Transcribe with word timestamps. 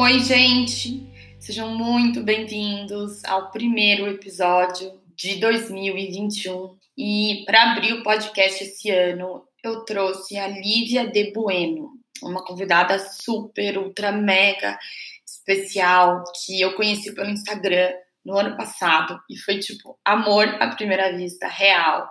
Oi, 0.00 0.20
gente! 0.20 1.10
Sejam 1.40 1.76
muito 1.76 2.22
bem-vindos 2.22 3.24
ao 3.24 3.50
primeiro 3.50 4.06
episódio 4.06 4.92
de 5.16 5.34
2021. 5.40 6.78
E 6.96 7.42
para 7.44 7.72
abrir 7.72 7.94
o 7.94 8.04
podcast 8.04 8.62
esse 8.62 8.90
ano, 8.90 9.42
eu 9.60 9.84
trouxe 9.84 10.38
a 10.38 10.46
Lívia 10.46 11.04
de 11.04 11.32
Bueno, 11.32 11.90
uma 12.22 12.44
convidada 12.44 12.96
super, 13.00 13.76
ultra, 13.76 14.12
mega 14.12 14.78
especial 15.26 16.22
que 16.44 16.60
eu 16.60 16.76
conheci 16.76 17.12
pelo 17.12 17.30
Instagram 17.30 17.90
no 18.24 18.38
ano 18.38 18.56
passado 18.56 19.18
e 19.28 19.36
foi 19.36 19.58
tipo 19.58 19.98
amor 20.04 20.46
à 20.62 20.76
primeira 20.76 21.12
vista, 21.16 21.48
real. 21.48 22.08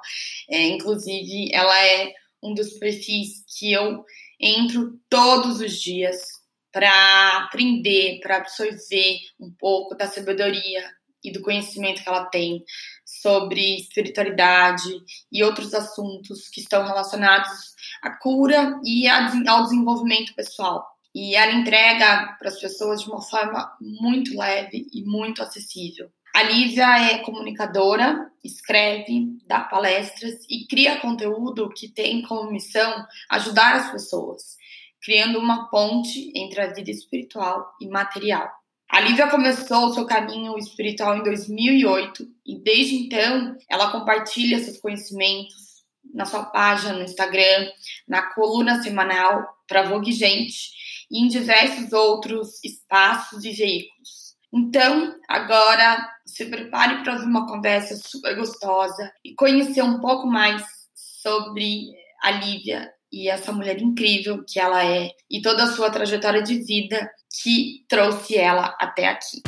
É, 0.50 0.62
inclusive, 0.62 1.52
ela 1.54 1.86
é 1.86 2.12
um 2.44 2.54
dos 2.54 2.74
perfis 2.74 3.46
que 3.58 3.72
eu 3.72 4.04
entro 4.42 5.00
todos 5.10 5.62
os 5.62 5.80
dias 5.80 6.37
para 6.78 7.38
aprender, 7.38 8.20
para 8.22 8.38
absorver 8.38 9.18
um 9.40 9.50
pouco 9.50 9.96
da 9.96 10.06
sabedoria 10.06 10.88
e 11.24 11.32
do 11.32 11.42
conhecimento 11.42 12.04
que 12.04 12.08
ela 12.08 12.26
tem 12.26 12.64
sobre 13.04 13.78
espiritualidade 13.78 14.88
e 15.32 15.44
outros 15.44 15.74
assuntos 15.74 16.48
que 16.50 16.62
estão 16.62 16.86
relacionados 16.86 17.50
à 18.04 18.12
cura 18.12 18.80
e 18.86 19.08
ao 19.08 19.64
desenvolvimento 19.64 20.36
pessoal. 20.36 20.86
E 21.16 21.36
ela 21.36 21.54
entrega 21.54 22.36
para 22.38 22.50
as 22.50 22.60
pessoas 22.60 23.02
de 23.02 23.10
uma 23.10 23.24
forma 23.24 23.76
muito 23.82 24.38
leve 24.38 24.86
e 24.94 25.04
muito 25.04 25.42
acessível. 25.42 26.12
A 26.36 26.44
Lívia 26.44 27.12
é 27.12 27.18
comunicadora, 27.24 28.30
escreve, 28.44 29.40
dá 29.48 29.62
palestras 29.62 30.36
e 30.48 30.68
cria 30.68 31.00
conteúdo 31.00 31.74
que 31.76 31.88
tem 31.88 32.22
como 32.22 32.52
missão 32.52 33.04
ajudar 33.32 33.78
as 33.78 33.92
pessoas, 33.92 34.58
criando 35.02 35.40
uma 35.40 35.70
ponte 35.70 36.32
entre 36.36 36.62
a 36.62 36.74
vida 36.74 36.92
espiritual 36.92 37.74
e 37.82 37.88
material. 37.88 38.50
A 38.90 39.02
Lívia 39.02 39.30
começou 39.30 39.88
o 39.88 39.94
seu 39.94 40.06
caminho 40.06 40.58
espiritual 40.58 41.18
em 41.18 41.24
2008 41.24 42.26
e 42.46 42.58
desde 42.60 42.96
então 42.96 43.56
ela 43.70 43.92
compartilha 43.92 44.60
seus 44.60 44.78
conhecimentos 44.78 45.68
na 46.14 46.26
sua 46.26 46.46
página 46.46 46.94
no 46.94 47.04
Instagram, 47.04 47.70
na 48.08 48.34
coluna 48.34 48.82
semanal 48.82 49.46
para 49.68 49.84
Vogue 49.84 50.12
Gente 50.14 50.72
e 51.12 51.22
em 51.22 51.28
diversos 51.28 51.92
outros 51.92 52.64
espaços 52.64 53.44
e 53.44 53.52
veículos. 53.52 54.36
Então, 54.54 55.14
agora 55.28 56.10
se 56.26 56.46
prepare 56.46 57.04
para 57.04 57.14
ouvir 57.14 57.26
uma 57.26 57.46
conversa 57.46 57.96
super 57.98 58.36
gostosa 58.36 59.12
e 59.24 59.36
conhecer 59.36 59.82
um 59.82 60.00
pouco 60.00 60.26
mais 60.28 60.64
sobre 60.96 61.92
a 62.24 62.32
Lívia 62.32 62.90
e 63.12 63.30
essa 63.30 63.52
mulher 63.52 63.82
incrível 63.82 64.44
que 64.44 64.60
ela 64.60 64.86
é 64.86 65.12
e 65.30 65.42
toda 65.42 65.64
a 65.64 65.68
sua 65.68 65.90
trajetória 65.90 66.42
de 66.42 66.60
vida 66.60 67.10
que 67.42 67.86
trouxe 67.88 68.38
ela 68.38 68.76
até 68.80 69.08
aqui. 69.08 69.42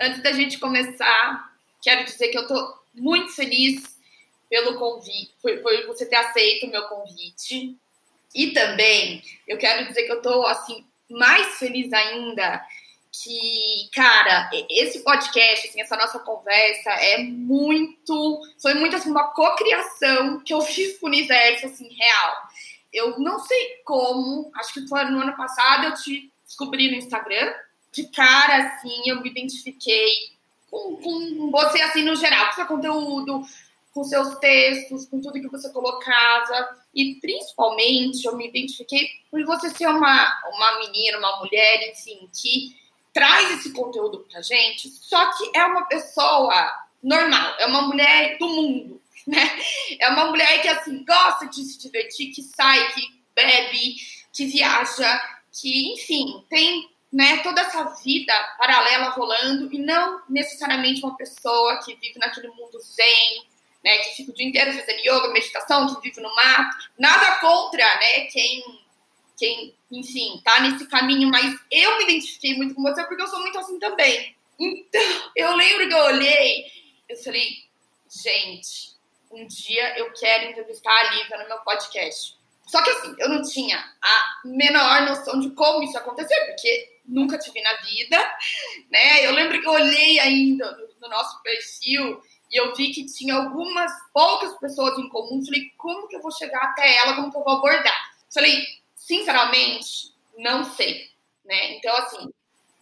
Antes 0.00 0.22
da 0.22 0.32
gente 0.32 0.58
começar, 0.58 1.52
quero 1.82 2.04
dizer 2.04 2.28
que 2.28 2.38
eu 2.38 2.46
tô 2.46 2.78
muito 2.94 3.34
feliz 3.34 3.96
pelo 4.48 4.78
convite, 4.78 5.32
por, 5.42 5.58
por 5.58 5.86
você 5.86 6.06
ter 6.06 6.16
aceito 6.16 6.66
o 6.66 6.70
meu 6.70 6.82
convite. 6.82 7.76
E 8.34 8.50
também 8.52 9.22
eu 9.48 9.56
quero 9.56 9.86
dizer 9.88 10.04
que 10.04 10.12
eu 10.12 10.20
tô 10.20 10.44
assim 10.46 10.84
mais 11.08 11.58
feliz 11.58 11.92
ainda 11.92 12.62
que, 13.22 13.88
cara, 13.94 14.50
esse 14.68 15.00
podcast, 15.00 15.68
assim, 15.68 15.80
essa 15.80 15.96
nossa 15.96 16.18
conversa 16.18 16.90
é 16.90 17.22
muito. 17.22 18.40
Foi 18.60 18.74
muito 18.74 18.96
assim, 18.96 19.10
uma 19.10 19.28
cocriação 19.28 20.40
que 20.40 20.52
eu 20.52 20.60
fiz 20.60 20.98
com 20.98 21.06
o 21.06 21.08
universo, 21.08 21.66
assim, 21.66 21.88
real. 21.88 22.36
Eu 22.92 23.18
não 23.18 23.38
sei 23.38 23.80
como, 23.84 24.50
acho 24.56 24.74
que 24.74 24.88
foi 24.88 25.04
no 25.04 25.20
ano 25.20 25.36
passado, 25.36 25.84
eu 25.84 25.94
te 25.94 26.30
descobri 26.44 26.90
no 26.90 26.96
Instagram. 26.96 27.54
De 27.92 28.04
cara, 28.08 28.66
assim, 28.66 29.02
eu 29.06 29.22
me 29.22 29.30
identifiquei 29.30 30.14
com, 30.70 30.96
com 30.96 31.50
você, 31.50 31.80
assim, 31.80 32.02
no 32.02 32.16
geral, 32.16 32.48
com 32.48 32.54
seu 32.54 32.66
conteúdo, 32.66 33.42
com 33.94 34.04
seus 34.04 34.34
textos, 34.38 35.06
com 35.06 35.22
tudo 35.22 35.40
que 35.40 35.48
você 35.48 35.70
colocava. 35.70 36.68
E 36.94 37.14
principalmente 37.14 38.26
eu 38.26 38.36
me 38.36 38.48
identifiquei 38.48 39.08
por 39.30 39.42
você 39.46 39.70
ser 39.70 39.86
uma, 39.86 40.40
uma 40.54 40.78
menina, 40.80 41.18
uma 41.18 41.38
mulher, 41.38 41.90
enfim, 41.90 42.28
que 42.38 42.85
traz 43.16 43.50
esse 43.52 43.72
conteúdo 43.72 44.26
pra 44.30 44.42
gente, 44.42 44.90
só 44.90 45.32
que 45.32 45.50
é 45.56 45.64
uma 45.64 45.86
pessoa 45.86 46.70
normal, 47.02 47.54
é 47.58 47.64
uma 47.64 47.80
mulher 47.80 48.36
do 48.36 48.46
mundo, 48.46 49.00
né? 49.26 49.58
É 49.98 50.10
uma 50.10 50.26
mulher 50.26 50.60
que, 50.60 50.68
assim, 50.68 51.02
gosta 51.02 51.46
de 51.46 51.64
se 51.64 51.78
divertir, 51.78 52.30
que 52.34 52.42
sai, 52.42 52.92
que 52.92 53.00
bebe, 53.34 53.96
que 54.34 54.44
viaja, 54.44 55.18
que, 55.50 55.94
enfim, 55.94 56.44
tem 56.50 56.90
né, 57.10 57.38
toda 57.38 57.62
essa 57.62 57.84
vida 58.04 58.34
paralela 58.58 59.08
rolando 59.08 59.72
e 59.72 59.78
não 59.78 60.20
necessariamente 60.28 61.02
uma 61.02 61.16
pessoa 61.16 61.80
que 61.82 61.94
vive 61.94 62.18
naquele 62.18 62.48
mundo 62.48 62.78
zen, 62.80 63.46
né, 63.82 63.96
que 63.96 64.16
fica 64.16 64.30
o 64.30 64.34
dia 64.34 64.46
inteiro 64.46 64.74
fazendo 64.74 65.00
yoga, 65.00 65.32
meditação, 65.32 65.94
que 65.94 66.02
vive 66.02 66.20
no 66.20 66.34
mato. 66.34 66.90
Nada 66.98 67.36
contra, 67.36 67.82
né, 67.98 68.26
quem 68.26 68.62
quem, 69.36 69.74
enfim, 69.90 70.40
tá 70.42 70.60
nesse 70.60 70.86
caminho, 70.86 71.28
mas 71.28 71.58
eu 71.70 71.98
me 71.98 72.04
identifiquei 72.04 72.56
muito 72.56 72.74
com 72.74 72.82
você 72.82 73.04
porque 73.04 73.22
eu 73.22 73.28
sou 73.28 73.40
muito 73.40 73.58
assim 73.58 73.78
também. 73.78 74.34
Então, 74.58 75.02
eu 75.36 75.54
lembro 75.54 75.88
que 75.88 75.94
eu 75.94 76.04
olhei, 76.04 76.64
eu 77.08 77.16
falei, 77.18 77.48
gente, 78.24 78.96
um 79.30 79.46
dia 79.46 79.98
eu 79.98 80.12
quero 80.12 80.50
entrevistar 80.50 80.92
a 80.92 81.14
Lívia 81.14 81.38
no 81.38 81.48
meu 81.48 81.58
podcast. 81.58 82.36
Só 82.66 82.82
que 82.82 82.90
assim, 82.90 83.14
eu 83.18 83.28
não 83.28 83.42
tinha 83.42 83.78
a 83.78 84.40
menor 84.44 85.02
noção 85.02 85.38
de 85.38 85.50
como 85.50 85.84
isso 85.84 85.96
acontecer, 85.96 86.36
porque 86.46 86.98
nunca 87.04 87.38
tive 87.38 87.60
na 87.62 87.74
vida, 87.74 88.16
né? 88.90 89.24
Eu 89.24 89.32
lembro 89.32 89.60
que 89.60 89.66
eu 89.66 89.72
olhei 89.72 90.18
ainda 90.18 90.72
no, 90.72 90.88
no 91.00 91.08
nosso 91.08 91.40
perfil 91.42 92.20
e 92.50 92.60
eu 92.60 92.74
vi 92.74 92.90
que 92.92 93.06
tinha 93.06 93.34
algumas 93.34 93.92
poucas 94.12 94.58
pessoas 94.58 94.98
em 94.98 95.08
comum. 95.08 95.44
Falei, 95.44 95.70
como 95.76 96.08
que 96.08 96.16
eu 96.16 96.22
vou 96.22 96.32
chegar 96.32 96.62
até 96.62 96.96
ela? 96.96 97.14
Como 97.14 97.30
que 97.30 97.36
eu 97.36 97.44
vou 97.44 97.52
abordar? 97.52 98.10
Falei, 98.32 98.64
sinceramente, 98.96 100.12
não 100.38 100.64
sei, 100.64 101.10
né? 101.44 101.76
Então, 101.76 101.94
assim, 101.98 102.32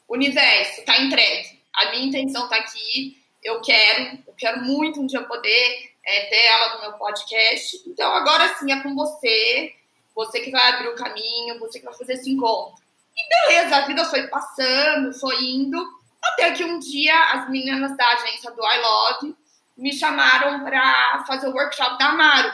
universo, 0.08 0.84
tá 0.84 0.98
entregue. 1.00 1.60
A 1.74 1.90
minha 1.90 2.06
intenção 2.06 2.48
tá 2.48 2.56
aqui. 2.56 3.20
Eu 3.42 3.60
quero, 3.60 4.18
eu 4.26 4.34
quero 4.34 4.62
muito 4.62 5.00
um 5.00 5.06
dia 5.06 5.22
poder 5.24 5.92
é, 6.06 6.26
ter 6.26 6.44
ela 6.46 6.76
no 6.76 6.80
meu 6.82 6.92
podcast. 6.94 7.82
Então, 7.86 8.10
agora 8.14 8.54
sim 8.54 8.72
é 8.72 8.82
com 8.82 8.94
você, 8.94 9.74
você 10.14 10.40
que 10.40 10.50
vai 10.50 10.66
abrir 10.70 10.88
o 10.88 10.94
caminho, 10.94 11.58
você 11.58 11.78
que 11.78 11.84
vai 11.84 11.94
fazer 11.94 12.14
esse 12.14 12.30
encontro. 12.30 12.82
E 13.16 13.28
beleza, 13.28 13.76
a 13.76 13.86
vida 13.86 14.04
foi 14.06 14.26
passando, 14.28 15.12
foi 15.12 15.44
indo, 15.44 15.84
até 16.22 16.52
que 16.52 16.64
um 16.64 16.78
dia 16.78 17.32
as 17.32 17.50
meninas 17.50 17.96
da 17.96 18.08
agência 18.08 18.50
do 18.50 18.62
I 18.62 18.80
Love 18.80 19.36
me 19.76 19.92
chamaram 19.92 20.64
para 20.64 21.24
fazer 21.26 21.48
o 21.48 21.52
workshop 21.52 21.98
da 21.98 22.10
Amaro. 22.10 22.52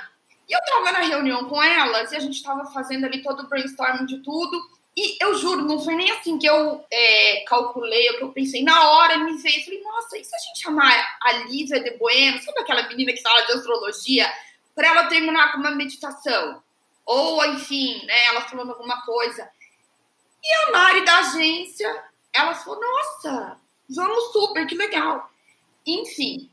E 0.50 0.52
eu 0.52 0.58
tava 0.64 0.90
na 0.90 1.06
reunião 1.06 1.48
com 1.48 1.62
elas 1.62 2.10
e 2.10 2.16
a 2.16 2.20
gente 2.20 2.42
tava 2.42 2.66
fazendo 2.72 3.04
ali 3.04 3.22
todo 3.22 3.44
o 3.44 3.48
brainstorming 3.48 4.04
de 4.04 4.18
tudo. 4.18 4.60
E 4.96 5.16
eu 5.22 5.36
juro, 5.36 5.62
não 5.62 5.78
foi 5.78 5.94
nem 5.94 6.10
assim 6.10 6.36
que 6.38 6.46
eu 6.46 6.84
é, 6.90 7.44
calculei, 7.46 8.10
o 8.10 8.16
que 8.16 8.24
eu 8.24 8.32
pensei. 8.32 8.64
Na 8.64 8.90
hora 8.90 9.18
me 9.18 9.36
veio, 9.36 9.64
falei, 9.64 9.80
nossa, 9.80 10.18
e 10.18 10.24
se 10.24 10.34
a 10.34 10.38
gente 10.38 10.60
chamar 10.60 11.18
a 11.22 11.32
Lívia 11.44 11.80
de 11.80 11.96
Bueno, 11.96 12.42
sabe 12.42 12.58
aquela 12.58 12.88
menina 12.88 13.12
que 13.12 13.22
fala 13.22 13.42
de 13.42 13.52
astrologia, 13.52 14.28
para 14.74 14.88
ela 14.88 15.06
terminar 15.06 15.52
com 15.52 15.58
uma 15.58 15.70
meditação? 15.70 16.60
Ou, 17.06 17.44
enfim, 17.46 18.04
né, 18.04 18.24
ela 18.26 18.40
falando 18.40 18.72
alguma 18.72 19.00
coisa. 19.02 19.48
E 20.42 20.54
a 20.54 20.72
Mari 20.72 21.04
da 21.04 21.18
agência, 21.18 22.04
ela 22.32 22.56
falou, 22.56 22.80
nossa, 22.80 23.56
vamos 23.88 24.32
super, 24.32 24.66
que 24.66 24.74
legal. 24.74 25.30
Enfim, 25.86 26.50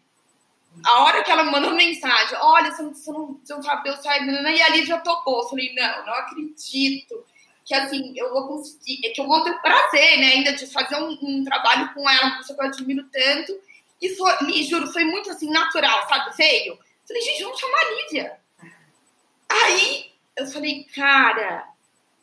a 0.85 1.03
hora 1.03 1.24
que 1.24 1.31
ela 1.31 1.44
me 1.44 1.51
mandou 1.51 1.74
mensagem, 1.74 2.38
olha, 2.41 2.71
você 2.71 2.81
não, 2.81 2.94
você 2.94 3.12
não, 3.12 3.39
seu 3.44 3.59
cabelo 3.62 3.97
sai, 3.97 4.25
e 4.25 4.62
a 4.62 4.69
Lívia 4.69 4.97
topou. 5.00 5.41
Eu 5.41 5.50
falei, 5.50 5.74
não, 5.74 6.06
não 6.06 6.13
acredito 6.13 7.25
que 7.65 7.74
assim, 7.74 8.13
eu 8.15 8.31
vou 8.31 8.47
conseguir, 8.47 9.06
é 9.06 9.09
que 9.09 9.19
eu 9.19 9.27
vou 9.27 9.44
ter 9.44 9.53
prazer, 9.62 10.19
né, 10.19 10.27
ainda 10.27 10.53
de 10.53 10.65
fazer 10.68 10.95
um, 10.95 11.18
um 11.21 11.44
trabalho 11.44 11.94
com 11.94 12.09
ela, 12.09 12.27
uma 12.27 12.38
pessoa 12.38 12.57
que 12.57 12.63
eu 12.63 12.69
admiro 12.69 13.06
tanto. 13.12 13.59
E 14.01 14.15
foi, 14.15 14.31
e 14.53 14.63
juro, 14.63 14.88
foi 14.88 15.03
muito 15.03 15.29
assim, 15.29 15.50
natural, 15.50 16.07
sabe? 16.07 16.35
Veio. 16.38 16.77
Falei, 17.06 17.21
gente, 17.24 17.44
vamos 17.44 17.59
chamar 17.59 17.77
a 17.77 17.91
Lívia. 17.91 18.39
Aí 19.50 20.12
eu 20.38 20.45
falei, 20.47 20.85
cara, 20.95 21.68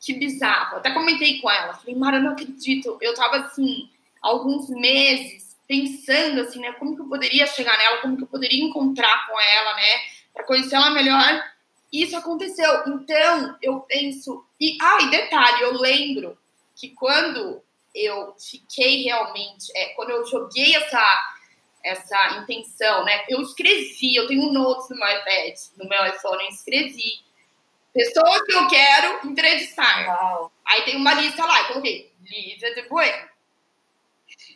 que 0.01 0.15
bizarro. 0.15 0.77
Até 0.77 0.93
comentei 0.93 1.41
com 1.41 1.51
ela. 1.51 1.75
Falei, 1.75 1.95
Mara, 1.95 2.21
não 2.21 2.33
acredito. 2.33 2.97
Eu 3.01 3.15
tava 3.15 3.39
assim, 3.39 3.91
alguns 4.23 4.69
meses 4.71 5.44
pensando 5.67 6.43
assim, 6.43 6.61
né, 6.61 6.73
como 6.73 6.95
que 6.95 7.03
eu 7.03 7.09
poderia 7.09 7.47
chegar 7.47 7.77
nela, 7.79 7.99
como 7.99 8.17
que 8.17 8.23
eu 8.23 8.29
poderia 8.29 8.63
encontrar 8.63 9.27
com 9.27 9.41
ela, 9.41 9.75
né, 9.75 10.01
para 10.33 10.45
conhecer 10.45 10.75
ela 10.75 10.91
melhor 10.91 11.55
isso 11.95 12.17
aconteceu. 12.17 12.83
Então, 12.89 13.57
eu 13.63 13.81
penso. 13.83 14.45
E, 14.61 14.77
ah, 14.83 14.99
e 15.03 15.11
detalhe, 15.11 15.63
eu 15.63 15.75
lembro 15.75 16.37
que 16.75 16.91
quando 16.91 17.63
eu 17.95 18.35
fiquei 18.37 19.05
realmente. 19.05 19.71
É, 19.77 19.91
quando 19.91 20.11
eu 20.11 20.27
joguei 20.27 20.75
essa, 20.75 21.35
essa 21.85 22.39
intenção, 22.39 23.05
né? 23.05 23.25
Eu 23.29 23.41
escrevi, 23.41 24.17
eu 24.17 24.27
tenho 24.27 24.53
notes 24.53 24.91
no 24.91 24.97
meu 24.97 25.09
iPad, 25.09 25.55
no 25.77 25.89
meu 25.89 26.07
iPhone, 26.07 26.43
eu 26.43 26.51
escrevi. 26.51 27.23
Pessoas 27.93 28.43
que 28.43 28.53
eu 28.53 28.67
quero 28.67 29.29
entrevistar. 29.29 30.09
Uau. 30.09 30.53
Aí 30.65 30.83
tem 30.83 30.97
uma 30.97 31.15
lista 31.15 31.47
lá, 31.47 31.61
eu 31.61 31.67
coloquei 31.69 32.13
Lívia 32.25 32.75
de 32.75 32.89
Bueno. 32.89 33.34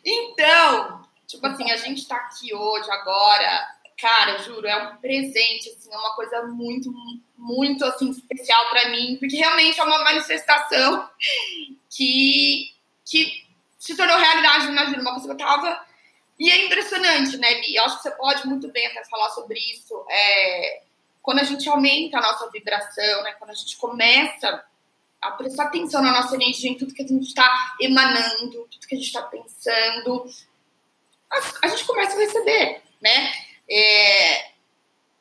Então, 0.08 1.02
tipo 1.26 1.46
assim, 1.46 1.70
a 1.70 1.76
gente 1.76 2.08
tá 2.08 2.16
aqui 2.16 2.55
hoje, 2.55 2.90
agora, 2.90 3.69
cara, 4.00 4.38
juro, 4.38 4.66
é 4.66 4.76
um 4.76 4.96
presente, 4.96 5.69
assim, 5.69 5.93
é 5.93 5.96
uma 5.96 6.14
coisa 6.14 6.46
muito, 6.46 6.90
muito, 7.37 7.84
assim, 7.84 8.08
especial 8.10 8.70
para 8.70 8.88
mim, 8.88 9.19
porque 9.20 9.37
realmente 9.37 9.78
é 9.78 9.84
uma 9.84 10.02
manifestação 10.02 11.10
que, 11.90 12.72
que 13.05 13.46
se 13.78 13.94
tornou 13.94 14.16
realidade 14.16 14.66
na 14.66 14.72
minha 14.72 14.87
vida, 14.87 15.02
uma 15.02 15.12
coisa 15.12 15.26
que 15.26 15.43
eu 15.43 15.46
tava... 15.46 15.87
E 16.40 16.49
é 16.52 16.66
impressionante, 16.66 17.37
né, 17.37 17.52
Li? 17.55 17.75
Eu 17.75 17.84
acho 17.84 17.96
que 17.96 18.05
você 18.05 18.12
pode 18.12 18.46
muito 18.46 18.70
bem 18.70 18.87
até 18.87 19.05
falar 19.06 19.28
sobre 19.31 19.58
isso. 19.58 20.06
É, 20.08 20.82
quando 21.20 21.40
a 21.40 21.43
gente 21.43 21.69
aumenta 21.69 22.16
a 22.16 22.22
nossa 22.22 22.49
vibração, 22.52 23.25
né, 23.25 23.32
quando 23.32 23.50
a 23.50 23.55
gente 23.55 23.76
começa 23.76 24.64
a 25.20 25.32
prestar 25.32 25.65
atenção 25.65 26.03
na 26.03 26.12
nossa 26.12 26.35
energia, 26.35 26.70
em 26.70 26.76
tudo 26.76 26.94
que 26.94 27.03
a 27.03 27.06
gente 27.06 27.26
está 27.26 27.76
emanando, 27.81 28.67
tudo 28.70 28.87
que 28.87 28.94
a 28.94 28.99
gente 28.99 29.06
está 29.06 29.23
pensando, 29.23 30.26
a, 31.31 31.67
a 31.67 31.69
gente 31.69 31.85
começa 31.85 32.15
a 32.15 32.19
receber, 32.19 32.82
né? 33.00 33.32
é, 33.69 34.50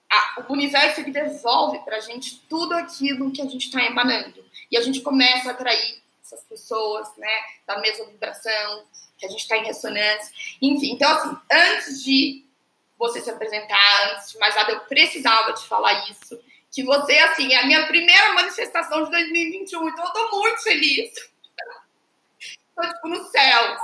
a, 0.10 0.46
o 0.48 0.54
universo 0.54 1.02
ele 1.02 1.12
devolve 1.12 1.80
para 1.80 1.98
a 1.98 2.00
gente 2.00 2.40
tudo 2.48 2.74
aquilo 2.74 3.32
que 3.32 3.42
a 3.42 3.46
gente 3.46 3.66
está 3.66 3.84
emanando. 3.84 4.46
E 4.72 4.78
a 4.78 4.82
gente 4.82 5.02
começa 5.02 5.50
a 5.50 5.52
atrair 5.52 6.02
essas 6.24 6.44
pessoas, 6.44 7.10
né, 7.18 7.32
da 7.66 7.80
mesma 7.80 8.06
vibração, 8.06 8.86
que 9.18 9.26
a 9.26 9.30
gente 9.30 9.42
está 9.42 9.58
em 9.58 9.66
ressonância. 9.66 10.34
Enfim, 10.62 10.94
então, 10.94 11.10
assim, 11.12 11.38
antes 11.52 12.04
de 12.04 12.46
você 12.98 13.22
se 13.22 13.30
apresentar, 13.30 14.14
antes 14.14 14.32
de 14.32 14.38
mais 14.40 14.56
nada, 14.56 14.72
eu 14.72 14.80
precisava 14.82 15.54
te 15.54 15.66
falar 15.68 16.10
isso. 16.10 16.40
Que 16.74 16.84
você, 16.84 17.18
assim, 17.20 17.54
é 17.54 17.62
a 17.62 17.66
minha 17.66 17.88
primeira 17.88 18.34
manifestação 18.34 19.04
de 19.06 19.12
2021, 19.12 19.90
então 19.90 20.06
eu 20.06 20.12
tô 20.12 20.40
muito 20.40 20.62
feliz. 20.62 21.12
tô, 22.76 22.82
tipo, 22.82 23.08
no 23.08 23.24
céu. 23.26 23.78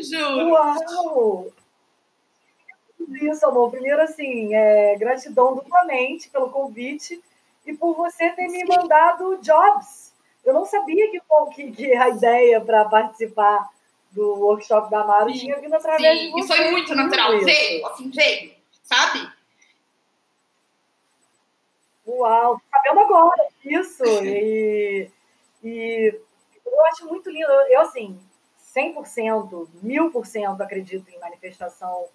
Juro. 0.00 0.48
Uau! 0.50 1.52
isso, 3.22 3.46
amor. 3.46 3.70
Primeiro, 3.70 4.00
assim, 4.02 4.54
é, 4.54 4.96
gratidão 4.96 5.54
duplamente 5.54 6.28
pelo 6.30 6.50
convite 6.50 7.22
e 7.66 7.72
por 7.74 7.94
você 7.94 8.30
ter 8.30 8.48
me 8.48 8.64
mandado 8.64 9.38
jobs. 9.42 10.12
Eu 10.44 10.52
não 10.52 10.64
sabia 10.64 11.10
que, 11.10 11.20
que, 11.54 11.72
que 11.72 11.94
a 11.94 12.10
ideia 12.10 12.60
para 12.60 12.84
participar 12.86 13.68
do 14.12 14.34
workshop 14.36 14.90
da 14.90 15.00
Amaro 15.00 15.32
tinha 15.32 15.58
vindo 15.58 15.74
através 15.74 16.18
sim. 16.18 16.26
de 16.26 16.32
você. 16.32 16.52
E 16.52 16.56
foi 16.56 16.70
muito 16.70 16.94
natural. 16.94 17.34
Isso. 17.34 17.44
Veio, 17.44 17.86
assim, 17.86 18.10
veio, 18.10 18.52
sabe? 18.82 19.28
Uau, 22.06 22.60
sabendo 22.70 23.00
agora 23.00 23.48
isso. 23.64 24.04
E, 24.04 25.10
e 25.62 26.20
eu 26.64 26.86
acho 26.86 27.06
muito 27.06 27.30
lindo. 27.30 27.50
Eu, 27.68 27.80
assim, 27.80 28.18
100%, 28.74 29.68
1000% 29.82 30.60
acredito 30.60 31.08
em 31.10 31.18
manifestação 31.18 32.06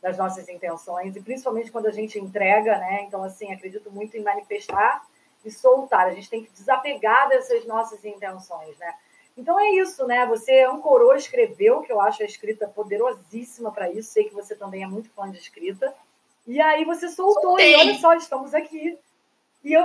das 0.00 0.16
nossas 0.18 0.48
intenções, 0.48 1.16
e 1.16 1.20
principalmente 1.20 1.72
quando 1.72 1.86
a 1.86 1.90
gente 1.90 2.18
entrega, 2.18 2.78
né? 2.78 3.02
Então, 3.02 3.24
assim, 3.24 3.52
acredito 3.52 3.90
muito 3.90 4.16
em 4.16 4.22
manifestar 4.22 5.04
e 5.44 5.50
soltar. 5.50 6.06
A 6.06 6.12
gente 6.12 6.30
tem 6.30 6.44
que 6.44 6.52
desapegar 6.52 7.28
dessas 7.28 7.66
nossas 7.66 8.04
intenções, 8.04 8.76
né? 8.78 8.94
Então 9.36 9.58
é 9.60 9.70
isso, 9.72 10.06
né? 10.06 10.24
Você 10.26 10.62
ancorou, 10.62 11.14
escreveu, 11.14 11.82
que 11.82 11.92
eu 11.92 12.00
acho 12.00 12.22
a 12.22 12.26
escrita 12.26 12.66
poderosíssima 12.66 13.70
para 13.70 13.90
isso. 13.90 14.10
Sei 14.10 14.24
que 14.24 14.34
você 14.34 14.54
também 14.54 14.82
é 14.82 14.86
muito 14.86 15.10
fã 15.10 15.30
de 15.30 15.38
escrita. 15.38 15.94
E 16.46 16.60
aí 16.60 16.84
você 16.84 17.08
soltou, 17.08 17.42
Soltei. 17.42 17.72
e 17.72 17.76
olha 17.76 17.94
só, 17.98 18.14
estamos 18.14 18.54
aqui. 18.54 18.98
E 19.66 19.72
eu, 19.72 19.84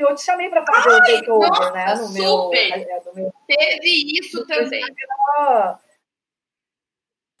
eu 0.00 0.14
te 0.14 0.22
chamei 0.22 0.50
para 0.50 0.66
fazer 0.66 0.90
Ai, 0.90 0.96
o 0.96 1.02
takeover, 1.02 1.48
nossa, 1.48 1.70
né? 1.70 1.94
No 1.94 2.12
meu, 2.12 2.50
é, 2.52 3.02
no 3.06 3.14
meu, 3.14 3.34
Teve 3.46 4.18
isso 4.18 4.46
também. 4.46 4.82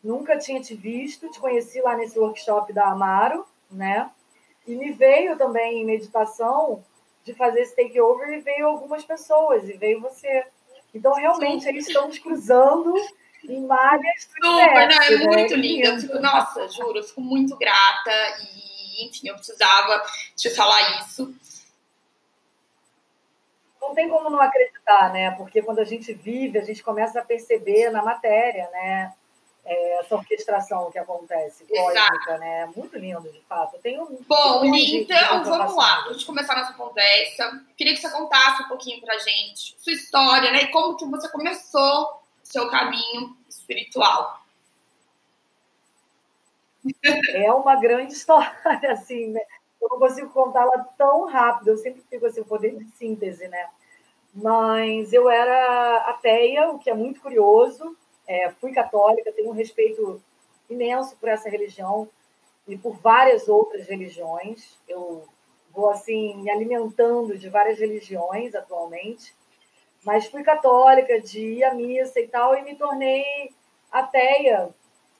Nunca 0.02 0.38
tinha 0.38 0.62
te 0.62 0.74
visto, 0.74 1.30
te 1.30 1.38
conheci 1.38 1.82
lá 1.82 1.94
nesse 1.94 2.18
workshop 2.18 2.72
da 2.72 2.86
Amaro, 2.86 3.46
né? 3.70 4.10
E 4.66 4.74
me 4.74 4.92
veio 4.92 5.36
também 5.36 5.82
em 5.82 5.84
meditação 5.84 6.82
de 7.22 7.34
fazer 7.34 7.60
esse 7.60 7.76
takeover 7.76 8.30
e 8.30 8.40
veio 8.40 8.66
algumas 8.66 9.04
pessoas, 9.04 9.68
e 9.68 9.74
veio 9.74 10.00
você. 10.00 10.46
Então, 10.94 11.12
realmente, 11.12 11.68
estão 11.76 12.08
nos 12.08 12.18
cruzando 12.18 12.94
em 13.44 13.66
malhas. 13.66 14.22
Super, 14.22 14.40
não, 14.40 14.58
é 14.58 14.88
né? 14.88 15.26
muito 15.26 15.54
linda. 15.54 15.88
Eu 15.88 16.00
fico, 16.00 16.18
nossa, 16.18 16.66
juro, 16.70 16.98
eu 16.98 17.04
fico 17.04 17.20
muito 17.20 17.58
grata 17.58 18.10
e, 18.40 18.71
enfim, 19.06 19.28
eu 19.28 19.34
precisava 19.34 20.02
te 20.36 20.50
falar 20.50 21.00
isso. 21.00 21.34
Não 23.80 23.94
tem 23.94 24.08
como 24.08 24.30
não 24.30 24.40
acreditar, 24.40 25.12
né? 25.12 25.32
Porque 25.32 25.62
quando 25.62 25.80
a 25.80 25.84
gente 25.84 26.12
vive, 26.12 26.58
a 26.58 26.64
gente 26.64 26.82
começa 26.82 27.20
a 27.20 27.24
perceber 27.24 27.90
na 27.90 28.02
matéria, 28.02 28.68
né? 28.70 29.12
é, 29.64 30.00
essa 30.00 30.16
orquestração 30.16 30.90
que 30.90 30.98
acontece, 30.98 31.64
cósmica, 31.64 32.38
né? 32.38 32.68
Muito 32.74 32.98
lindo, 32.98 33.30
de 33.30 33.40
fato. 33.42 33.78
Tenho 33.78 34.06
Bom, 34.26 34.64
Li, 34.64 35.02
então 35.02 35.44
vamos 35.44 35.76
lá. 35.76 36.02
Para 36.02 36.10
a 36.10 36.12
gente 36.12 36.26
começar 36.26 36.56
nossa 36.56 36.72
conversa, 36.72 37.64
queria 37.76 37.94
que 37.94 38.00
você 38.00 38.10
contasse 38.10 38.62
um 38.62 38.68
pouquinho 38.68 39.00
pra 39.00 39.18
gente 39.18 39.76
sua 39.78 39.92
história, 39.92 40.50
né? 40.50 40.62
E 40.62 40.68
como 40.68 40.96
que 40.96 41.04
você 41.06 41.28
começou 41.28 42.04
o 42.04 42.20
seu 42.42 42.68
caminho 42.68 43.36
espiritual. 43.48 44.41
É 47.34 47.52
uma 47.52 47.76
grande 47.76 48.12
história, 48.14 48.92
assim, 48.92 49.28
né? 49.28 49.40
Eu 49.80 49.88
não 49.88 49.98
consigo 49.98 50.30
contá-la 50.30 50.78
tão 50.96 51.26
rápido, 51.26 51.68
eu 51.68 51.76
sempre 51.76 52.02
fico 52.08 52.26
assim, 52.26 52.40
o 52.40 52.44
poder 52.44 52.76
de 52.76 52.88
síntese, 52.96 53.48
né? 53.48 53.68
Mas 54.32 55.12
eu 55.12 55.28
era 55.28 55.96
ateia, 56.08 56.70
o 56.70 56.78
que 56.78 56.88
é 56.88 56.94
muito 56.94 57.20
curioso, 57.20 57.96
é, 58.26 58.50
fui 58.50 58.72
católica, 58.72 59.32
tenho 59.32 59.50
um 59.50 59.54
respeito 59.54 60.22
imenso 60.70 61.16
por 61.16 61.28
essa 61.28 61.50
religião 61.50 62.08
e 62.66 62.78
por 62.78 62.96
várias 62.96 63.48
outras 63.48 63.86
religiões. 63.88 64.78
Eu 64.88 65.24
vou 65.74 65.90
assim 65.90 66.36
me 66.36 66.50
alimentando 66.50 67.36
de 67.36 67.48
várias 67.48 67.78
religiões 67.78 68.54
atualmente, 68.54 69.34
mas 70.04 70.26
fui 70.26 70.42
católica, 70.42 71.20
de 71.20 71.40
ir 71.40 71.64
à 71.64 71.74
missa 71.74 72.20
e 72.20 72.28
tal, 72.28 72.54
e 72.54 72.62
me 72.62 72.76
tornei 72.76 73.52
ateia 73.90 74.70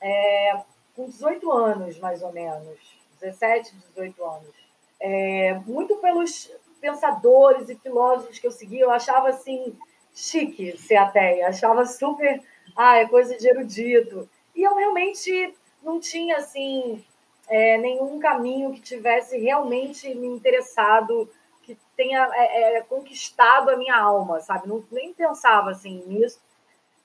é, 0.01 0.61
com 0.95 1.07
18 1.07 1.51
anos, 1.51 1.99
mais 1.99 2.23
ou 2.23 2.33
menos, 2.33 2.79
17, 3.21 3.75
18 3.95 4.25
anos. 4.25 4.55
É, 5.01 5.55
muito 5.67 5.97
pelos 5.97 6.51
pensadores 6.81 7.69
e 7.69 7.77
filósofos 7.77 8.39
que 8.39 8.47
eu 8.47 8.51
segui, 8.51 8.81
eu 8.81 8.91
achava 8.91 9.29
assim 9.29 9.77
chique 10.15 10.77
ser 10.77 10.97
ateia, 10.97 11.49
achava 11.49 11.87
super, 11.87 12.43
ah, 12.77 12.99
é 12.99 13.07
coisa 13.07 13.37
de 13.37 13.49
erudito. 13.49 14.29
E 14.55 14.63
eu 14.63 14.75
realmente 14.75 15.55
não 15.83 15.99
tinha 15.99 16.37
assim 16.37 17.03
é, 17.49 17.79
nenhum 17.79 18.19
caminho 18.19 18.73
que 18.73 18.81
tivesse 18.81 19.39
realmente 19.39 20.15
me 20.15 20.27
interessado, 20.27 21.31
que 21.63 21.77
tenha 21.97 22.29
é, 22.35 22.79
é, 22.79 22.83
conquistado 22.83 23.71
a 23.71 23.77
minha 23.77 23.97
alma, 23.97 24.41
sabe? 24.41 24.69
Não, 24.69 24.85
nem 24.91 25.13
pensava 25.13 25.71
assim 25.71 26.03
nisso. 26.07 26.41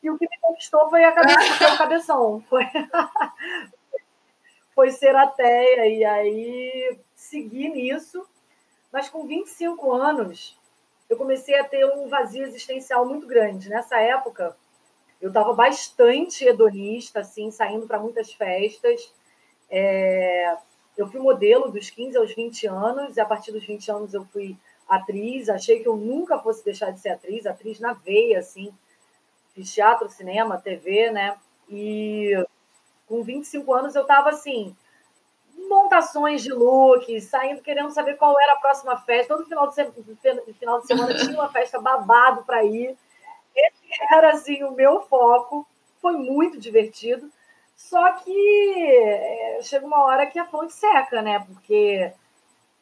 E 0.01 0.09
o 0.09 0.17
que 0.17 0.27
me 0.29 0.37
conquistou 0.41 0.89
foi 0.89 1.03
a 1.03 1.11
cabeça, 1.11 1.53
foi 1.57 1.67
o 1.67 1.77
cabeção, 1.77 2.43
foi, 2.49 2.63
foi 4.77 4.91
ser 4.91 5.15
ateia. 5.15 5.87
E 5.87 6.05
aí 6.05 6.99
segui 7.15 7.67
nisso. 7.67 8.23
Mas 8.93 9.09
com 9.09 9.25
25 9.25 9.91
anos, 9.91 10.55
eu 11.09 11.17
comecei 11.17 11.57
a 11.59 11.63
ter 11.63 11.83
um 11.83 12.07
vazio 12.07 12.43
existencial 12.43 13.03
muito 13.03 13.25
grande. 13.25 13.69
Nessa 13.69 13.99
época, 13.99 14.55
eu 15.19 15.29
estava 15.29 15.51
bastante 15.51 16.45
hedonista, 16.45 17.21
assim, 17.21 17.49
saindo 17.49 17.87
para 17.87 17.99
muitas 17.99 18.31
festas. 18.31 19.11
É... 19.67 20.55
Eu 20.95 21.07
fui 21.07 21.19
modelo 21.19 21.71
dos 21.71 21.89
15 21.89 22.15
aos 22.15 22.35
20 22.35 22.67
anos, 22.67 23.17
e 23.17 23.19
a 23.19 23.25
partir 23.25 23.51
dos 23.51 23.65
20 23.65 23.89
anos 23.91 24.13
eu 24.13 24.25
fui 24.25 24.55
atriz. 24.87 25.49
Achei 25.49 25.81
que 25.81 25.87
eu 25.87 25.95
nunca 25.95 26.37
fosse 26.37 26.63
deixar 26.63 26.91
de 26.91 26.99
ser 26.99 27.09
atriz, 27.09 27.47
atriz 27.47 27.79
na 27.79 27.93
veia, 27.93 28.39
assim. 28.39 28.71
Fiz 29.55 29.73
teatro, 29.73 30.07
cinema, 30.07 30.61
TV, 30.61 31.09
né? 31.09 31.35
E 31.67 32.31
com 33.07 33.23
25 33.23 33.73
anos 33.73 33.95
eu 33.95 34.01
estava 34.03 34.29
assim, 34.29 34.75
montações 35.67 36.43
de 36.43 36.51
look, 36.51 37.19
saindo 37.21 37.61
querendo 37.61 37.91
saber 37.91 38.15
qual 38.15 38.39
era 38.39 38.53
a 38.53 38.59
próxima 38.59 38.97
festa. 38.97 39.35
Todo 39.35 39.47
final 39.47 39.67
de, 39.67 39.75
se... 39.75 39.85
final 40.53 40.81
de 40.81 40.87
semana 40.87 41.13
tinha 41.17 41.33
uma 41.33 41.49
festa 41.49 41.79
babado 41.79 42.43
para 42.43 42.63
ir. 42.63 42.95
Esse 43.55 44.13
era 44.13 44.31
assim 44.31 44.63
o 44.63 44.71
meu 44.71 45.01
foco. 45.01 45.67
Foi 46.01 46.13
muito 46.13 46.59
divertido. 46.59 47.31
Só 47.75 48.13
que 48.13 48.73
é, 48.75 49.59
chega 49.61 49.85
uma 49.85 50.03
hora 50.03 50.25
que 50.25 50.39
a 50.39 50.45
fonte 50.45 50.73
seca, 50.73 51.21
né? 51.21 51.39
Porque 51.39 52.11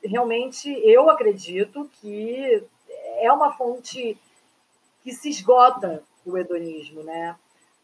realmente 0.04 0.70
eu 0.84 1.10
acredito 1.10 1.90
que 2.00 2.64
é 3.18 3.32
uma 3.32 3.54
fonte 3.54 4.18
que 5.04 5.12
se 5.12 5.30
esgota 5.30 6.04
o 6.26 6.38
hedonismo, 6.38 7.04
né? 7.04 7.36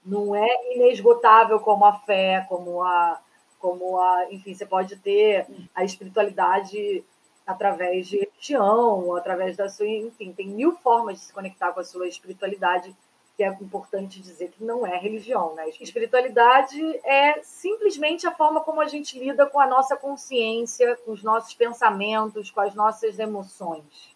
Não 0.06 0.36
é 0.36 0.76
inesgotável 0.76 1.60
como 1.60 1.86
a 1.86 1.94
fé, 1.94 2.46
como 2.50 2.82
a, 2.82 3.22
como 3.60 4.00
a, 4.00 4.32
enfim, 4.32 4.54
você 4.54 4.66
pode 4.66 4.96
ter 4.98 5.46
a 5.76 5.84
espiritualidade 5.84 7.04
através 7.46 8.08
de 8.08 8.18
religião, 8.18 9.16
através 9.16 9.56
da 9.56 9.70
sua, 9.70 9.88
enfim, 9.88 10.32
tem 10.32 10.48
mil 10.48 10.76
formas 10.78 11.20
de 11.20 11.26
se 11.26 11.34
conectar 11.34 11.72
com 11.72 11.80
a 11.80 11.84
sua 11.84 12.08
espiritualidade, 12.08 12.96
que 13.36 13.44
é 13.44 13.48
importante 13.48 14.22
dizer 14.22 14.50
que 14.50 14.64
não 14.64 14.86
é 14.86 14.98
religião, 14.98 15.56
né? 15.56 15.70
Espiritualidade 15.80 16.80
é 17.06 17.42
simplesmente 17.44 18.28
a 18.28 18.32
forma 18.32 18.62
como 18.62 18.82
a 18.82 18.88
gente 18.88 19.18
lida 19.18 19.46
com 19.46 19.60
a 19.60 19.68
nossa 19.68 19.96
consciência, 19.96 20.98
com 20.98 21.12
os 21.12 21.24
nossos 21.24 21.54
pensamentos, 21.54 22.52
com 22.52 22.62
as 22.62 22.76
nossas 22.76 23.20
emoções. 23.20 24.16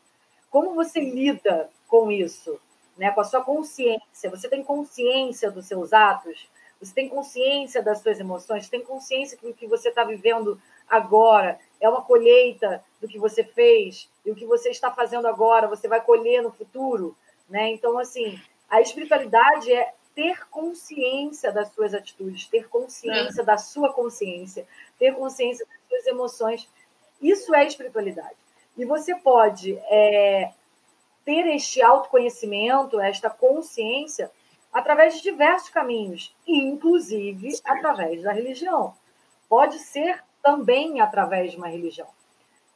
Como 0.49 0.73
você 0.73 0.99
lida 0.99 1.69
com 1.87 2.11
isso, 2.11 2.59
né? 2.97 3.11
Com 3.11 3.21
a 3.21 3.23
sua 3.23 3.43
consciência, 3.43 4.29
você 4.29 4.47
tem 4.47 4.63
consciência 4.63 5.51
dos 5.51 5.65
seus 5.65 5.93
atos? 5.93 6.49
Você 6.79 6.93
tem 6.93 7.09
consciência 7.09 7.81
das 7.81 7.99
suas 7.99 8.19
emoções, 8.19 8.69
tem 8.69 8.81
consciência 8.81 9.37
que 9.37 9.47
o 9.47 9.53
que 9.53 9.67
você 9.67 9.89
está 9.89 10.03
vivendo 10.03 10.61
agora 10.87 11.57
é 11.79 11.89
uma 11.89 12.01
colheita 12.01 12.83
do 12.99 13.07
que 13.07 13.17
você 13.17 13.43
fez 13.43 14.09
e 14.25 14.31
o 14.31 14.35
que 14.35 14.45
você 14.45 14.69
está 14.69 14.91
fazendo 14.91 15.27
agora 15.27 15.67
você 15.67 15.87
vai 15.87 16.01
colher 16.01 16.43
no 16.43 16.51
futuro, 16.51 17.15
né? 17.49 17.69
Então 17.69 17.97
assim, 17.97 18.39
a 18.69 18.81
espiritualidade 18.81 19.71
é 19.71 19.93
ter 20.13 20.47
consciência 20.49 21.51
das 21.51 21.69
suas 21.73 21.93
atitudes, 21.93 22.47
ter 22.47 22.67
consciência 22.69 23.41
é. 23.41 23.45
da 23.45 23.57
sua 23.57 23.91
consciência, 23.91 24.65
ter 24.97 25.13
consciência 25.13 25.65
das 25.65 25.77
suas 25.89 26.07
emoções. 26.07 26.69
Isso 27.21 27.53
é 27.53 27.65
espiritualidade. 27.65 28.35
E 28.77 28.85
você 28.85 29.15
pode 29.15 29.77
é, 29.89 30.51
ter 31.25 31.47
este 31.47 31.81
autoconhecimento, 31.81 32.99
esta 33.01 33.29
consciência 33.29 34.31
através 34.71 35.15
de 35.15 35.23
diversos 35.23 35.69
caminhos, 35.69 36.35
inclusive 36.47 37.59
através 37.65 38.21
da 38.21 38.31
religião. 38.31 38.93
Pode 39.49 39.79
ser 39.79 40.23
também 40.43 41.01
através 41.01 41.51
de 41.51 41.57
uma 41.57 41.67
religião. 41.67 42.07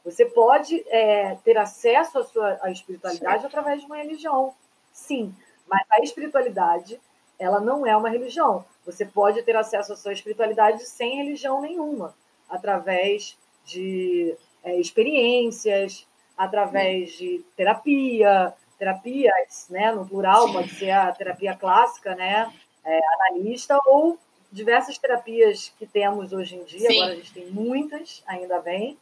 Você 0.04 0.24
pode 0.24 0.82
é, 0.88 1.36
ter 1.44 1.56
acesso 1.56 2.18
à 2.18 2.24
sua 2.24 2.58
à 2.62 2.70
espiritualidade 2.70 3.46
através 3.46 3.80
de 3.80 3.86
uma 3.86 3.96
religião, 3.96 4.54
sim, 4.92 5.34
mas 5.68 5.86
a 5.90 6.00
espiritualidade 6.00 7.00
ela 7.38 7.60
não 7.60 7.86
é 7.86 7.96
uma 7.96 8.10
religião. 8.10 8.64
Você 8.84 9.06
pode 9.06 9.42
ter 9.42 9.56
acesso 9.56 9.92
à 9.92 9.96
sua 9.96 10.12
espiritualidade 10.12 10.84
sem 10.84 11.16
religião 11.16 11.60
nenhuma, 11.60 12.14
através 12.48 13.38
de 13.64 14.34
é, 14.62 14.78
experiências, 14.78 16.06
através 16.40 17.12
de 17.18 17.44
terapia, 17.54 18.54
terapias, 18.78 19.66
né, 19.68 19.92
no 19.92 20.08
plural, 20.08 20.50
pode 20.50 20.70
ser 20.70 20.90
a 20.90 21.12
terapia 21.12 21.54
clássica, 21.54 22.14
né, 22.14 22.50
é, 22.82 23.00
analista, 23.14 23.78
ou 23.84 24.18
diversas 24.50 24.96
terapias 24.96 25.70
que 25.78 25.86
temos 25.86 26.32
hoje 26.32 26.56
em 26.56 26.64
dia, 26.64 26.88
Sim. 26.88 26.96
agora 26.96 27.12
a 27.12 27.16
gente 27.16 27.34
tem 27.34 27.46
muitas, 27.50 28.22
ainda 28.26 28.58
bem, 28.58 28.96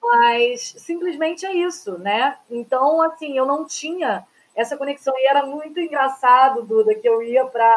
mas 0.00 0.60
simplesmente 0.78 1.44
é 1.44 1.52
isso, 1.52 1.98
né? 1.98 2.38
Então, 2.48 3.02
assim, 3.02 3.36
eu 3.36 3.44
não 3.44 3.66
tinha 3.66 4.24
essa 4.54 4.76
conexão, 4.76 5.12
e 5.18 5.26
era 5.26 5.44
muito 5.44 5.80
engraçado, 5.80 6.62
Duda, 6.62 6.94
que 6.94 7.08
eu 7.08 7.20
ia 7.20 7.44
para 7.44 7.74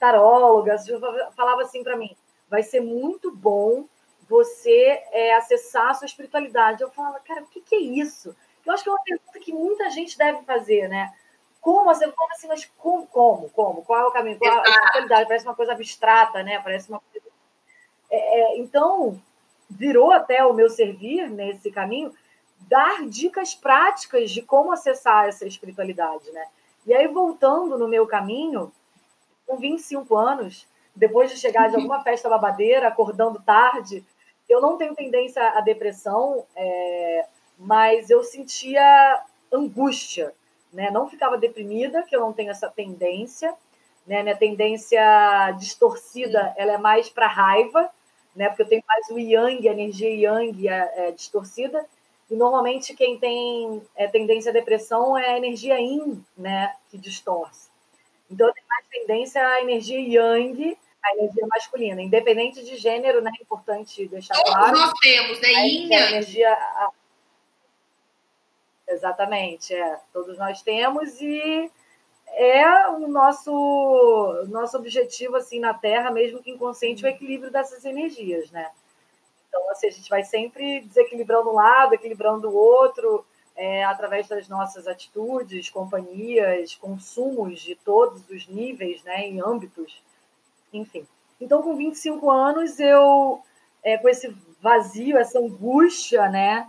tarólogas, 0.00 0.84
falava 1.36 1.62
assim 1.62 1.84
para 1.84 1.96
mim, 1.96 2.10
vai 2.50 2.64
ser 2.64 2.80
muito 2.80 3.30
bom 3.30 3.84
você 4.28 5.02
é, 5.10 5.34
acessar 5.34 5.90
a 5.90 5.94
sua 5.94 6.06
espiritualidade. 6.06 6.82
Eu 6.82 6.90
falava, 6.90 7.20
cara, 7.20 7.42
o 7.42 7.46
que, 7.46 7.60
que 7.60 7.74
é 7.74 7.80
isso? 7.80 8.34
Eu 8.64 8.72
acho 8.72 8.82
que 8.82 8.88
é 8.88 8.92
uma 8.92 9.02
pergunta 9.02 9.40
que 9.40 9.52
muita 9.52 9.90
gente 9.90 10.16
deve 10.16 10.42
fazer, 10.42 10.88
né? 10.88 11.12
Como 11.60 11.90
assim, 11.90 12.10
como 12.10 12.32
assim 12.32 12.48
mas 12.48 12.64
como, 12.76 13.06
como, 13.06 13.50
como? 13.50 13.82
Qual 13.82 14.00
é 14.00 14.06
o 14.06 14.10
caminho? 14.10 14.38
Qual 14.38 14.58
a 14.58 14.62
espiritualidade? 14.62 15.28
Parece 15.28 15.46
uma 15.46 15.54
coisa 15.54 15.72
abstrata, 15.72 16.42
né? 16.42 16.60
Parece 16.60 16.88
uma 16.88 17.00
coisa... 17.00 17.26
É, 18.10 18.40
é, 18.40 18.58
então, 18.58 19.20
virou 19.68 20.12
até 20.12 20.44
o 20.44 20.52
meu 20.52 20.68
servir 20.68 21.30
nesse 21.30 21.70
caminho 21.70 22.12
dar 22.68 23.06
dicas 23.06 23.54
práticas 23.54 24.30
de 24.30 24.42
como 24.42 24.72
acessar 24.72 25.28
essa 25.28 25.46
espiritualidade, 25.46 26.30
né? 26.32 26.46
E 26.86 26.94
aí, 26.94 27.06
voltando 27.06 27.78
no 27.78 27.88
meu 27.88 28.06
caminho, 28.06 28.72
com 29.46 29.56
25 29.56 30.16
anos, 30.16 30.66
depois 30.94 31.30
de 31.30 31.36
chegar 31.36 31.68
de 31.68 31.76
alguma 31.76 32.02
festa 32.02 32.28
babadeira, 32.28 32.88
acordando 32.88 33.42
tarde, 33.42 34.04
eu 34.52 34.60
não 34.60 34.76
tenho 34.76 34.94
tendência 34.94 35.42
à 35.50 35.60
depressão, 35.60 36.44
é, 36.54 37.26
mas 37.58 38.10
eu 38.10 38.22
sentia 38.22 39.24
angústia, 39.52 40.34
né? 40.72 40.90
Não 40.90 41.08
ficava 41.08 41.38
deprimida, 41.38 42.02
que 42.02 42.14
eu 42.14 42.20
não 42.20 42.32
tenho 42.32 42.50
essa 42.50 42.68
tendência, 42.68 43.54
né? 44.06 44.22
Minha 44.22 44.36
tendência 44.36 45.00
distorcida, 45.58 46.52
ela 46.56 46.72
é 46.72 46.78
mais 46.78 47.08
para 47.08 47.26
raiva, 47.26 47.90
né? 48.34 48.48
Porque 48.48 48.62
eu 48.62 48.68
tenho 48.68 48.82
mais 48.86 49.08
o 49.10 49.18
yang, 49.18 49.68
a 49.68 49.72
energia 49.72 50.10
yang 50.10 50.68
é, 50.68 51.08
é 51.08 51.10
distorcida. 51.12 51.84
E 52.30 52.34
normalmente 52.34 52.94
quem 52.94 53.18
tem 53.18 53.82
é, 53.94 54.06
tendência 54.08 54.50
à 54.50 54.52
depressão 54.52 55.16
é 55.16 55.34
a 55.34 55.36
energia 55.36 55.78
yin, 55.78 56.24
né? 56.36 56.74
Que 56.90 56.98
distorce. 56.98 57.68
Então 58.30 58.46
eu 58.48 58.54
tenho 58.54 58.66
mais 58.68 58.86
tendência 58.88 59.46
à 59.46 59.60
energia 59.60 60.00
yang, 60.00 60.76
a 61.04 61.16
energia 61.16 61.46
masculina, 61.46 62.00
independente 62.00 62.64
de 62.64 62.76
gênero, 62.76 63.20
né? 63.20 63.30
É 63.38 63.42
importante 63.42 64.06
deixar 64.06 64.34
Todos 64.34 64.52
claro. 64.52 64.78
nós 64.78 64.92
temos, 65.00 65.40
né? 65.40 65.48
Yin, 65.48 65.94
a 65.94 66.10
energia 66.10 66.58
Exatamente, 68.88 69.74
é. 69.74 70.00
Todos 70.12 70.36
nós 70.38 70.62
temos 70.62 71.20
e 71.20 71.70
é 72.34 72.88
o 72.88 73.08
nosso 73.08 74.46
nosso 74.48 74.76
objetivo 74.76 75.36
assim 75.36 75.60
na 75.60 75.74
Terra, 75.74 76.10
mesmo 76.10 76.42
que 76.42 76.50
inconsciente, 76.50 77.04
o 77.04 77.08
equilíbrio 77.08 77.50
dessas 77.50 77.84
energias, 77.84 78.50
né? 78.50 78.70
Então, 79.48 79.70
assim, 79.70 79.86
a 79.86 79.90
gente 79.90 80.08
vai 80.08 80.24
sempre 80.24 80.80
desequilibrando 80.80 81.50
um 81.50 81.54
lado, 81.54 81.94
equilibrando 81.94 82.48
o 82.48 82.54
outro, 82.54 83.24
é, 83.54 83.84
através 83.84 84.26
das 84.26 84.48
nossas 84.48 84.86
atitudes, 84.86 85.68
companhias, 85.68 86.74
consumos 86.74 87.60
de 87.60 87.74
todos 87.76 88.26
os 88.30 88.48
níveis, 88.48 89.02
né, 89.02 89.26
em 89.26 89.42
âmbitos, 89.42 90.02
enfim. 90.72 91.06
Então, 91.40 91.62
com 91.62 91.74
25 91.74 92.30
anos, 92.30 92.78
eu, 92.78 93.42
é, 93.82 93.98
com 93.98 94.08
esse 94.08 94.34
vazio, 94.60 95.18
essa 95.18 95.38
angústia, 95.38 96.28
né, 96.28 96.68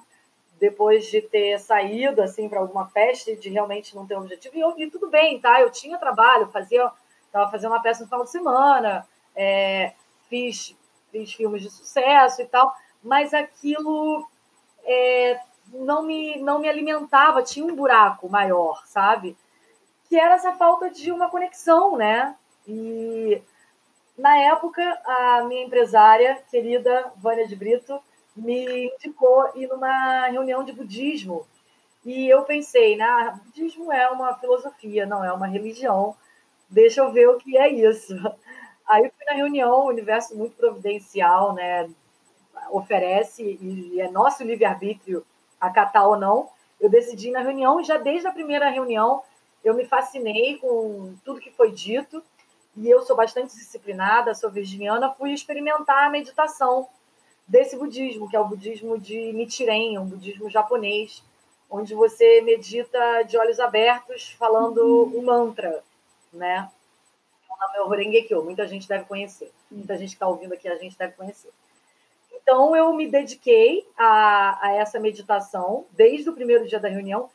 depois 0.59 1.05
de 1.07 1.21
ter 1.21 1.59
saído 1.59 2.21
assim 2.21 2.47
para 2.47 2.59
alguma 2.59 2.87
festa 2.87 3.31
e 3.31 3.35
de 3.35 3.49
realmente 3.49 3.95
não 3.95 4.07
ter 4.07 4.15
um 4.15 4.21
objetivo. 4.21 4.55
E, 4.55 4.61
eu, 4.61 4.73
e 4.77 4.89
tudo 4.89 5.09
bem, 5.09 5.39
tá? 5.39 5.59
Eu 5.59 5.69
tinha 5.69 5.97
trabalho, 5.97 6.47
fazia, 6.47 6.89
estava 7.25 7.51
fazendo 7.51 7.71
uma 7.71 7.81
peça 7.81 8.01
no 8.01 8.07
final 8.07 8.23
de 8.23 8.31
semana, 8.31 9.07
é, 9.35 9.93
fiz 10.29 10.75
fiz 11.13 11.31
filmes 11.31 11.61
de 11.61 11.69
sucesso 11.69 12.41
e 12.41 12.45
tal, 12.45 12.75
mas 13.03 13.33
aquilo 13.33 14.27
é, 14.83 15.39
não, 15.71 16.01
me, 16.01 16.37
não 16.39 16.59
me 16.59 16.67
alimentava, 16.67 17.43
tinha 17.43 17.65
um 17.65 17.75
buraco 17.75 18.27
maior, 18.27 18.83
sabe? 18.87 19.37
Que 20.09 20.19
era 20.19 20.35
essa 20.35 20.53
falta 20.53 20.89
de 20.89 21.11
uma 21.11 21.29
conexão, 21.29 21.95
né? 21.95 22.35
E 22.67 23.41
na 24.17 24.37
época, 24.37 24.81
a 25.05 25.43
minha 25.43 25.63
empresária, 25.63 26.41
querida 26.49 27.11
Vânia 27.17 27.47
de 27.47 27.55
Brito, 27.55 27.99
me 28.35 28.87
indicou 28.95 29.51
ir 29.55 29.67
numa 29.67 30.27
reunião 30.27 30.63
de 30.63 30.71
budismo. 30.71 31.45
E 32.05 32.27
eu 32.27 32.43
pensei, 32.43 32.95
né, 32.95 33.39
budismo 33.45 33.91
é 33.91 34.09
uma 34.09 34.35
filosofia, 34.35 35.05
não 35.05 35.23
é 35.23 35.31
uma 35.31 35.47
religião. 35.47 36.15
Deixa 36.69 37.01
eu 37.01 37.11
ver 37.11 37.29
o 37.29 37.37
que 37.37 37.57
é 37.57 37.69
isso. 37.69 38.13
Aí 38.87 39.09
fui 39.09 39.25
na 39.25 39.33
reunião, 39.33 39.81
o 39.81 39.87
universo 39.87 40.35
muito 40.37 40.55
providencial, 40.55 41.53
né? 41.53 41.89
Oferece, 42.71 43.57
e 43.61 44.01
é 44.01 44.09
nosso 44.09 44.43
livre-arbítrio 44.43 45.25
acatar 45.59 46.07
ou 46.07 46.17
não. 46.17 46.49
Eu 46.79 46.89
decidi 46.89 47.31
na 47.31 47.39
reunião, 47.39 47.83
já 47.83 47.97
desde 47.97 48.27
a 48.27 48.31
primeira 48.31 48.69
reunião, 48.69 49.23
eu 49.63 49.73
me 49.73 49.85
fascinei 49.85 50.57
com 50.57 51.15
tudo 51.23 51.39
que 51.39 51.51
foi 51.51 51.71
dito, 51.71 52.21
e 52.75 52.89
eu 52.89 53.01
sou 53.03 53.15
bastante 53.15 53.53
disciplinada, 53.53 54.33
sou 54.33 54.49
virginiana, 54.49 55.13
fui 55.13 55.31
experimentar 55.31 56.05
a 56.05 56.09
meditação 56.09 56.87
desse 57.47 57.77
budismo, 57.77 58.29
que 58.29 58.35
é 58.35 58.39
o 58.39 58.47
budismo 58.47 58.97
de 58.97 59.31
Nichiren, 59.33 59.99
um 59.99 60.05
budismo 60.05 60.49
japonês, 60.49 61.23
onde 61.69 61.93
você 61.93 62.41
medita 62.41 63.23
de 63.23 63.37
olhos 63.37 63.59
abertos, 63.59 64.31
falando 64.39 65.11
um 65.15 65.23
mantra, 65.23 65.83
né? 66.31 66.69
O 67.49 67.59
nome 67.59 67.77
é 67.77 67.81
o 67.81 67.87
Horengekyo, 67.89 68.43
muita 68.43 68.67
gente 68.67 68.87
deve 68.87 69.05
conhecer. 69.05 69.51
Muita 69.71 69.97
gente 69.97 70.09
que 70.09 70.15
está 70.15 70.27
ouvindo 70.27 70.53
aqui, 70.53 70.67
a 70.67 70.75
gente 70.75 70.97
deve 70.97 71.13
conhecer. 71.13 71.49
Então, 72.31 72.75
eu 72.75 72.93
me 72.93 73.07
dediquei 73.07 73.87
a, 73.97 74.67
a 74.67 74.73
essa 74.73 74.99
meditação 74.99 75.85
desde 75.91 76.29
o 76.29 76.33
primeiro 76.33 76.67
dia 76.67 76.79
da 76.79 76.89
reunião 76.89 77.29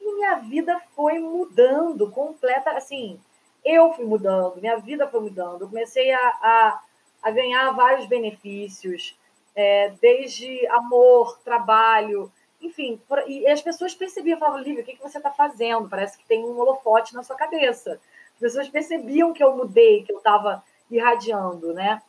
e 0.00 0.14
minha 0.14 0.36
vida 0.36 0.80
foi 0.94 1.18
mudando 1.18 2.10
completa, 2.10 2.70
assim, 2.72 3.18
eu 3.64 3.92
fui 3.92 4.04
mudando, 4.04 4.60
minha 4.60 4.76
vida 4.76 5.06
foi 5.08 5.20
mudando. 5.20 5.62
Eu 5.62 5.68
comecei 5.68 6.10
a, 6.12 6.18
a, 6.18 6.82
a 7.22 7.30
ganhar 7.30 7.70
vários 7.72 8.06
benefícios, 8.06 9.16
é, 9.54 9.92
desde 10.00 10.66
amor, 10.68 11.38
trabalho, 11.44 12.30
enfim. 12.60 13.00
Por, 13.08 13.22
e 13.28 13.46
as 13.46 13.60
pessoas 13.60 13.94
percebiam, 13.94 14.38
falavam, 14.38 14.60
Lívia, 14.60 14.82
o 14.82 14.86
que, 14.86 14.96
que 14.96 15.02
você 15.02 15.18
está 15.18 15.30
fazendo? 15.30 15.88
Parece 15.88 16.18
que 16.18 16.26
tem 16.26 16.44
um 16.44 16.58
holofote 16.58 17.14
na 17.14 17.22
sua 17.22 17.36
cabeça. 17.36 18.00
As 18.34 18.40
pessoas 18.40 18.68
percebiam 18.68 19.32
que 19.32 19.42
eu 19.42 19.56
mudei, 19.56 20.02
que 20.04 20.12
eu 20.12 20.18
estava 20.18 20.62
irradiando, 20.90 21.72
né? 21.72 22.02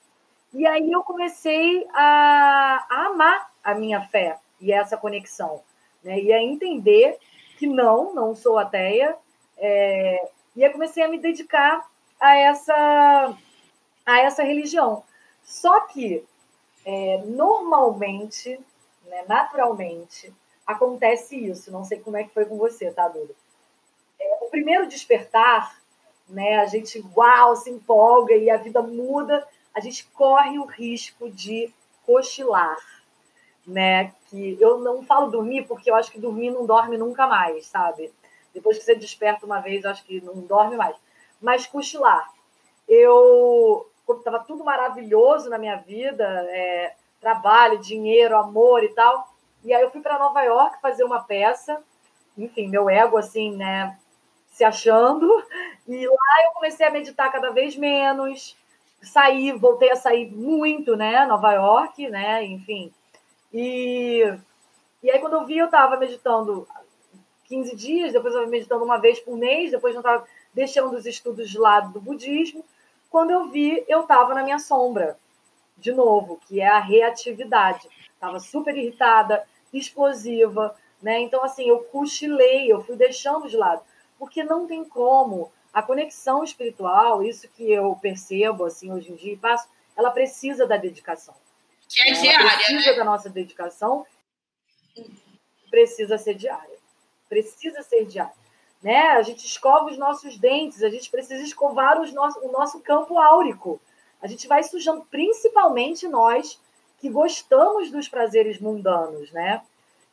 E 0.53 0.67
aí 0.67 0.91
eu 0.91 1.03
comecei 1.03 1.87
a, 1.93 2.85
a, 2.89 3.05
amar 3.07 3.51
a 3.63 3.73
minha 3.73 4.01
fé 4.01 4.37
e 4.61 4.71
essa 4.71 4.95
conexão, 4.95 5.61
né? 6.03 6.19
E 6.19 6.31
a 6.31 6.41
entender 6.41 7.17
que 7.57 7.65
não, 7.65 8.13
não 8.13 8.35
sou 8.35 8.59
ateia, 8.59 9.15
é, 9.57 10.29
e 10.55 10.63
eu 10.63 10.71
comecei 10.71 11.03
a 11.03 11.07
me 11.07 11.17
dedicar 11.17 11.89
a 12.19 12.35
essa, 12.35 13.37
a 14.05 14.19
essa 14.19 14.43
religião. 14.43 15.03
Só 15.43 15.81
que, 15.81 16.23
é, 16.85 17.21
normalmente, 17.25 18.59
né, 19.05 19.25
naturalmente, 19.27 20.33
acontece 20.65 21.35
isso. 21.35 21.71
Não 21.71 21.83
sei 21.83 21.99
como 21.99 22.17
é 22.17 22.23
que 22.23 22.33
foi 22.33 22.45
com 22.45 22.57
você, 22.57 22.91
tá, 22.91 23.07
Duda? 23.07 23.33
É, 24.19 24.45
o 24.45 24.49
primeiro 24.49 24.87
despertar, 24.87 25.77
né, 26.29 26.59
a 26.59 26.65
gente, 26.65 27.03
uau, 27.15 27.55
se 27.55 27.69
empolga 27.69 28.35
e 28.35 28.49
a 28.49 28.57
vida 28.57 28.81
muda, 28.81 29.45
a 29.73 29.79
gente 29.79 30.05
corre 30.13 30.59
o 30.59 30.65
risco 30.65 31.29
de 31.29 31.73
cochilar, 32.05 32.77
né? 33.65 34.13
Que 34.29 34.57
eu 34.59 34.79
não 34.79 35.03
falo 35.03 35.31
dormir 35.31 35.65
porque 35.67 35.89
eu 35.89 35.95
acho 35.95 36.11
que 36.11 36.19
dormir 36.19 36.51
não 36.51 36.65
dorme 36.65 36.97
nunca 36.97 37.27
mais, 37.27 37.65
sabe? 37.65 38.11
Depois 38.53 38.77
que 38.77 38.83
você 38.83 38.95
desperta 38.95 39.45
uma 39.45 39.59
vez, 39.59 39.83
acho 39.85 40.03
que 40.03 40.21
não 40.21 40.41
dorme 40.41 40.75
mais. 40.75 40.95
Mas 41.41 41.65
cochilar. 41.65 42.31
Eu 42.87 43.89
estava 44.09 44.39
tudo 44.39 44.63
maravilhoso 44.63 45.49
na 45.49 45.57
minha 45.57 45.77
vida, 45.77 46.23
é, 46.49 46.95
trabalho, 47.19 47.79
dinheiro, 47.79 48.37
amor 48.37 48.83
e 48.83 48.89
tal. 48.89 49.33
E 49.63 49.73
aí 49.73 49.81
eu 49.81 49.89
fui 49.89 50.01
para 50.01 50.19
Nova 50.19 50.41
York 50.43 50.81
fazer 50.81 51.03
uma 51.03 51.23
peça. 51.23 51.81
Enfim, 52.37 52.67
meu 52.67 52.89
ego 52.89 53.17
assim, 53.17 53.55
né, 53.55 53.97
se 54.47 54.63
achando. 54.63 55.27
E 55.87 56.07
lá 56.07 56.45
eu 56.45 56.51
comecei 56.53 56.85
a 56.87 56.91
meditar 56.91 57.31
cada 57.31 57.51
vez 57.51 57.75
menos. 57.75 58.55
Saí, 59.01 59.51
voltei 59.51 59.91
a 59.91 59.97
sair 59.97 60.31
muito, 60.31 60.95
né, 60.95 61.25
Nova 61.25 61.51
York, 61.53 62.09
né, 62.09 62.43
enfim. 62.45 62.93
E 63.51 64.21
e 65.01 65.11
aí 65.11 65.19
quando 65.19 65.33
eu 65.33 65.45
vi 65.45 65.57
eu 65.57 65.65
estava 65.65 65.97
meditando 65.97 66.65
15 67.45 67.75
dias, 67.75 68.13
depois 68.13 68.33
eu 68.33 68.41
estava 68.41 68.51
meditando 68.51 68.83
uma 68.83 68.97
vez 68.97 69.19
por 69.19 69.37
mês, 69.37 69.71
depois 69.71 69.93
eu 69.93 70.01
estava 70.01 70.25
deixando 70.53 70.95
os 70.95 71.05
estudos 71.05 71.49
de 71.49 71.57
lado 71.57 71.91
do 71.93 72.01
budismo. 72.01 72.63
Quando 73.09 73.31
eu 73.31 73.49
vi, 73.49 73.83
eu 73.87 74.01
estava 74.01 74.33
na 74.33 74.43
minha 74.43 74.59
sombra, 74.59 75.17
de 75.77 75.91
novo, 75.91 76.39
que 76.47 76.61
é 76.61 76.67
a 76.67 76.79
reatividade. 76.79 77.87
Estava 78.13 78.39
super 78.39 78.75
irritada, 78.75 79.45
explosiva, 79.71 80.75
né? 81.01 81.19
Então, 81.19 81.43
assim, 81.43 81.67
eu 81.67 81.79
cochilei, 81.83 82.71
eu 82.71 82.83
fui 82.83 82.95
deixando 82.95 83.47
de 83.47 83.57
lado, 83.57 83.81
porque 84.17 84.43
não 84.43 84.65
tem 84.65 84.83
como. 84.83 85.51
A 85.73 85.81
conexão 85.81 86.43
espiritual, 86.43 87.23
isso 87.23 87.47
que 87.49 87.71
eu 87.71 87.97
percebo, 87.99 88.65
assim, 88.65 88.91
hoje 88.91 89.11
em 89.11 89.15
dia 89.15 89.33
e 89.33 89.37
passo, 89.37 89.67
ela 89.97 90.11
precisa 90.11 90.67
da 90.67 90.77
dedicação. 90.77 91.33
Que 91.89 92.09
é 92.09 92.13
diária, 92.13 92.47
ela 92.47 92.55
precisa 92.55 92.91
né? 92.91 92.97
da 92.97 93.03
nossa 93.03 93.29
dedicação, 93.29 94.05
precisa 95.69 96.17
ser 96.17 96.35
diária 96.35 96.72
precisa 97.33 97.81
ser 97.81 98.05
diário. 98.05 98.31
Né? 98.81 98.99
A 99.11 99.21
gente 99.23 99.45
escova 99.45 99.89
os 99.89 99.97
nossos 99.97 100.37
dentes, 100.37 100.83
a 100.83 100.89
gente 100.89 101.09
precisa 101.09 101.41
escovar 101.41 101.99
os 101.99 102.13
nosso, 102.13 102.39
o 102.45 102.51
nosso 102.51 102.79
campo 102.81 103.17
áurico. 103.17 103.81
A 104.21 104.27
gente 104.27 104.47
vai 104.47 104.61
sujando, 104.61 105.05
principalmente 105.09 106.07
nós 106.07 106.59
que 106.99 107.09
gostamos 107.09 107.89
dos 107.89 108.07
prazeres 108.07 108.59
mundanos, 108.59 109.31
né? 109.31 109.61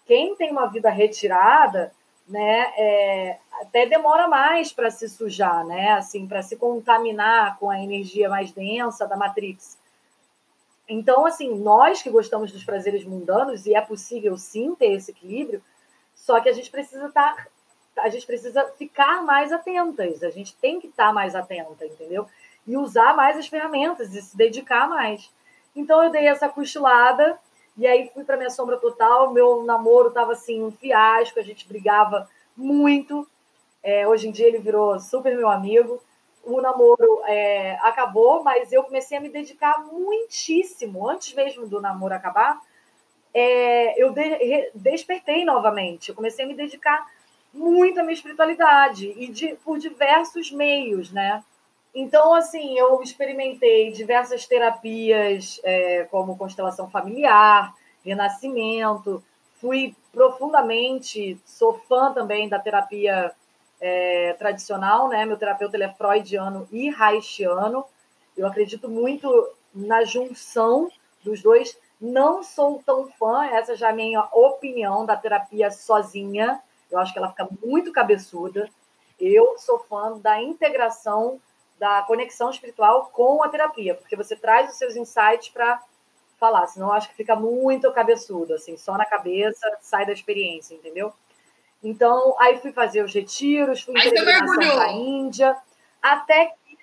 Quem 0.06 0.35
tem 0.35 0.50
uma 0.50 0.66
vida 0.66 0.90
retirada, 0.90 1.92
né, 2.26 2.72
é, 2.76 3.38
até 3.61 3.87
demora 3.87 4.26
mais 4.26 4.72
para 4.72 4.90
se 4.90 5.09
sujar, 5.09 5.64
né? 5.64 5.92
Assim, 5.92 6.26
para 6.26 6.42
se 6.42 6.56
contaminar 6.56 7.59
com 7.59 7.70
a 7.70 7.80
energia 7.80 8.28
mais 8.28 8.50
densa 8.50 9.06
da 9.06 9.16
Matrix. 9.16 9.78
Então, 10.88 11.26
assim, 11.26 11.54
nós 11.54 12.02
que 12.02 12.11
gostamos 12.11 12.50
dos 12.50 12.64
prazeres 12.64 13.04
mundanos, 13.04 13.66
e 13.66 13.74
é 13.74 13.80
possível 13.80 14.37
sim 14.37 14.74
ter 14.74 14.92
esse 14.92 15.12
equilíbrio, 15.12 15.62
só 16.20 16.38
que 16.38 16.48
a 16.48 16.52
gente 16.52 16.70
precisa 16.70 17.06
estar, 17.06 17.48
tá, 17.94 18.02
a 18.02 18.09
gente 18.11 18.26
precisa 18.26 18.64
ficar 18.78 19.22
mais 19.24 19.50
atentas, 19.50 20.22
a 20.22 20.28
gente 20.28 20.54
tem 20.56 20.78
que 20.78 20.87
estar 20.87 21.12
mais 21.14 21.35
atenta, 21.35 21.87
entendeu? 21.87 22.26
E 22.66 22.76
usar 22.76 23.16
mais 23.16 23.38
as 23.38 23.48
ferramentas 23.48 24.14
e 24.14 24.20
se 24.20 24.37
dedicar 24.37 24.88
mais. 24.88 25.30
Então 25.74 26.02
eu 26.04 26.11
dei 26.11 26.28
essa 26.28 26.48
cochilada 26.48 27.38
e 27.76 27.87
aí 27.87 28.11
fui 28.12 28.22
para 28.22 28.37
minha 28.37 28.50
sombra 28.50 28.76
total. 28.76 29.33
Meu 29.33 29.64
namoro 29.64 30.09
estava 30.09 30.33
assim 30.33 30.62
um 30.62 30.70
fiasco, 30.70 31.40
a 31.40 31.42
gente 31.42 31.66
brigava 31.66 32.28
muito. 32.54 33.26
É, 33.83 34.06
hoje 34.06 34.28
em 34.28 34.30
dia 34.30 34.46
ele 34.46 34.59
virou 34.59 35.00
super 35.00 35.35
meu 35.35 35.48
amigo. 35.48 36.02
O 36.44 36.61
namoro 36.61 37.22
é, 37.24 37.78
acabou, 37.80 38.44
mas 38.44 38.70
eu 38.72 38.83
comecei 38.83 39.16
a 39.16 39.20
me 39.20 39.30
dedicar 39.30 39.87
muitíssimo 39.87 41.09
antes 41.09 41.33
mesmo 41.35 41.66
do 41.66 41.80
namoro 41.80 42.14
acabar 42.14 42.61
é, 43.32 44.02
eu 44.02 44.12
de, 44.12 44.70
despertei 44.74 45.44
novamente. 45.44 46.08
Eu 46.08 46.14
comecei 46.14 46.44
a 46.44 46.48
me 46.48 46.54
dedicar 46.54 47.06
muito 47.52 47.98
à 47.98 48.02
minha 48.02 48.14
espiritualidade 48.14 49.12
e 49.16 49.28
de, 49.28 49.56
por 49.64 49.78
diversos 49.78 50.50
meios, 50.50 51.10
né? 51.12 51.42
Então, 51.94 52.32
assim, 52.34 52.78
eu 52.78 53.02
experimentei 53.02 53.90
diversas 53.90 54.46
terapias, 54.46 55.60
é, 55.64 56.04
como 56.04 56.36
constelação 56.36 56.88
familiar, 56.88 57.74
renascimento. 58.04 59.22
Fui 59.60 59.94
profundamente, 60.12 61.38
sou 61.44 61.74
fã 61.88 62.12
também 62.12 62.48
da 62.48 62.58
terapia 62.58 63.32
é, 63.80 64.34
tradicional, 64.34 65.08
né? 65.08 65.24
Meu 65.24 65.36
terapeuta 65.36 65.76
ele 65.76 65.84
é 65.84 65.92
freudiano 65.92 66.68
e 66.70 66.88
haitiano. 66.90 67.84
Eu 68.36 68.46
acredito 68.46 68.88
muito 68.88 69.48
na 69.74 70.04
junção 70.04 70.90
dos 71.24 71.42
dois 71.42 71.76
não 72.00 72.42
sou 72.42 72.82
tão 72.84 73.08
fã, 73.12 73.44
essa 73.44 73.76
já 73.76 73.88
é 73.88 73.90
a 73.90 73.94
minha 73.94 74.22
opinião 74.32 75.04
da 75.04 75.16
terapia 75.16 75.70
sozinha. 75.70 76.60
Eu 76.90 76.98
acho 76.98 77.12
que 77.12 77.18
ela 77.18 77.28
fica 77.28 77.48
muito 77.64 77.92
cabeçuda. 77.92 78.68
Eu 79.18 79.58
sou 79.58 79.78
fã 79.80 80.18
da 80.18 80.40
integração 80.40 81.40
da 81.78 82.02
conexão 82.02 82.50
espiritual 82.50 83.10
com 83.12 83.42
a 83.42 83.48
terapia, 83.48 83.94
porque 83.94 84.16
você 84.16 84.36
traz 84.36 84.70
os 84.70 84.76
seus 84.76 84.96
insights 84.96 85.48
para 85.48 85.82
falar, 86.38 86.66
senão 86.66 86.88
eu 86.88 86.92
acho 86.94 87.08
que 87.08 87.14
fica 87.14 87.36
muito 87.36 87.92
cabeçudo, 87.92 88.54
assim, 88.54 88.76
só 88.76 88.96
na 88.96 89.04
cabeça, 89.04 89.78
sai 89.80 90.06
da 90.06 90.12
experiência, 90.12 90.74
entendeu? 90.74 91.12
Então, 91.82 92.34
aí 92.38 92.58
fui 92.58 92.72
fazer 92.72 93.02
os 93.02 93.14
retiros, 93.14 93.82
fui 93.82 93.94
em 93.94 94.02
peregrinação 94.02 94.56
para 94.56 94.84
a 94.84 94.92
Índia, 94.92 95.56
até 96.02 96.46
que... 96.46 96.78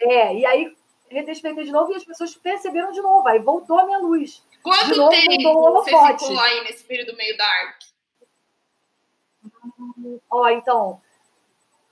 É, 0.00 0.34
e 0.34 0.46
aí 0.46 0.76
redespertei 1.14 1.64
de 1.64 1.72
novo 1.72 1.92
e 1.92 1.96
as 1.96 2.04
pessoas 2.04 2.34
perceberam 2.34 2.92
de 2.92 3.00
novo. 3.00 3.26
Aí 3.28 3.38
voltou 3.38 3.78
a 3.78 3.86
minha 3.86 3.98
luz. 3.98 4.44
Quanto 4.62 4.92
de 4.92 4.96
novo, 4.96 5.10
tempo 5.10 5.72
você 5.72 5.90
ficou 5.90 6.40
aí 6.40 6.64
nesse 6.64 6.84
período 6.84 7.16
meio 7.16 7.36
dark? 7.36 7.76
Ó, 10.30 10.48
então, 10.48 11.00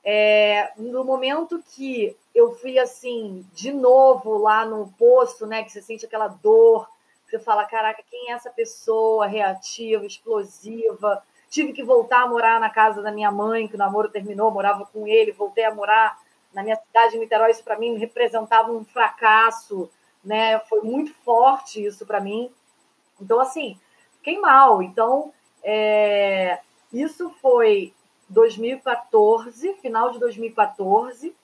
é, 0.04 0.72
no 0.76 1.04
momento 1.04 1.62
que 1.74 2.16
eu 2.34 2.54
fui 2.54 2.78
assim, 2.78 3.46
de 3.52 3.72
novo 3.72 4.38
lá 4.38 4.64
no 4.64 4.92
poço, 4.98 5.46
né? 5.46 5.62
Que 5.62 5.70
você 5.70 5.82
sente 5.82 6.06
aquela 6.06 6.28
dor, 6.28 6.88
você 7.26 7.38
fala, 7.38 7.64
caraca, 7.64 8.02
quem 8.10 8.30
é 8.30 8.34
essa 8.34 8.50
pessoa 8.50 9.26
reativa, 9.26 10.04
explosiva? 10.04 11.22
Tive 11.48 11.72
que 11.72 11.82
voltar 11.82 12.22
a 12.22 12.26
morar 12.26 12.58
na 12.58 12.70
casa 12.70 13.02
da 13.02 13.12
minha 13.12 13.30
mãe, 13.30 13.68
que 13.68 13.74
o 13.74 13.78
namoro 13.78 14.08
terminou, 14.10 14.50
morava 14.50 14.86
com 14.86 15.06
ele, 15.06 15.32
voltei 15.32 15.64
a 15.64 15.74
morar 15.74 16.18
na 16.52 16.62
minha 16.62 16.76
cidade, 16.76 17.16
em 17.16 17.20
Niterói, 17.20 17.50
isso 17.50 17.64
para 17.64 17.78
mim 17.78 17.96
representava 17.96 18.72
um 18.72 18.84
fracasso, 18.84 19.90
né? 20.24 20.58
Foi 20.60 20.80
muito 20.80 21.12
forte 21.24 21.84
isso 21.84 22.06
para 22.06 22.20
mim. 22.20 22.50
Então, 23.20 23.40
assim, 23.40 23.78
fiquei 24.18 24.38
mal. 24.38 24.82
Então, 24.82 25.32
é, 25.62 26.60
isso 26.92 27.30
foi 27.40 27.92
2014, 28.28 29.74
final 29.74 30.10
de 30.10 30.18
2014. 30.18 31.34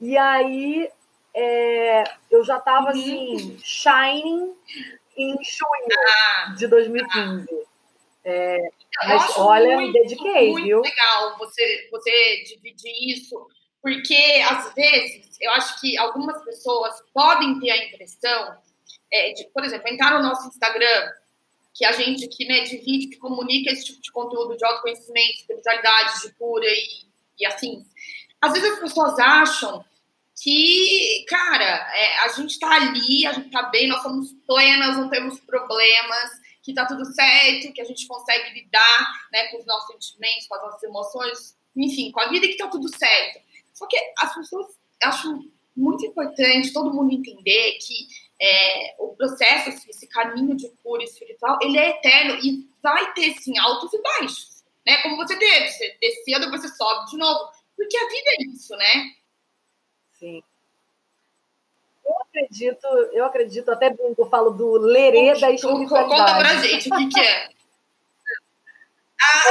E 0.00 0.16
aí 0.16 0.90
é, 1.34 2.04
eu 2.30 2.42
já 2.44 2.58
estava 2.58 2.86
uhum. 2.86 2.90
assim, 2.90 3.58
shining 3.62 4.54
em 5.16 5.30
junho 5.42 6.00
ah, 6.08 6.54
de 6.56 6.66
2015. 6.66 7.46
É, 8.24 8.70
mas 9.06 9.38
olha, 9.38 9.76
muito, 9.76 9.92
me 9.92 10.00
dediquei, 10.00 10.50
muito 10.50 10.64
viu? 10.64 10.80
legal 10.82 11.38
você, 11.38 11.88
você 11.90 12.44
dividir 12.44 12.92
isso, 13.14 13.46
porque 13.82 14.42
às 14.48 14.72
vezes 14.74 15.36
eu 15.40 15.50
acho 15.52 15.80
que 15.80 15.96
algumas 15.96 16.42
pessoas 16.44 16.94
podem 17.14 17.58
ter 17.58 17.70
a 17.70 17.86
impressão 17.86 18.56
é, 19.12 19.32
de, 19.32 19.44
por 19.52 19.64
exemplo, 19.64 19.88
entrar 19.88 20.12
no 20.12 20.22
nosso 20.22 20.48
Instagram 20.48 21.12
que 21.74 21.84
a 21.84 21.92
gente 21.92 22.28
que 22.28 22.44
né, 22.46 22.60
divide, 22.60 23.08
que 23.08 23.16
comunica 23.16 23.72
esse 23.72 23.86
tipo 23.86 24.02
de 24.02 24.12
conteúdo 24.12 24.56
de 24.56 24.64
autoconhecimento, 24.64 25.38
espiritualidade, 25.38 26.22
de 26.22 26.32
cura 26.34 26.66
e, 26.66 27.06
e 27.38 27.46
assim. 27.46 27.86
Às 28.40 28.52
vezes 28.52 28.72
as 28.72 28.80
pessoas 28.80 29.18
acham 29.18 29.84
que, 30.42 31.24
cara, 31.28 31.90
é, 31.94 32.18
a 32.24 32.28
gente 32.28 32.58
tá 32.58 32.74
ali, 32.74 33.26
a 33.26 33.32
gente 33.32 33.50
tá 33.50 33.64
bem, 33.64 33.86
nós 33.86 34.02
somos 34.02 34.32
plenas, 34.46 34.96
não 34.96 35.08
temos 35.08 35.38
problemas, 35.40 36.30
que 36.62 36.74
tá 36.74 36.86
tudo 36.86 37.04
certo, 37.04 37.72
que 37.72 37.80
a 37.80 37.84
gente 37.84 38.06
consegue 38.06 38.52
lidar 38.54 39.28
né, 39.32 39.46
com 39.48 39.58
os 39.58 39.66
nossos 39.66 39.86
sentimentos, 39.88 40.46
com 40.46 40.54
as 40.54 40.62
nossas 40.62 40.82
emoções, 40.82 41.56
enfim, 41.76 42.10
com 42.10 42.20
a 42.20 42.28
vida 42.28 42.46
que 42.46 42.56
tá 42.56 42.68
tudo 42.68 42.88
certo. 42.88 43.40
Só 43.80 43.86
que 43.86 43.96
as 44.18 44.34
pessoas 44.34 44.66
acham 45.02 45.42
muito 45.74 46.04
importante 46.04 46.70
todo 46.70 46.92
mundo 46.92 47.14
entender 47.14 47.78
que 47.80 48.06
é, 48.38 48.94
o 48.98 49.16
processo, 49.16 49.70
assim, 49.70 49.88
esse 49.88 50.06
caminho 50.06 50.54
de 50.54 50.68
cura 50.82 51.02
espiritual, 51.02 51.58
ele 51.62 51.78
é 51.78 51.88
eterno 51.88 52.38
e 52.42 52.68
vai 52.82 53.10
ter, 53.14 53.32
sim, 53.40 53.58
altos 53.58 53.90
e 53.94 54.02
baixos, 54.02 54.62
né? 54.86 55.00
Como 55.02 55.16
você 55.16 55.34
teve, 55.38 55.68
você 55.68 55.96
desceu, 55.98 56.40
depois 56.40 56.60
você 56.60 56.68
sobe 56.68 57.10
de 57.10 57.16
novo, 57.16 57.50
porque 57.74 57.96
a 57.96 58.08
vida 58.08 58.30
é 58.38 58.42
isso, 58.52 58.76
né? 58.76 59.14
Sim. 60.18 60.42
Eu 62.04 62.20
acredito, 62.20 62.86
eu 63.14 63.24
acredito, 63.24 63.70
até 63.70 63.88
brinco, 63.88 64.20
eu 64.20 64.28
falo 64.28 64.50
do 64.50 64.72
lerê 64.72 65.40
da 65.40 65.52
espiritualidade. 65.52 66.20
Conta 66.20 66.38
pra 66.38 66.54
gente, 66.62 66.92
o 66.92 66.96
que, 66.98 67.08
que 67.08 67.20
é? 67.20 67.48
Ah. 69.22 69.42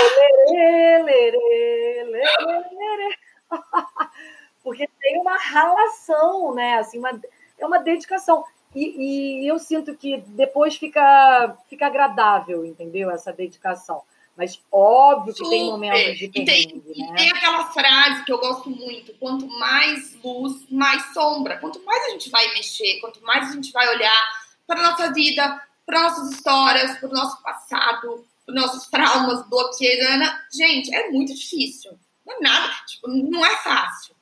Lerê, 0.49 1.03
lerê, 1.03 2.03
lerê, 2.03 2.69
lerê. 2.71 3.28
Porque 4.63 4.87
tem 4.99 5.19
uma 5.19 5.37
relação, 5.37 6.53
né? 6.53 6.77
Assim, 6.77 6.99
uma, 6.99 7.19
é 7.57 7.65
uma 7.65 7.79
dedicação. 7.79 8.43
E, 8.75 9.43
e, 9.43 9.47
eu 9.47 9.57
sinto 9.57 9.95
que 9.95 10.17
depois 10.27 10.75
fica, 10.75 11.57
fica 11.69 11.87
agradável, 11.87 12.63
entendeu? 12.65 13.09
Essa 13.09 13.33
dedicação. 13.33 14.03
Mas 14.37 14.61
óbvio 14.71 15.33
que 15.33 15.43
Super. 15.43 15.49
tem 15.49 15.65
momentos 15.65 16.17
de 16.17 16.29
perrengue, 16.29 16.83
e 16.87 16.93
tem, 16.93 17.07
né? 17.07 17.13
E 17.13 17.15
tem 17.17 17.29
aquela 17.31 17.65
frase 17.71 18.23
que 18.23 18.31
eu 18.31 18.37
gosto 18.37 18.69
muito: 18.69 19.13
quanto 19.19 19.47
mais 19.47 20.17
luz, 20.23 20.65
mais 20.69 21.13
sombra. 21.13 21.57
Quanto 21.57 21.83
mais 21.83 22.05
a 22.05 22.09
gente 22.11 22.29
vai 22.29 22.47
mexer, 22.53 22.99
quanto 23.01 23.21
mais 23.21 23.49
a 23.49 23.53
gente 23.53 23.71
vai 23.73 23.87
olhar 23.89 24.29
para 24.65 24.79
a 24.79 24.91
nossa 24.91 25.11
vida, 25.11 25.61
para 25.85 26.03
nossas 26.03 26.31
histórias, 26.31 26.97
para 26.99 27.09
o 27.09 27.11
nosso 27.11 27.41
passado, 27.41 28.25
para 28.45 28.55
nossos 28.55 28.87
traumas, 28.87 29.45
bloqueios. 29.49 30.05
Gente, 30.53 30.93
é 30.95 31.09
muito 31.09 31.33
difícil. 31.33 31.99
Não 32.29 32.35
é 32.35 32.39
nada, 32.41 32.73
tipo, 32.85 33.07
não 33.07 33.45
é 33.45 33.57
fácil. 33.57 34.15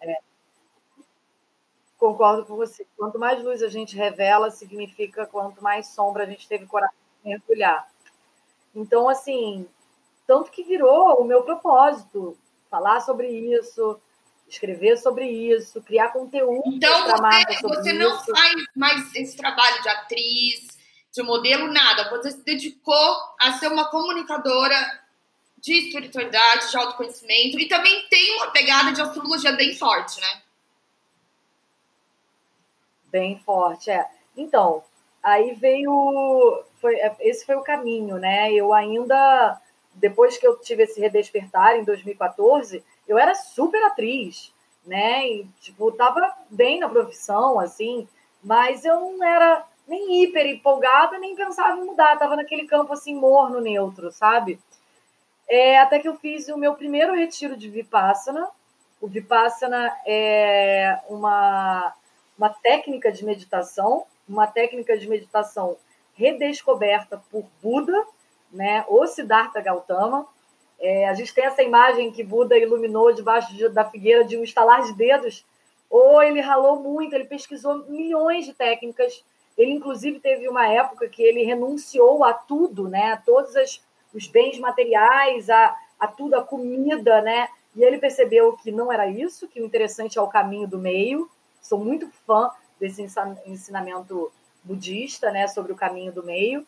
É 0.00 0.18
concordo 2.04 2.44
com 2.44 2.56
você. 2.56 2.86
Quanto 2.96 3.18
mais 3.18 3.42
luz 3.42 3.62
a 3.62 3.68
gente 3.68 3.96
revela, 3.96 4.50
significa 4.50 5.26
quanto 5.26 5.62
mais 5.62 5.88
sombra 5.88 6.24
a 6.24 6.26
gente 6.26 6.46
teve 6.46 6.66
coragem 6.66 6.96
de 7.22 7.30
mergulhar. 7.30 7.88
Então, 8.74 9.08
assim, 9.08 9.66
tanto 10.26 10.50
que 10.50 10.62
virou 10.62 11.20
o 11.20 11.24
meu 11.24 11.42
propósito 11.42 12.36
falar 12.70 13.00
sobre 13.00 13.28
isso, 13.28 13.98
escrever 14.46 14.98
sobre 14.98 15.26
isso, 15.26 15.80
criar 15.82 16.08
conteúdo 16.08 16.62
então, 16.66 17.08
sobre 17.08 17.62
você 17.62 17.92
não 17.94 18.16
isso. 18.16 18.26
faz 18.34 18.54
mais 18.76 19.14
esse 19.14 19.36
trabalho 19.36 19.82
de 19.82 19.88
atriz, 19.88 20.78
de 21.12 21.22
modelo, 21.22 21.72
nada. 21.72 22.10
Você 22.10 22.32
se 22.32 22.44
dedicou 22.44 23.16
a 23.40 23.52
ser 23.52 23.68
uma 23.68 23.90
comunicadora 23.90 25.03
de 25.64 25.72
espiritualidade, 25.78 26.70
de 26.70 26.76
autoconhecimento 26.76 27.58
e 27.58 27.66
também 27.66 28.06
tem 28.10 28.36
uma 28.36 28.50
pegada 28.50 28.92
de 28.92 29.00
astrologia 29.00 29.52
bem 29.52 29.74
forte, 29.74 30.20
né? 30.20 30.42
Bem 33.06 33.38
forte, 33.38 33.90
é. 33.90 34.06
Então, 34.36 34.84
aí 35.22 35.54
veio. 35.54 36.62
Foi, 36.82 36.96
é, 36.96 37.16
esse 37.20 37.46
foi 37.46 37.54
o 37.54 37.62
caminho, 37.62 38.18
né? 38.18 38.52
Eu 38.52 38.74
ainda, 38.74 39.58
depois 39.94 40.36
que 40.36 40.46
eu 40.46 40.60
tive 40.60 40.82
esse 40.82 41.00
redespertar 41.00 41.76
em 41.76 41.84
2014, 41.84 42.84
eu 43.08 43.18
era 43.18 43.34
super 43.34 43.82
atriz, 43.84 44.52
né? 44.84 45.26
E, 45.26 45.48
tipo, 45.62 45.90
tava 45.92 46.30
bem 46.50 46.78
na 46.78 46.90
profissão, 46.90 47.58
assim, 47.58 48.06
mas 48.42 48.84
eu 48.84 49.00
não 49.00 49.24
era 49.24 49.64
nem 49.88 50.24
hiper 50.24 50.44
empolgada, 50.46 51.18
nem 51.18 51.34
pensava 51.34 51.78
em 51.78 51.86
mudar, 51.86 52.18
tava 52.18 52.36
naquele 52.36 52.66
campo 52.66 52.92
assim, 52.92 53.14
morno, 53.14 53.62
neutro, 53.62 54.12
sabe? 54.12 54.58
É, 55.48 55.78
até 55.78 55.98
que 55.98 56.08
eu 56.08 56.16
fiz 56.16 56.48
o 56.48 56.56
meu 56.56 56.74
primeiro 56.74 57.14
retiro 57.14 57.56
de 57.56 57.68
Vipassana. 57.68 58.48
O 59.00 59.06
Vipassana 59.06 59.94
é 60.06 60.98
uma 61.08 61.94
uma 62.36 62.50
técnica 62.50 63.12
de 63.12 63.24
meditação, 63.24 64.04
uma 64.28 64.46
técnica 64.46 64.98
de 64.98 65.08
meditação 65.08 65.76
redescoberta 66.14 67.22
por 67.30 67.44
Buda, 67.62 68.06
né, 68.52 68.84
o 68.88 69.06
Siddhartha 69.06 69.60
Gautama. 69.60 70.26
É, 70.80 71.08
a 71.08 71.14
gente 71.14 71.32
tem 71.32 71.44
essa 71.44 71.62
imagem 71.62 72.10
que 72.12 72.22
Buda 72.22 72.58
iluminou 72.58 73.12
debaixo 73.12 73.54
de, 73.54 73.68
da 73.68 73.84
figueira 73.84 74.24
de 74.24 74.36
um 74.36 74.44
estalar 74.44 74.82
de 74.82 74.92
dedos, 74.94 75.44
ou 75.88 76.22
ele 76.22 76.40
ralou 76.40 76.80
muito, 76.80 77.14
ele 77.14 77.24
pesquisou 77.24 77.84
milhões 77.88 78.44
de 78.44 78.52
técnicas. 78.52 79.24
Ele, 79.56 79.72
inclusive, 79.72 80.18
teve 80.18 80.48
uma 80.48 80.68
época 80.68 81.08
que 81.08 81.22
ele 81.22 81.44
renunciou 81.44 82.24
a 82.24 82.32
tudo, 82.32 82.88
né, 82.88 83.12
a 83.12 83.16
todos 83.16 83.54
as, 83.56 83.80
os 84.14 84.26
bens 84.26 84.58
materiais, 84.58 85.50
a, 85.50 85.76
a 85.98 86.06
tudo, 86.06 86.34
a 86.34 86.44
comida, 86.44 87.20
né, 87.20 87.48
e 87.74 87.82
ele 87.82 87.98
percebeu 87.98 88.56
que 88.56 88.70
não 88.70 88.92
era 88.92 89.08
isso, 89.08 89.48
que 89.48 89.60
o 89.60 89.66
interessante 89.66 90.18
é 90.18 90.22
o 90.22 90.28
caminho 90.28 90.68
do 90.68 90.78
meio, 90.78 91.28
sou 91.60 91.78
muito 91.78 92.08
fã 92.26 92.50
desse 92.78 93.02
ensinamento 93.46 94.32
budista, 94.62 95.30
né, 95.30 95.46
sobre 95.48 95.72
o 95.72 95.76
caminho 95.76 96.12
do 96.12 96.22
meio. 96.22 96.66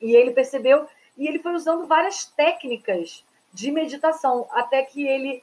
E 0.00 0.16
ele 0.16 0.32
percebeu 0.32 0.88
e 1.16 1.28
ele 1.28 1.38
foi 1.38 1.52
usando 1.52 1.86
várias 1.86 2.24
técnicas 2.24 3.24
de 3.52 3.70
meditação 3.70 4.48
até 4.50 4.82
que 4.82 5.06
ele 5.06 5.42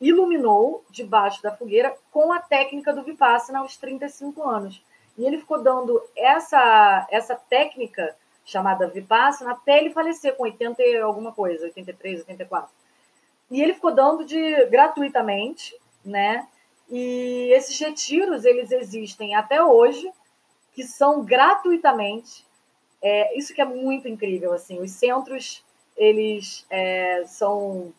iluminou 0.00 0.84
debaixo 0.90 1.42
da 1.42 1.56
fogueira 1.56 1.96
com 2.10 2.32
a 2.32 2.40
técnica 2.40 2.92
do 2.92 3.04
Vipassana 3.04 3.60
aos 3.60 3.76
35 3.76 4.42
anos. 4.42 4.84
E 5.16 5.24
ele 5.24 5.38
ficou 5.38 5.62
dando 5.62 6.02
essa 6.16 7.06
essa 7.10 7.36
técnica 7.36 8.16
chamada 8.44 8.88
Vipassana 8.88 9.52
até 9.52 9.78
ele 9.78 9.90
falecer 9.90 10.36
com 10.36 10.42
80 10.44 10.82
e 10.82 10.96
alguma 10.98 11.32
coisa, 11.32 11.64
83, 11.64 12.20
84. 12.20 12.70
E 13.50 13.62
ele 13.62 13.74
ficou 13.74 13.94
dando 13.94 14.24
de 14.24 14.66
gratuitamente, 14.66 15.76
né? 16.04 16.46
E 16.90 17.50
esses 17.52 17.78
retiros, 17.78 18.44
eles 18.44 18.70
existem 18.70 19.34
até 19.34 19.62
hoje, 19.62 20.10
que 20.72 20.82
são 20.82 21.24
gratuitamente. 21.24 22.44
É, 23.00 23.36
isso 23.38 23.54
que 23.54 23.60
é 23.60 23.64
muito 23.64 24.08
incrível, 24.08 24.52
assim. 24.52 24.80
Os 24.80 24.90
centros, 24.90 25.64
eles 25.96 26.66
é, 26.68 27.24
são 27.26 27.92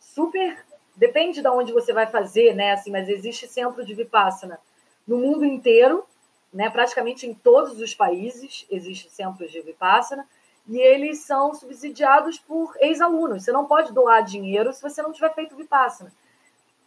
super... 0.00 0.64
Depende 0.94 1.42
de 1.42 1.48
onde 1.48 1.72
você 1.72 1.92
vai 1.92 2.06
fazer, 2.06 2.54
né? 2.54 2.72
Assim, 2.72 2.90
mas 2.90 3.08
existe 3.08 3.46
centro 3.46 3.84
de 3.84 3.94
Vipassana 3.94 4.58
no 5.06 5.18
mundo 5.18 5.44
inteiro, 5.44 6.04
né? 6.52 6.70
Praticamente 6.70 7.26
em 7.26 7.34
todos 7.34 7.80
os 7.80 7.94
países 7.94 8.66
existe 8.70 9.10
centros 9.10 9.50
de 9.50 9.60
Vipassana 9.60 10.26
e 10.68 10.78
eles 10.78 11.20
são 11.20 11.54
subsidiados 11.54 12.38
por 12.38 12.74
ex-alunos. 12.80 13.44
Você 13.44 13.52
não 13.52 13.66
pode 13.66 13.92
doar 13.92 14.24
dinheiro 14.24 14.72
se 14.72 14.82
você 14.82 15.00
não 15.00 15.12
tiver 15.12 15.32
feito 15.34 15.56
Vipassana. 15.56 16.12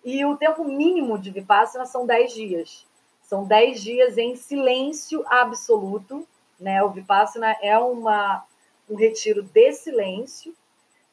E 0.04 0.26
o 0.26 0.36
tempo 0.36 0.64
mínimo 0.64 1.18
de 1.18 1.32
Vipassana 1.32 1.86
são 1.86 2.06
10 2.06 2.34
dias. 2.34 2.86
São 3.22 3.46
10 3.46 3.82
dias 3.82 4.18
em 4.18 4.36
silêncio 4.36 5.24
absoluto, 5.28 6.28
né? 6.60 6.84
O 6.84 6.90
Vipassana 6.90 7.56
é 7.62 7.78
uma, 7.78 8.44
um 8.90 8.96
retiro 8.96 9.44
de 9.44 9.72
silêncio, 9.74 10.54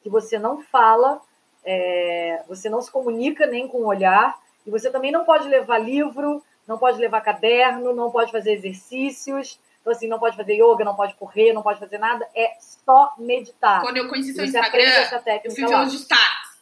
que 0.02 0.08
você 0.08 0.38
não 0.38 0.62
fala, 0.62 1.20
é, 1.64 2.42
você 2.48 2.68
não 2.68 2.80
se 2.80 2.90
comunica 2.90 3.46
nem 3.46 3.68
com 3.68 3.78
o 3.78 3.86
olhar, 3.86 4.38
e 4.66 4.70
você 4.70 4.90
também 4.90 5.12
não 5.12 5.24
pode 5.24 5.48
levar 5.48 5.78
livro, 5.78 6.42
não 6.66 6.78
pode 6.78 6.98
levar 6.98 7.20
caderno, 7.20 7.94
não 7.94 8.10
pode 8.10 8.32
fazer 8.32 8.52
exercícios, 8.52 9.58
então, 9.86 9.92
assim, 9.92 10.08
não 10.08 10.18
pode 10.18 10.36
fazer 10.36 10.54
yoga, 10.54 10.84
não 10.84 10.96
pode 10.96 11.14
correr, 11.14 11.52
não 11.52 11.62
pode 11.62 11.78
fazer 11.78 11.98
nada, 11.98 12.28
é 12.34 12.56
só 12.58 13.14
meditar. 13.18 13.80
Quando 13.80 13.98
eu 13.98 14.08
conheci 14.08 14.34
seu 14.34 14.44
Instagram, 14.44 14.82
eu 15.44 15.52
fui 15.52 15.64
ver 15.64 15.76
os 15.76 15.92
destaques. 15.92 16.56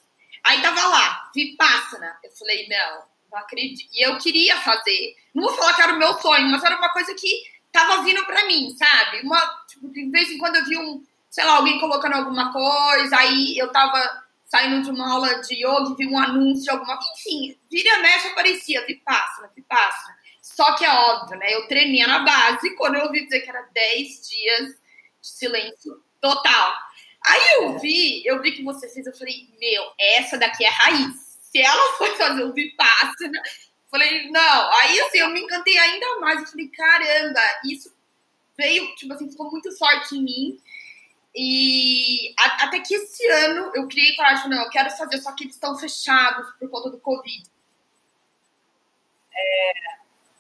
Aí 0.45 0.61
tava 0.61 0.87
lá, 0.89 1.31
Vipassana. 1.35 2.19
Eu 2.23 2.31
falei, 2.33 2.69
não, 2.69 3.03
não 3.33 3.39
acredito. 3.39 3.89
E 3.95 4.07
eu 4.07 4.19
queria 4.19 4.59
fazer. 4.59 5.17
Não 5.35 5.45
vou 5.45 5.55
falar 5.55 5.73
que 5.73 5.81
era 5.81 5.95
o 5.95 5.99
meu 5.99 6.13
sonho, 6.21 6.51
mas 6.51 6.63
era 6.63 6.77
uma 6.77 6.91
coisa 6.91 7.15
que 7.15 7.45
tava 7.73 8.03
vindo 8.03 8.23
pra 8.27 8.45
mim, 8.45 8.69
sabe? 8.77 9.23
Uma, 9.23 9.41
tipo, 9.67 9.89
de 9.89 10.11
vez 10.11 10.31
em 10.31 10.37
quando 10.37 10.57
eu 10.57 10.65
vi 10.67 10.77
um, 10.77 11.03
sei 11.31 11.45
lá, 11.45 11.57
alguém 11.57 11.81
colocando 11.81 12.17
alguma 12.17 12.53
coisa, 12.53 13.17
aí 13.17 13.57
eu 13.57 13.73
tava 13.73 14.23
saindo 14.45 14.83
de 14.83 14.91
uma 14.91 15.13
aula 15.13 15.41
de 15.41 15.55
yoga 15.55 15.93
e 15.93 15.97
vi 15.97 16.07
um 16.07 16.19
anúncio 16.19 16.63
de 16.63 16.71
alguma 16.71 16.99
Enfim, 17.17 17.59
vira 17.71 17.99
mexe 18.01 18.29
aparecia, 18.29 18.85
Vipassana, 18.87 19.49
Vipassana. 19.65 20.17
Só 20.41 20.77
que 20.77 20.85
é 20.85 20.91
óbvio, 20.91 21.39
né? 21.39 21.55
Eu 21.55 21.67
tremia 21.67 22.07
na 22.07 22.21
base 22.21 22.75
quando 22.77 22.97
eu 22.97 23.05
ouvi 23.07 23.25
dizer 23.25 23.41
que 23.41 23.49
era 23.51 23.63
10 23.73 24.29
dias 24.29 24.69
de 25.21 25.29
silêncio 25.29 26.05
total. 26.21 26.75
Aí 27.27 27.41
eu 27.57 27.79
vi, 27.79 28.25
eu 28.27 28.41
vi 28.43 28.53
que 28.53 28.63
você 28.63 28.89
fez, 28.89 29.07
eu 29.07 29.17
falei, 29.17 29.49
meu, 29.59 29.83
essa 29.99 30.39
daqui 30.39 30.65
é 30.65 30.69
raiz. 30.69 31.39
Se 31.41 31.61
ela 31.61 31.97
for 31.97 32.15
fazer 32.17 32.45
o 32.45 32.53
Vipassana, 32.53 33.43
falei, 33.91 34.31
não. 34.31 34.73
Aí 34.75 35.01
assim, 35.01 35.19
eu 35.19 35.31
me 35.31 35.41
encantei 35.41 35.77
ainda 35.79 36.21
mais. 36.21 36.41
Eu 36.41 36.47
falei, 36.47 36.69
caramba, 36.69 37.41
isso 37.65 37.93
veio, 38.57 38.95
tipo 38.97 39.13
assim, 39.15 39.31
ficou 39.31 39.51
muito 39.51 39.77
forte 39.77 40.17
em 40.17 40.23
mim. 40.23 40.61
E 41.35 42.33
até 42.39 42.79
que 42.81 42.95
esse 42.95 43.27
ano 43.29 43.73
eu 43.75 43.89
criei 43.89 44.15
coragem, 44.15 44.49
não, 44.49 44.63
eu 44.63 44.71
quero 44.71 44.91
fazer, 44.91 45.19
só 45.19 45.33
que 45.33 45.45
eles 45.45 45.55
estão 45.55 45.77
fechados 45.77 46.49
por 46.61 46.71
conta 46.71 46.91
do 46.91 46.99
Covid. 46.99 47.45
É, 49.37 49.73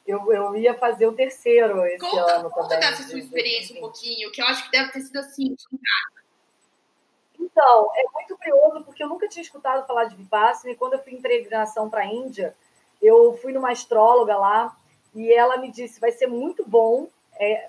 eu, 0.06 0.32
eu 0.32 0.56
ia 0.56 0.74
fazer 0.74 1.06
o 1.06 1.12
terceiro 1.12 1.84
esse 1.86 1.98
conta, 1.98 2.32
ano 2.32 2.50
conta 2.50 2.68
também. 2.68 2.76
Conta 2.76 2.76
dessa 2.76 3.02
sua 3.08 3.18
experiência 3.18 3.76
um 3.76 3.80
pouquinho, 3.80 4.30
que 4.30 4.42
eu 4.42 4.46
acho 4.46 4.64
que 4.64 4.70
deve 4.70 4.92
ter 4.92 5.00
sido 5.00 5.18
assim, 5.18 5.56
Então, 7.40 7.90
é 7.94 8.04
muito 8.12 8.36
curioso, 8.36 8.84
porque 8.84 9.02
eu 9.02 9.08
nunca 9.08 9.28
tinha 9.28 9.42
escutado 9.42 9.86
falar 9.86 10.04
de 10.04 10.16
Vipassana, 10.16 10.72
e 10.72 10.76
quando 10.76 10.94
eu 10.94 11.02
fui 11.02 11.14
em 11.14 11.20
peregrinação 11.20 11.88
para 11.88 12.02
a 12.02 12.06
Índia, 12.06 12.54
eu 13.00 13.36
fui 13.40 13.52
numa 13.52 13.70
astróloga 13.70 14.36
lá, 14.36 14.76
e 15.14 15.32
ela 15.32 15.56
me 15.56 15.70
disse, 15.70 16.00
vai 16.00 16.12
ser 16.12 16.26
muito 16.26 16.64
bom, 16.66 17.08
é, 17.38 17.68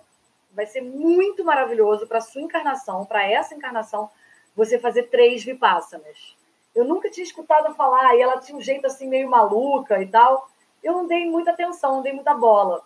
vai 0.52 0.66
ser 0.66 0.82
muito 0.82 1.44
maravilhoso 1.44 2.08
para 2.08 2.22
sua 2.22 2.42
encarnação, 2.42 3.06
para 3.06 3.30
essa 3.30 3.54
encarnação, 3.54 4.10
você 4.56 4.80
fazer 4.80 5.04
três 5.04 5.44
Vipassanas. 5.44 6.36
Eu 6.74 6.84
nunca 6.84 7.10
tinha 7.10 7.24
escutado 7.24 7.74
falar, 7.76 8.16
e 8.16 8.22
ela 8.22 8.40
tinha 8.40 8.58
um 8.58 8.62
jeito 8.62 8.88
assim 8.88 9.08
meio 9.08 9.30
maluca 9.30 10.02
e 10.02 10.08
tal, 10.08 10.50
eu 10.86 10.94
não 10.94 11.08
dei 11.08 11.26
muita 11.26 11.50
atenção, 11.50 11.96
não 11.96 12.02
dei 12.04 12.14
muita 12.14 12.36
bola. 12.36 12.84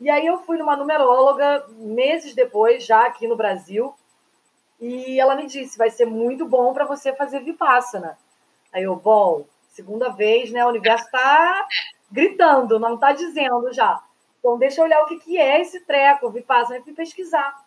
E 0.00 0.08
aí 0.08 0.26
eu 0.26 0.38
fui 0.38 0.56
numa 0.56 0.76
numeróloga 0.76 1.66
meses 1.76 2.34
depois, 2.34 2.84
já 2.84 3.04
aqui 3.04 3.28
no 3.28 3.36
Brasil, 3.36 3.94
e 4.80 5.20
ela 5.20 5.36
me 5.36 5.46
disse: 5.46 5.76
vai 5.76 5.90
ser 5.90 6.06
muito 6.06 6.46
bom 6.46 6.72
para 6.72 6.86
você 6.86 7.12
fazer 7.14 7.40
Vipassana. 7.40 8.18
Aí 8.72 8.84
eu, 8.84 8.96
bom, 8.96 9.44
segunda 9.68 10.08
vez, 10.08 10.50
né? 10.50 10.64
O 10.64 10.70
universo 10.70 11.04
está 11.04 11.66
gritando, 12.10 12.78
não 12.78 12.94
está 12.94 13.12
dizendo 13.12 13.72
já. 13.72 14.02
Então 14.38 14.58
deixa 14.58 14.80
eu 14.80 14.84
olhar 14.84 15.02
o 15.02 15.06
que, 15.06 15.18
que 15.18 15.38
é 15.38 15.60
esse 15.60 15.80
treco, 15.80 16.30
Vipassana, 16.30 16.78
e 16.78 16.82
fui 16.82 16.94
pesquisar. 16.94 17.64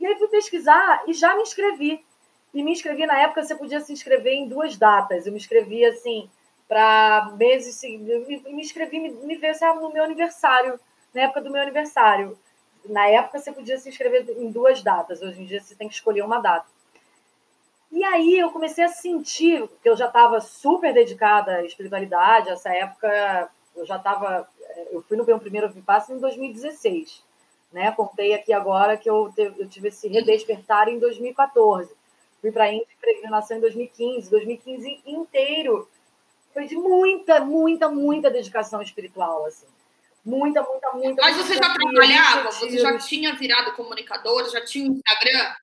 E 0.00 0.06
aí 0.06 0.18
fui 0.18 0.28
pesquisar 0.28 1.04
e 1.06 1.12
já 1.12 1.34
me 1.36 1.42
inscrevi. 1.42 2.04
E 2.52 2.62
me 2.62 2.72
inscrevi 2.72 3.04
na 3.04 3.20
época, 3.20 3.42
você 3.42 3.54
podia 3.54 3.80
se 3.80 3.92
inscrever 3.92 4.32
em 4.32 4.48
duas 4.48 4.76
datas. 4.76 5.26
Eu 5.26 5.32
me 5.32 5.38
inscrevi 5.38 5.84
assim 5.84 6.30
para 6.68 7.32
meses 7.36 7.76
seguintes. 7.76 8.26
Me, 8.26 8.54
me 8.54 8.62
inscrevi, 8.62 8.98
me, 9.00 9.10
me 9.10 9.36
veio 9.36 9.52
assim, 9.52 9.66
no 9.66 9.92
meu 9.92 10.04
aniversário, 10.04 10.78
na 11.12 11.22
época 11.22 11.40
do 11.40 11.50
meu 11.50 11.62
aniversário. 11.62 12.38
Na 12.86 13.06
época 13.06 13.38
você 13.38 13.52
podia 13.52 13.78
se 13.78 13.88
inscrever 13.88 14.28
em 14.36 14.50
duas 14.50 14.82
datas, 14.82 15.22
hoje 15.22 15.42
em 15.42 15.46
dia 15.46 15.60
você 15.60 15.74
tem 15.74 15.88
que 15.88 15.94
escolher 15.94 16.22
uma 16.22 16.40
data. 16.40 16.66
E 17.90 18.02
aí 18.04 18.38
eu 18.38 18.50
comecei 18.50 18.84
a 18.84 18.88
sentir 18.88 19.68
que 19.82 19.88
eu 19.88 19.96
já 19.96 20.06
estava 20.06 20.40
super 20.40 20.92
dedicada 20.92 21.56
à 21.56 21.64
espiritualidade, 21.64 22.50
essa 22.50 22.74
época 22.74 23.48
eu 23.76 23.86
já 23.86 23.96
estava. 23.96 24.48
Eu 24.90 25.02
fui 25.02 25.16
no 25.16 25.24
meu 25.24 25.38
primeiro 25.38 25.70
Vipassana 25.70 26.18
em 26.18 26.20
2016. 26.20 27.22
Né? 27.72 27.90
Contei 27.92 28.34
aqui 28.34 28.52
agora 28.52 28.96
que 28.96 29.08
eu, 29.08 29.32
eu 29.36 29.68
tive 29.68 29.88
esse 29.88 30.08
redespertar 30.08 30.88
em 30.88 30.98
2014. 30.98 31.92
Fui 32.40 32.52
para 32.52 32.64
a 32.64 32.72
Índia 32.72 32.86
peregrinação 33.00 33.56
em 33.56 33.60
2015. 33.60 34.30
2015 34.30 35.02
inteiro 35.06 35.88
foi 36.54 36.66
de 36.66 36.76
muita, 36.76 37.40
muita, 37.40 37.88
muita 37.88 38.30
dedicação 38.30 38.80
espiritual, 38.80 39.44
assim. 39.44 39.66
Muita, 40.24 40.62
muita, 40.62 40.92
muita. 40.92 41.20
Mas 41.20 41.36
você 41.36 41.54
já 41.56 41.74
trabalhava? 41.74 42.50
Você 42.50 42.78
já 42.78 42.96
tinha 42.96 43.34
virado 43.34 43.72
comunicador? 43.72 44.48
Já 44.48 44.64
tinha 44.64 44.88
um 44.88 44.94
Instagram? 44.94 45.54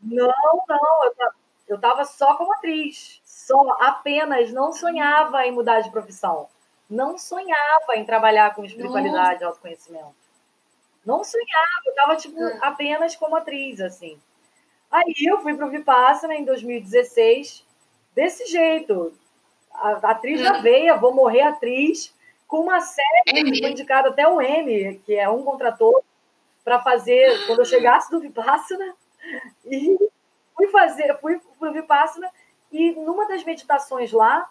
Não, 0.00 0.32
não. 0.68 1.12
Eu 1.68 1.76
estava 1.76 2.04
só 2.04 2.34
como 2.34 2.52
atriz. 2.54 3.20
Só, 3.24 3.76
apenas. 3.80 4.50
Não 4.50 4.72
sonhava 4.72 5.46
em 5.46 5.52
mudar 5.52 5.80
de 5.80 5.90
profissão. 5.90 6.48
Não 6.90 7.16
sonhava 7.16 7.94
em 7.94 8.04
trabalhar 8.04 8.54
com 8.54 8.64
espiritualidade 8.64 9.42
e 9.42 9.44
autoconhecimento. 9.44 10.14
Não 11.04 11.22
sonhava. 11.22 11.82
Eu 11.84 11.90
estava, 11.90 12.16
tipo, 12.16 12.42
hum. 12.42 12.58
apenas 12.62 13.14
como 13.14 13.36
atriz, 13.36 13.80
assim. 13.80 14.18
Aí 14.90 15.14
eu 15.24 15.40
fui 15.40 15.54
para 15.54 15.66
o 15.66 15.70
Vipassana 15.70 16.34
em 16.34 16.44
2016, 16.44 17.64
desse 18.14 18.44
jeito, 18.46 19.12
a, 19.74 20.10
atriz 20.10 20.40
hum. 20.40 20.44
da 20.44 20.60
veia, 20.60 20.96
vou 20.96 21.14
morrer 21.14 21.42
atriz, 21.42 22.14
com 22.46 22.60
uma 22.60 22.80
série 22.80 23.22
que 23.24 23.60
foi 23.60 23.70
indicada 23.70 24.10
até 24.10 24.26
o 24.28 24.40
M, 24.40 24.98
que 25.06 25.14
é 25.14 25.28
um 25.28 25.42
contrator, 25.42 26.02
para 26.64 26.80
fazer 26.80 27.46
quando 27.46 27.60
eu 27.60 27.64
chegasse 27.64 28.10
do 28.10 28.20
Vipassana. 28.20 28.94
E 29.64 29.96
fui 30.54 30.68
fazer, 30.68 31.16
fui 31.18 31.40
pro 31.58 31.72
Vipassana, 31.72 32.30
e 32.70 32.92
numa 32.92 33.26
das 33.26 33.44
meditações 33.44 34.12
lá, 34.12 34.48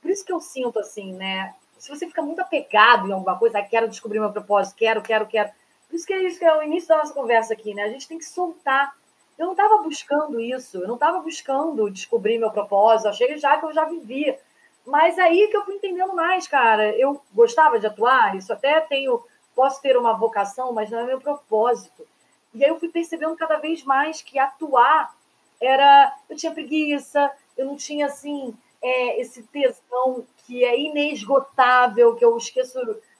por 0.00 0.10
isso 0.10 0.24
que 0.24 0.32
eu 0.32 0.40
sinto 0.40 0.78
assim, 0.78 1.12
né? 1.12 1.54
Se 1.78 1.88
você 1.88 2.06
fica 2.06 2.22
muito 2.22 2.40
apegado 2.40 3.08
em 3.08 3.12
alguma 3.12 3.38
coisa, 3.38 3.58
ah, 3.58 3.62
quero 3.62 3.88
descobrir 3.88 4.18
meu 4.18 4.32
propósito, 4.32 4.76
quero, 4.76 5.00
quero, 5.00 5.26
quero. 5.26 5.50
Por 5.88 5.96
isso 5.96 6.06
que 6.06 6.12
é 6.12 6.22
isso 6.22 6.38
que 6.38 6.44
é 6.44 6.56
o 6.56 6.62
início 6.62 6.88
da 6.88 6.98
nossa 6.98 7.14
conversa 7.14 7.52
aqui, 7.52 7.72
né? 7.72 7.84
A 7.84 7.88
gente 7.88 8.08
tem 8.08 8.18
que 8.18 8.24
soltar 8.24 8.94
eu 9.38 9.46
não 9.46 9.52
estava 9.52 9.78
buscando 9.78 10.40
isso, 10.40 10.78
eu 10.78 10.88
não 10.88 10.96
estava 10.96 11.20
buscando 11.20 11.88
descobrir 11.88 12.38
meu 12.38 12.50
propósito, 12.50 13.08
achei 13.08 13.38
já 13.38 13.56
que 13.56 13.66
eu 13.66 13.72
já 13.72 13.84
vivia. 13.84 14.38
Mas 14.84 15.16
aí 15.18 15.46
que 15.48 15.56
eu 15.56 15.64
fui 15.64 15.76
entendendo 15.76 16.14
mais, 16.14 16.48
cara. 16.48 16.90
Eu 16.96 17.22
gostava 17.32 17.78
de 17.78 17.86
atuar, 17.86 18.36
isso 18.36 18.52
até 18.52 18.80
tenho, 18.80 19.22
posso 19.54 19.80
ter 19.80 19.96
uma 19.96 20.14
vocação, 20.14 20.72
mas 20.72 20.90
não 20.90 20.98
é 20.98 21.04
meu 21.04 21.20
propósito. 21.20 22.06
E 22.52 22.64
aí 22.64 22.70
eu 22.70 22.80
fui 22.80 22.88
percebendo 22.88 23.36
cada 23.36 23.58
vez 23.58 23.84
mais 23.84 24.22
que 24.22 24.38
atuar 24.38 25.14
era. 25.60 26.16
Eu 26.28 26.36
tinha 26.36 26.52
preguiça, 26.52 27.30
eu 27.56 27.66
não 27.66 27.76
tinha, 27.76 28.06
assim, 28.06 28.56
é, 28.82 29.20
esse 29.20 29.42
tesão 29.44 30.26
que 30.38 30.64
é 30.64 30.80
inesgotável, 30.80 32.16
que 32.16 32.24
eu 32.24 32.36
esqueço 32.36 32.78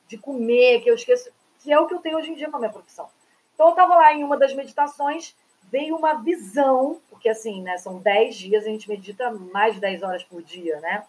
de 0.09 0.19
comer, 0.19 0.81
que 0.81 0.91
eu 0.91 0.95
esqueço. 0.95 1.31
que 1.61 1.73
é 1.73 1.79
o 1.79 1.87
que 1.87 1.95
eu 1.95 2.01
tenho 2.01 2.17
hoje 2.17 2.31
em 2.31 2.35
dia 2.35 2.51
com 2.51 2.57
a 2.57 2.61
minha 2.61 2.73
profissão. 2.73 3.09
Então 3.55 3.67
eu 3.67 3.71
estava 3.71 3.95
lá 3.95 4.13
em 4.15 4.25
uma 4.25 4.37
das 4.37 4.55
meditações 4.55 5.37
veio 5.71 5.97
uma 5.97 6.15
visão, 6.15 7.01
porque 7.11 7.29
assim, 7.29 7.63
né, 7.63 7.79
são 7.79 7.99
10 7.99 8.37
dias, 8.37 8.65
a 8.65 8.69
gente 8.69 8.89
medita 8.89 9.31
mais 9.31 9.75
de 9.75 9.81
10 9.81 10.03
horas 10.03 10.25
por 10.25 10.43
dia, 10.43 10.81
né? 10.81 11.05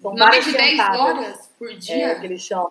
São 0.00 0.14
mais 0.14 0.44
de 0.44 0.52
10 0.52 0.80
horas 0.80 1.50
por 1.58 1.74
dia? 1.76 2.08
É, 2.08 2.14
que 2.18 2.26
eles 2.26 2.42
chamam. 2.42 2.70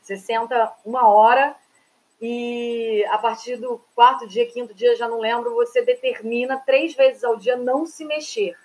Você 0.00 0.16
senta 0.16 0.72
uma 0.84 1.06
hora 1.08 1.54
e 2.20 3.04
a 3.10 3.18
partir 3.18 3.56
do 3.56 3.84
quarto 3.94 4.26
dia, 4.28 4.50
quinto 4.50 4.72
dia, 4.72 4.96
já 4.96 5.08
não 5.08 5.18
lembro, 5.18 5.54
você 5.54 5.82
determina 5.82 6.56
três 6.64 6.94
vezes 6.94 7.24
ao 7.24 7.36
dia 7.36 7.56
não 7.56 7.84
se 7.84 8.04
mexer. 8.04 8.56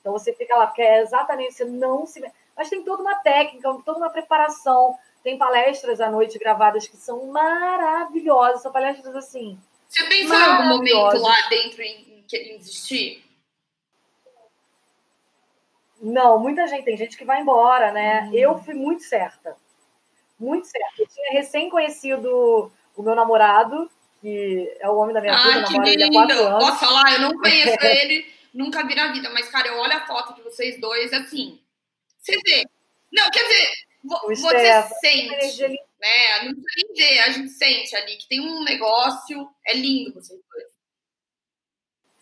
Então 0.00 0.12
você 0.12 0.32
fica 0.32 0.56
lá, 0.56 0.66
porque 0.66 0.82
é 0.82 1.02
exatamente 1.02 1.54
você 1.54 1.64
não 1.64 2.06
se 2.06 2.22
Mas 2.56 2.70
tem 2.70 2.82
toda 2.82 3.02
uma 3.02 3.16
técnica, 3.16 3.68
toda 3.84 3.98
uma 3.98 4.10
preparação 4.10 4.98
tem 5.22 5.36
palestras 5.36 6.00
à 6.00 6.10
noite 6.10 6.38
gravadas 6.38 6.86
que 6.86 6.96
são 6.96 7.26
maravilhosas. 7.26 8.62
São 8.62 8.72
palestras 8.72 9.14
assim. 9.14 9.58
Você 9.88 10.04
pensou 10.04 10.36
em 10.36 10.42
algum 10.42 10.68
momento 10.68 11.18
lá 11.18 11.48
dentro 11.48 11.82
em, 11.82 12.24
em 12.32 12.56
desistir? 12.58 13.24
Não, 16.00 16.38
muita 16.38 16.66
gente. 16.66 16.84
Tem 16.84 16.96
gente 16.96 17.16
que 17.16 17.24
vai 17.24 17.40
embora, 17.40 17.92
né? 17.92 18.22
Uhum. 18.22 18.34
Eu 18.34 18.58
fui 18.58 18.74
muito 18.74 19.02
certa. 19.02 19.56
Muito 20.38 20.68
certa. 20.68 21.02
Eu 21.02 21.08
tinha 21.08 21.32
recém 21.32 21.68
conhecido 21.68 22.70
o 22.96 23.02
meu 23.02 23.14
namorado, 23.14 23.90
que 24.20 24.72
é 24.80 24.88
o 24.88 24.96
homem 24.96 25.14
da 25.14 25.20
minha 25.20 25.34
Ai, 25.34 25.64
vida, 25.64 25.70
namoro 25.70 25.88
ele 25.88 26.04
há 26.04 26.10
quatro 26.10 26.46
anos. 26.46 26.64
Posso 26.64 26.80
falar? 26.80 27.12
Eu 27.14 27.20
não 27.20 27.30
conheço 27.38 27.84
ele, 27.84 28.26
nunca 28.54 28.86
vi 28.86 28.94
na 28.94 29.12
vida, 29.12 29.30
mas, 29.30 29.48
cara, 29.48 29.68
eu 29.68 29.78
olho 29.78 29.92
a 29.94 30.06
foto 30.06 30.34
de 30.34 30.42
vocês 30.42 30.80
dois 30.80 31.12
assim. 31.12 31.60
Você 32.18 32.38
vê. 32.44 32.64
Não, 33.12 33.30
quer 33.30 33.42
dizer, 33.42 33.72
você 34.04 34.82
sente, 35.00 35.68
né? 36.00 36.44
Não 36.44 36.54
precisa 36.54 37.24
a 37.24 37.30
gente 37.30 37.50
sente 37.50 37.96
ali 37.96 38.16
que 38.16 38.28
tem 38.28 38.40
um 38.40 38.62
negócio, 38.62 39.48
é 39.66 39.74
lindo 39.74 40.14
vocês 40.14 40.40
dois. 40.52 40.78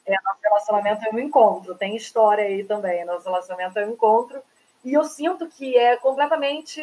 É, 0.07 0.15
nosso 0.23 0.41
relacionamento 0.41 1.05
é 1.05 1.11
um 1.11 1.19
encontro, 1.19 1.75
tem 1.75 1.97
história 1.97 2.45
aí 2.45 2.65
também. 2.65 3.05
Nosso 3.05 3.25
relacionamento 3.25 3.79
é 3.79 3.87
um 3.87 3.93
encontro. 3.93 4.41
E 4.85 4.93
eu 4.95 5.05
sinto 5.05 5.49
que 5.49 5.77
é 5.77 5.97
completamente 5.97 6.81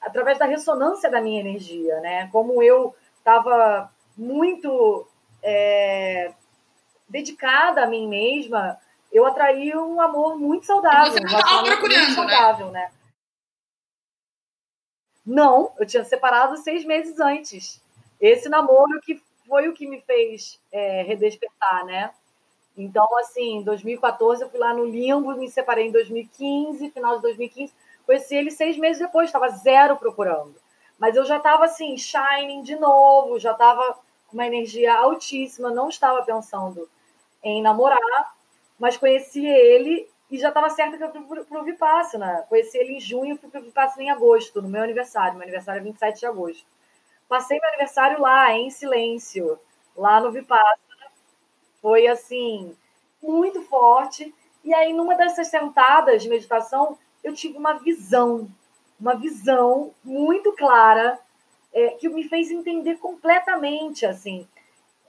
através 0.00 0.38
da 0.38 0.46
ressonância 0.46 1.10
da 1.10 1.20
minha 1.20 1.40
energia, 1.40 2.00
né? 2.00 2.28
Como 2.32 2.62
eu 2.62 2.94
estava 3.18 3.92
muito 4.16 5.06
é, 5.42 6.32
dedicada 7.06 7.84
a 7.84 7.86
mim 7.86 8.08
mesma, 8.08 8.78
eu 9.12 9.26
atraí 9.26 9.76
um 9.76 10.00
amor 10.00 10.38
muito 10.38 10.64
saudável. 10.64 11.08
E 11.08 11.10
você 11.12 11.20
não 11.20 11.38
estava 11.38 11.64
procurando, 11.64 12.08
né? 12.08 12.14
saudável, 12.14 12.70
né? 12.70 12.90
Não, 15.24 15.72
eu 15.78 15.86
tinha 15.86 16.04
separado 16.04 16.56
seis 16.56 16.84
meses 16.84 17.18
antes. 17.20 17.80
Esse 18.20 18.48
namoro 18.48 19.00
que 19.00 19.22
foi 19.46 19.68
o 19.68 19.72
que 19.72 19.86
me 19.86 20.00
fez 20.00 20.60
é, 20.72 21.02
redespertar, 21.02 21.84
né? 21.84 22.10
Então, 22.76 23.06
assim, 23.18 23.58
em 23.58 23.62
2014 23.62 24.42
eu 24.42 24.50
fui 24.50 24.58
lá 24.58 24.72
no 24.72 24.84
limbo, 24.84 25.34
me 25.34 25.50
separei 25.50 25.88
em 25.88 25.92
2015, 25.92 26.90
final 26.90 27.16
de 27.16 27.22
2015. 27.22 27.72
Conheci 28.06 28.34
ele 28.34 28.50
seis 28.50 28.76
meses 28.76 29.00
depois, 29.00 29.28
estava 29.28 29.48
zero 29.48 29.96
procurando. 29.96 30.54
Mas 30.98 31.16
eu 31.16 31.24
já 31.24 31.36
estava, 31.38 31.64
assim, 31.64 31.96
shining 31.96 32.62
de 32.62 32.76
novo, 32.76 33.38
já 33.38 33.52
estava 33.52 33.94
com 34.28 34.34
uma 34.34 34.46
energia 34.46 34.94
altíssima, 34.94 35.70
não 35.70 35.88
estava 35.88 36.22
pensando 36.22 36.88
em 37.42 37.62
namorar, 37.62 38.34
mas 38.78 38.96
conheci 38.96 39.46
ele 39.46 40.08
e 40.30 40.38
já 40.38 40.48
estava 40.48 40.70
certa 40.70 40.96
que 40.96 41.02
eu 41.02 41.26
fui 41.26 41.44
para 41.44 41.60
o 41.60 41.64
Vipassana. 41.64 42.44
Conheci 42.48 42.78
ele 42.78 42.94
em 42.94 43.00
junho, 43.00 43.36
fui 43.36 43.50
para 43.50 43.60
o 43.60 43.64
Vipassana 43.64 44.04
em 44.04 44.10
agosto, 44.10 44.62
no 44.62 44.68
meu 44.68 44.82
aniversário. 44.82 45.34
Meu 45.34 45.42
aniversário 45.42 45.80
é 45.80 45.84
27 45.84 46.20
de 46.20 46.26
agosto. 46.26 46.66
Passei 47.28 47.58
meu 47.58 47.68
aniversário 47.68 48.20
lá, 48.20 48.52
em 48.52 48.70
silêncio, 48.70 49.58
lá 49.96 50.20
no 50.20 50.32
Vipassana 50.32 50.90
foi 51.80 52.06
assim, 52.06 52.76
muito 53.22 53.62
forte. 53.62 54.34
E 54.62 54.72
aí, 54.74 54.92
numa 54.92 55.14
dessas 55.14 55.48
sentadas 55.48 56.22
de 56.22 56.28
meditação, 56.28 56.98
eu 57.24 57.34
tive 57.34 57.56
uma 57.56 57.74
visão, 57.74 58.48
uma 59.00 59.14
visão 59.14 59.92
muito 60.04 60.52
clara, 60.52 61.18
é, 61.72 61.90
que 61.90 62.08
me 62.08 62.28
fez 62.28 62.50
entender 62.50 62.96
completamente, 62.96 64.04
assim. 64.04 64.46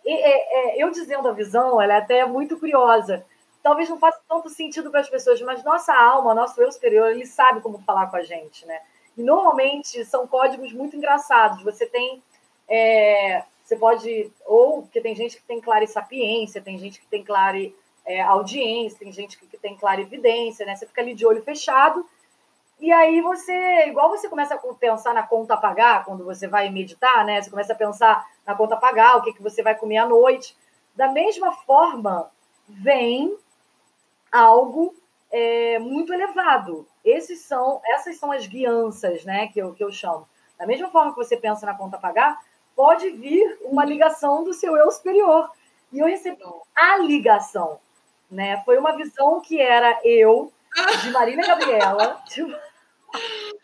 E, 0.05 0.11
é, 0.11 0.79
é, 0.79 0.83
eu 0.83 0.89
dizendo 0.91 1.27
a 1.27 1.33
visão, 1.33 1.81
ela 1.81 1.95
é 1.95 1.97
até 1.97 2.25
muito 2.25 2.57
curiosa. 2.57 3.25
Talvez 3.63 3.89
não 3.89 3.99
faça 3.99 4.19
tanto 4.27 4.49
sentido 4.49 4.89
para 4.89 5.01
as 5.01 5.09
pessoas, 5.09 5.41
mas 5.41 5.63
nossa 5.63 5.93
alma, 5.93 6.33
nosso 6.33 6.59
eu 6.61 6.71
superior, 6.71 7.11
ele 7.11 7.25
sabe 7.25 7.61
como 7.61 7.79
falar 7.79 8.07
com 8.07 8.17
a 8.17 8.23
gente, 8.23 8.65
né? 8.65 8.81
E 9.17 9.21
normalmente 9.23 10.03
são 10.05 10.25
códigos 10.25 10.73
muito 10.73 10.95
engraçados. 10.95 11.63
Você 11.63 11.85
tem 11.85 12.21
é, 12.67 13.43
você 13.63 13.75
pode, 13.75 14.31
ou 14.45 14.81
porque 14.81 14.99
tem 14.99 15.15
gente 15.15 15.37
que 15.37 15.43
tem 15.43 15.61
clara 15.61 15.85
sapiência, 15.87 16.61
tem 16.61 16.77
gente 16.77 16.99
que 16.99 17.07
tem 17.07 17.23
clara 17.23 17.57
é, 18.05 18.21
audiência, 18.21 18.99
tem 18.99 19.11
gente 19.11 19.37
que 19.37 19.57
tem 19.57 19.77
clara 19.77 20.01
evidência, 20.01 20.65
né? 20.65 20.75
Você 20.75 20.85
fica 20.85 21.01
ali 21.01 21.13
de 21.13 21.25
olho 21.25 21.41
fechado, 21.41 22.05
e 22.81 22.91
aí 22.91 23.21
você, 23.21 23.87
igual 23.87 24.09
você 24.09 24.27
começa 24.27 24.55
a 24.55 24.73
pensar 24.73 25.13
na 25.13 25.21
conta 25.21 25.53
a 25.53 25.57
pagar, 25.57 26.03
quando 26.03 26.25
você 26.25 26.47
vai 26.47 26.69
meditar, 26.69 27.23
né? 27.23 27.41
Você 27.41 27.49
começa 27.49 27.73
a 27.73 27.75
pensar 27.75 28.27
na 28.45 28.55
conta 28.55 28.73
a 28.73 28.77
pagar, 28.77 29.17
o 29.17 29.21
que, 29.21 29.33
que 29.33 29.41
você 29.41 29.61
vai 29.61 29.75
comer 29.75 29.97
à 29.97 30.05
noite. 30.05 30.57
Da 30.95 31.07
mesma 31.07 31.51
forma, 31.51 32.29
vem 32.67 33.37
algo 34.31 34.95
é, 35.31 35.79
muito 35.79 36.13
elevado. 36.13 36.87
Esses 37.03 37.41
são, 37.41 37.81
essas 37.85 38.17
são 38.17 38.31
as 38.31 38.47
guianças, 38.47 39.25
né? 39.25 39.47
Que 39.47 39.59
eu, 39.59 39.73
que 39.73 39.83
eu 39.83 39.91
chamo. 39.91 40.27
Da 40.57 40.67
mesma 40.67 40.89
forma 40.89 41.11
que 41.11 41.17
você 41.17 41.35
pensa 41.35 41.65
na 41.65 41.75
conta 41.75 41.97
a 41.97 41.99
pagar, 41.99 42.39
pode 42.75 43.09
vir 43.09 43.59
uma 43.63 43.83
ligação 43.83 44.43
do 44.43 44.53
seu 44.53 44.75
eu 44.77 44.91
superior. 44.91 45.49
E 45.91 45.99
eu 45.99 46.05
recebi 46.05 46.41
a 46.75 46.97
ligação, 46.97 47.79
né? 48.29 48.61
Foi 48.63 48.77
uma 48.77 48.95
visão 48.95 49.41
que 49.41 49.59
era 49.59 49.99
eu, 50.03 50.51
de 51.01 51.11
Marília 51.11 51.45
Gabriela, 51.45 52.21
tipo, 52.27 52.55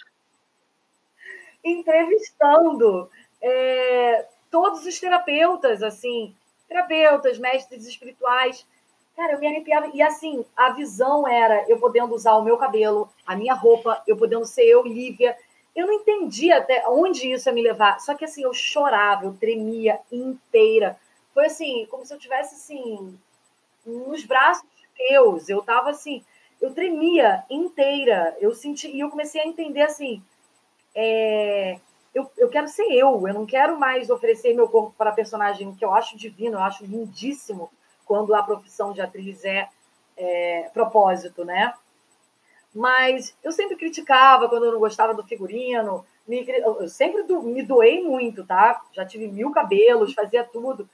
entrevistando 1.64 3.10
é, 3.42 4.28
todos 4.50 4.86
os 4.86 5.00
terapeutas, 5.00 5.84
assim, 5.84 6.36
terapeutas, 6.68 7.38
mestres 7.38 7.86
espirituais. 7.86 8.66
Cara, 9.18 9.34
eu 9.34 9.40
me 9.40 9.48
arrepiava. 9.48 9.90
E 9.96 10.02
assim, 10.02 10.46
a 10.56 10.70
visão 10.70 11.28
era 11.28 11.68
eu 11.68 11.80
podendo 11.80 12.14
usar 12.14 12.34
o 12.36 12.44
meu 12.44 12.56
cabelo, 12.56 13.10
a 13.26 13.36
minha 13.36 13.56
roupa, 13.56 14.02
eu 14.06 14.16
podendo 14.16 14.46
ser 14.46 14.66
eu, 14.66 14.84
Lívia, 14.84 15.36
eu 15.76 15.88
não 15.88 15.94
entendi 15.96 16.52
até 16.52 16.88
onde 16.88 17.32
isso 17.32 17.50
ia 17.50 17.54
me 17.54 17.64
levar. 17.64 18.00
Só 18.00 18.14
que 18.14 18.24
assim, 18.24 18.44
eu 18.44 18.54
chorava, 18.54 19.26
eu 19.26 19.34
tremia 19.34 20.00
inteira. 20.12 21.00
Foi 21.34 21.48
assim, 21.48 21.88
como 21.90 22.06
se 22.06 22.14
eu 22.14 22.20
tivesse 22.20 22.54
assim 22.54 23.18
nos 23.84 24.24
braços 24.24 24.68
de 24.78 25.10
Deus. 25.10 25.50
Eu 25.50 25.64
tava 25.64 25.90
assim, 25.90 26.24
eu 26.62 26.72
tremia 26.72 27.44
inteira. 27.50 28.38
Eu 28.40 28.54
senti 28.54 28.88
e 28.88 29.00
eu 29.00 29.10
comecei 29.10 29.42
a 29.42 29.48
entender 29.48 29.82
assim, 29.82 30.22
é, 30.94 31.80
eu, 32.14 32.30
eu 32.38 32.50
quero 32.50 32.68
ser 32.68 32.86
eu. 32.92 33.28
Eu 33.28 33.34
não 33.34 33.48
quero 33.48 33.80
mais 33.80 34.12
oferecer 34.12 34.54
meu 34.54 34.68
corpo 34.68 34.94
para 34.96 35.12
personagem 35.12 35.74
que 35.74 35.84
eu 35.84 35.92
acho 35.92 36.16
divino, 36.16 36.58
eu 36.58 36.62
acho 36.64 36.86
lindíssimo 36.86 37.72
quando 38.08 38.34
a 38.34 38.42
profissão 38.42 38.94
de 38.94 39.02
atriz 39.02 39.44
é, 39.44 39.68
é 40.16 40.70
propósito, 40.74 41.44
né? 41.44 41.74
Mas 42.74 43.36
eu 43.44 43.52
sempre 43.52 43.76
criticava 43.76 44.48
quando 44.48 44.66
eu 44.66 44.74
não 44.74 44.80
gostava 44.80 45.14
do 45.14 45.24
figurino. 45.24 46.06
Me, 46.28 46.46
eu 46.48 46.88
sempre 46.88 47.24
do, 47.24 47.42
me 47.42 47.64
doei 47.64 48.04
muito, 48.04 48.46
tá? 48.46 48.82
Já 48.94 49.06
tive 49.06 49.28
mil 49.28 49.52
cabelos, 49.52 50.14
fazia 50.14 50.44
tudo. 50.44 50.88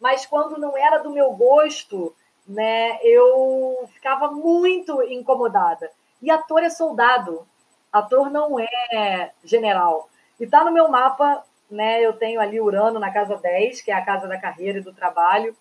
Mas 0.00 0.26
quando 0.26 0.58
não 0.58 0.76
era 0.76 0.98
do 0.98 1.10
meu 1.10 1.32
gosto, 1.32 2.14
né, 2.46 2.98
eu 3.02 3.88
ficava 3.92 4.30
muito 4.30 5.02
incomodada. 5.02 5.90
E 6.20 6.30
ator 6.30 6.62
é 6.62 6.70
soldado. 6.70 7.46
Ator 7.92 8.30
não 8.30 8.58
é 8.58 9.32
general. 9.44 10.08
E 10.38 10.46
tá 10.46 10.64
no 10.64 10.72
meu 10.72 10.88
mapa, 10.88 11.44
né? 11.70 12.00
Eu 12.00 12.12
tenho 12.12 12.40
ali 12.40 12.60
Urano 12.60 12.98
na 12.98 13.12
casa 13.12 13.36
10, 13.36 13.82
que 13.82 13.90
é 13.90 13.94
a 13.94 14.04
casa 14.04 14.26
da 14.26 14.38
carreira 14.38 14.78
e 14.78 14.82
do 14.82 14.92
trabalho, 14.92 15.56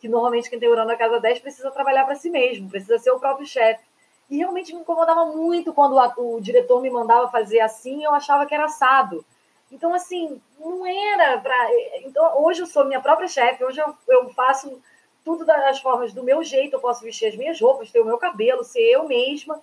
que 0.00 0.08
normalmente 0.08 0.48
quem 0.48 0.58
tem 0.58 0.68
Urano 0.68 0.88
na 0.88 0.96
casa 0.96 1.20
10 1.20 1.40
precisa 1.40 1.70
trabalhar 1.70 2.04
para 2.04 2.14
si 2.14 2.30
mesmo, 2.30 2.70
precisa 2.70 2.98
ser 2.98 3.10
o 3.10 3.18
próprio 3.18 3.46
chefe. 3.46 3.82
E 4.30 4.38
realmente 4.38 4.74
me 4.74 4.80
incomodava 4.80 5.24
muito 5.26 5.72
quando 5.72 5.96
o, 5.96 6.36
o 6.36 6.40
diretor 6.40 6.80
me 6.82 6.90
mandava 6.90 7.30
fazer 7.30 7.60
assim, 7.60 8.04
eu 8.04 8.12
achava 8.12 8.46
que 8.46 8.54
era 8.54 8.66
assado. 8.66 9.24
Então, 9.70 9.92
assim, 9.94 10.40
não 10.58 10.86
era 10.86 11.38
para. 11.38 11.56
Então, 12.02 12.42
hoje 12.42 12.60
eu 12.60 12.66
sou 12.66 12.84
minha 12.84 13.00
própria 13.00 13.28
chefe, 13.28 13.64
hoje 13.64 13.80
eu, 13.80 13.94
eu 14.08 14.30
faço 14.30 14.80
tudo 15.24 15.44
das 15.44 15.80
formas 15.80 16.12
do 16.12 16.22
meu 16.22 16.42
jeito, 16.42 16.74
eu 16.74 16.80
posso 16.80 17.02
vestir 17.02 17.26
as 17.26 17.36
minhas 17.36 17.60
roupas, 17.60 17.90
ter 17.90 18.00
o 18.00 18.04
meu 18.04 18.16
cabelo, 18.16 18.64
ser 18.64 18.80
eu 18.80 19.06
mesma. 19.06 19.60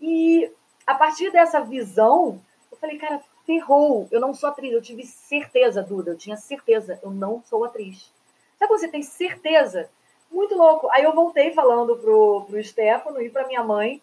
E 0.00 0.50
a 0.86 0.94
partir 0.94 1.30
dessa 1.30 1.60
visão, 1.60 2.40
eu 2.70 2.78
falei, 2.78 2.96
cara, 2.96 3.20
ferrou, 3.44 4.06
eu 4.10 4.20
não 4.20 4.32
sou 4.32 4.48
atriz. 4.48 4.72
Eu 4.72 4.82
tive 4.82 5.04
certeza, 5.04 5.82
Duda, 5.82 6.12
eu 6.12 6.16
tinha 6.16 6.36
certeza, 6.36 7.00
eu 7.02 7.10
não 7.10 7.42
sou 7.44 7.64
atriz. 7.64 8.12
Sabe 8.60 8.68
quando 8.68 8.80
você 8.80 8.88
tem 8.88 9.02
certeza? 9.02 9.88
Muito 10.30 10.54
louco. 10.54 10.90
Aí 10.92 11.02
eu 11.02 11.14
voltei 11.14 11.54
falando 11.54 11.96
pro, 11.96 12.44
pro 12.46 12.62
Stefano 12.62 13.22
e 13.22 13.30
pra 13.30 13.46
minha 13.46 13.64
mãe, 13.64 14.02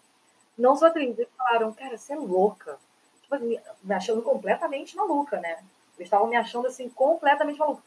não 0.58 0.74
atriz. 0.84 1.16
Eles 1.16 1.30
falaram, 1.38 1.72
cara, 1.72 1.96
você 1.96 2.12
é 2.12 2.16
louca. 2.16 2.76
Tipo, 3.22 3.36
assim, 3.36 3.56
me 3.84 3.94
achando 3.94 4.20
completamente 4.20 4.96
maluca, 4.96 5.38
né? 5.38 5.58
Eles 5.96 6.06
estavam 6.06 6.26
me 6.26 6.34
achando 6.34 6.66
assim, 6.66 6.88
completamente 6.88 7.56
maluca. 7.56 7.82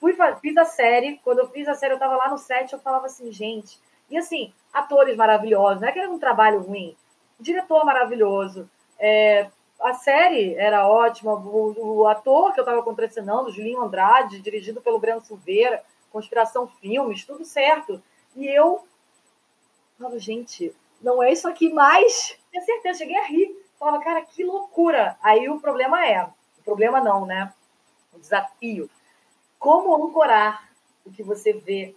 Fui, 0.00 0.16
fiz 0.40 0.56
a 0.56 0.64
série, 0.64 1.20
quando 1.22 1.40
eu 1.40 1.50
fiz 1.50 1.68
a 1.68 1.74
série, 1.74 1.92
eu 1.92 1.98
tava 1.98 2.16
lá 2.16 2.30
no 2.30 2.38
set, 2.38 2.72
eu 2.72 2.78
falava 2.78 3.04
assim, 3.04 3.30
gente. 3.30 3.78
E 4.08 4.16
assim, 4.16 4.50
atores 4.72 5.16
maravilhosos, 5.16 5.82
não 5.82 5.88
é 5.88 5.92
que 5.92 5.98
era 5.98 6.10
um 6.10 6.18
trabalho 6.18 6.60
ruim. 6.62 6.96
Diretor 7.38 7.84
maravilhoso. 7.84 8.68
É, 8.98 9.50
a 9.78 9.92
série 9.92 10.54
era 10.54 10.88
ótima. 10.88 11.34
O, 11.34 11.98
o 11.98 12.08
ator 12.08 12.54
que 12.54 12.60
eu 12.60 12.64
estava 12.64 12.82
contracenando, 12.82 13.52
Julinho 13.52 13.82
Andrade, 13.82 14.40
dirigido 14.40 14.80
pelo 14.80 14.98
Breno 14.98 15.20
Silveira, 15.20 15.82
Conspiração 16.14 16.68
Filmes, 16.68 17.24
tudo 17.24 17.44
certo. 17.44 18.00
E 18.36 18.46
eu 18.46 18.86
falo, 19.98 20.16
gente, 20.16 20.72
não 21.02 21.20
é 21.20 21.32
isso 21.32 21.48
aqui 21.48 21.68
mais. 21.68 22.38
Tenho 22.52 22.64
certeza, 22.64 23.00
cheguei 23.00 23.16
a 23.16 23.24
rir. 23.24 23.52
Falava, 23.76 24.00
cara, 24.00 24.22
que 24.22 24.44
loucura. 24.44 25.18
Aí 25.20 25.48
o 25.48 25.58
problema 25.58 26.06
é, 26.06 26.22
o 26.22 26.62
problema 26.64 27.00
não, 27.00 27.26
né? 27.26 27.52
O 28.12 28.20
desafio. 28.20 28.88
Como 29.58 29.92
ancorar 29.92 30.70
o 31.04 31.10
que 31.10 31.24
você 31.24 31.52
vê, 31.52 31.96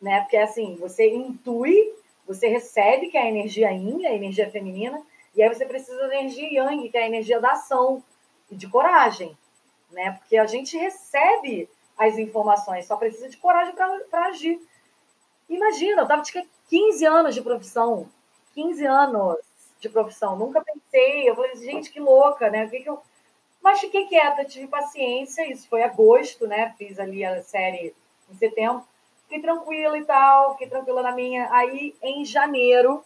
né? 0.00 0.22
Porque 0.22 0.38
assim, 0.38 0.74
você 0.74 1.14
intui, 1.14 1.94
você 2.26 2.48
recebe 2.48 3.10
que 3.10 3.16
é 3.16 3.22
a 3.22 3.28
energia 3.28 3.70
yin, 3.70 4.04
a 4.06 4.12
energia 4.12 4.50
feminina, 4.50 5.00
e 5.36 5.42
aí 5.42 5.48
você 5.48 5.64
precisa 5.64 6.08
da 6.08 6.16
energia 6.16 6.50
yang, 6.52 6.88
que 6.88 6.98
é 6.98 7.04
a 7.04 7.06
energia 7.06 7.40
da 7.40 7.52
ação 7.52 8.02
e 8.50 8.56
de 8.56 8.68
coragem, 8.68 9.38
né? 9.92 10.18
Porque 10.18 10.36
a 10.36 10.46
gente 10.46 10.76
recebe 10.76 11.70
as 12.08 12.18
informações, 12.18 12.86
só 12.86 12.96
precisa 12.96 13.28
de 13.28 13.36
coragem 13.36 13.74
para 13.74 14.26
agir. 14.26 14.60
Imagina, 15.48 16.02
eu 16.02 16.06
tava, 16.06 16.22
tinha 16.22 16.44
15 16.68 17.04
anos 17.04 17.34
de 17.34 17.42
profissão, 17.42 18.08
15 18.54 18.86
anos. 18.86 19.36
de 19.80 19.88
profissão. 19.88 20.38
Nunca 20.38 20.62
pensei. 20.62 21.28
Eu 21.28 21.34
falei, 21.34 21.56
gente, 21.56 21.90
que 21.90 21.98
louca, 21.98 22.48
né? 22.48 22.66
O 22.66 22.70
que, 22.70 22.80
que 22.80 22.88
eu. 22.88 23.02
Mas 23.60 23.80
fiquei 23.80 24.06
quieta, 24.06 24.44
tive 24.44 24.68
paciência. 24.68 25.50
Isso 25.50 25.68
foi 25.68 25.82
agosto, 25.82 26.46
né? 26.46 26.74
Fiz 26.78 26.98
ali 26.98 27.24
a 27.24 27.42
série 27.42 27.94
em 28.30 28.36
setembro. 28.36 28.84
Fiquei 29.24 29.40
tranquila 29.40 29.98
e 29.98 30.04
tal, 30.04 30.52
fiquei 30.52 30.68
tranquila 30.68 31.02
na 31.02 31.12
minha. 31.12 31.48
Aí, 31.52 31.94
em 32.02 32.24
janeiro, 32.24 33.04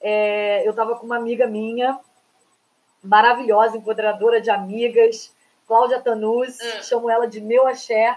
é, 0.00 0.66
eu 0.66 0.70
estava 0.70 0.96
com 0.96 1.06
uma 1.06 1.16
amiga 1.16 1.46
minha, 1.46 1.98
maravilhosa, 3.02 3.76
empoderadora 3.76 4.40
de 4.40 4.50
amigas, 4.50 5.34
Cláudia 5.66 6.00
Tanus, 6.00 6.56
hum. 6.60 6.82
chamo 6.82 7.10
ela 7.10 7.26
de 7.26 7.40
meu 7.40 7.66
axé. 7.66 8.16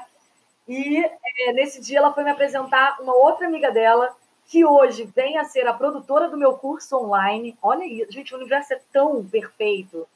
E 0.68 1.04
é, 1.04 1.54
nesse 1.54 1.82
dia 1.82 1.97
ela 1.97 2.14
foi 2.14 2.24
me 2.24 2.32
apresentar 2.32 3.02
uma 3.02 3.14
outra 3.14 3.47
amiga 3.47 3.72
dela, 3.72 4.16
que 4.45 4.66
hoje 4.66 5.04
vem 5.16 5.38
a 5.38 5.45
ser 5.45 5.68
a 5.68 5.74
produtora 5.74 6.30
do 6.30 6.38
meu 6.38 6.54
curso 6.54 6.97
online. 6.97 7.58
Olha 7.62 7.86
isso, 7.86 8.12
gente, 8.12 8.34
o 8.34 8.38
universo 8.38 8.74
é 8.74 8.82
tão 8.91 9.24
perfeito. 9.26 10.08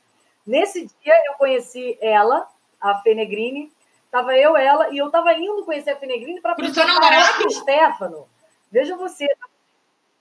Nesse 0.45 0.85
dia 0.85 1.13
eu 1.25 1.33
conheci 1.35 1.97
ela, 2.01 2.47
a 2.79 2.95
Fenegrini. 2.99 3.71
Tava 4.11 4.37
eu, 4.37 4.55
ela, 4.55 4.89
e 4.89 4.97
eu 4.97 5.09
tava 5.09 5.33
indo 5.33 5.63
conhecer 5.63 5.91
a 5.91 5.95
Fenegrini 5.95 6.41
para 6.41 6.51
apresentar 6.51 7.45
o 7.45 7.49
Stefano. 7.49 8.27
Veja 8.71 8.95
você. 8.95 9.27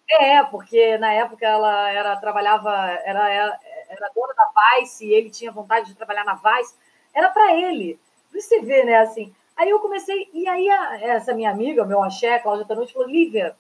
É, 0.09 0.43
porque 0.45 0.97
na 0.99 1.13
época 1.13 1.47
ela 1.47 1.91
era 1.91 2.17
trabalhava, 2.17 2.71
era, 3.05 3.29
era, 3.31 3.61
era 3.89 4.11
dona 4.15 4.35
da 4.35 4.79
Vice, 4.79 5.07
e 5.07 5.13
ele 5.13 5.31
tinha 5.31 5.51
vontade 5.51 5.87
de 5.87 5.95
trabalhar 5.95 6.25
na 6.25 6.35
Vice. 6.35 6.75
Era 7.15 7.31
para 7.31 7.55
ele. 7.55 7.99
Você 8.33 8.61
vê, 8.61 8.85
né, 8.85 8.97
assim. 8.99 9.33
Aí 9.57 9.69
eu 9.69 9.81
comecei, 9.81 10.29
e 10.33 10.49
aí 10.49 10.69
a, 10.69 11.01
essa 11.03 11.35
minha 11.35 11.51
amiga, 11.51 11.85
meu 11.85 12.03
axé, 12.03 12.39
Cláudia 12.39 12.65
Tanucci, 12.65 12.93
falou: 12.93 13.09
Lívia, 13.09 13.55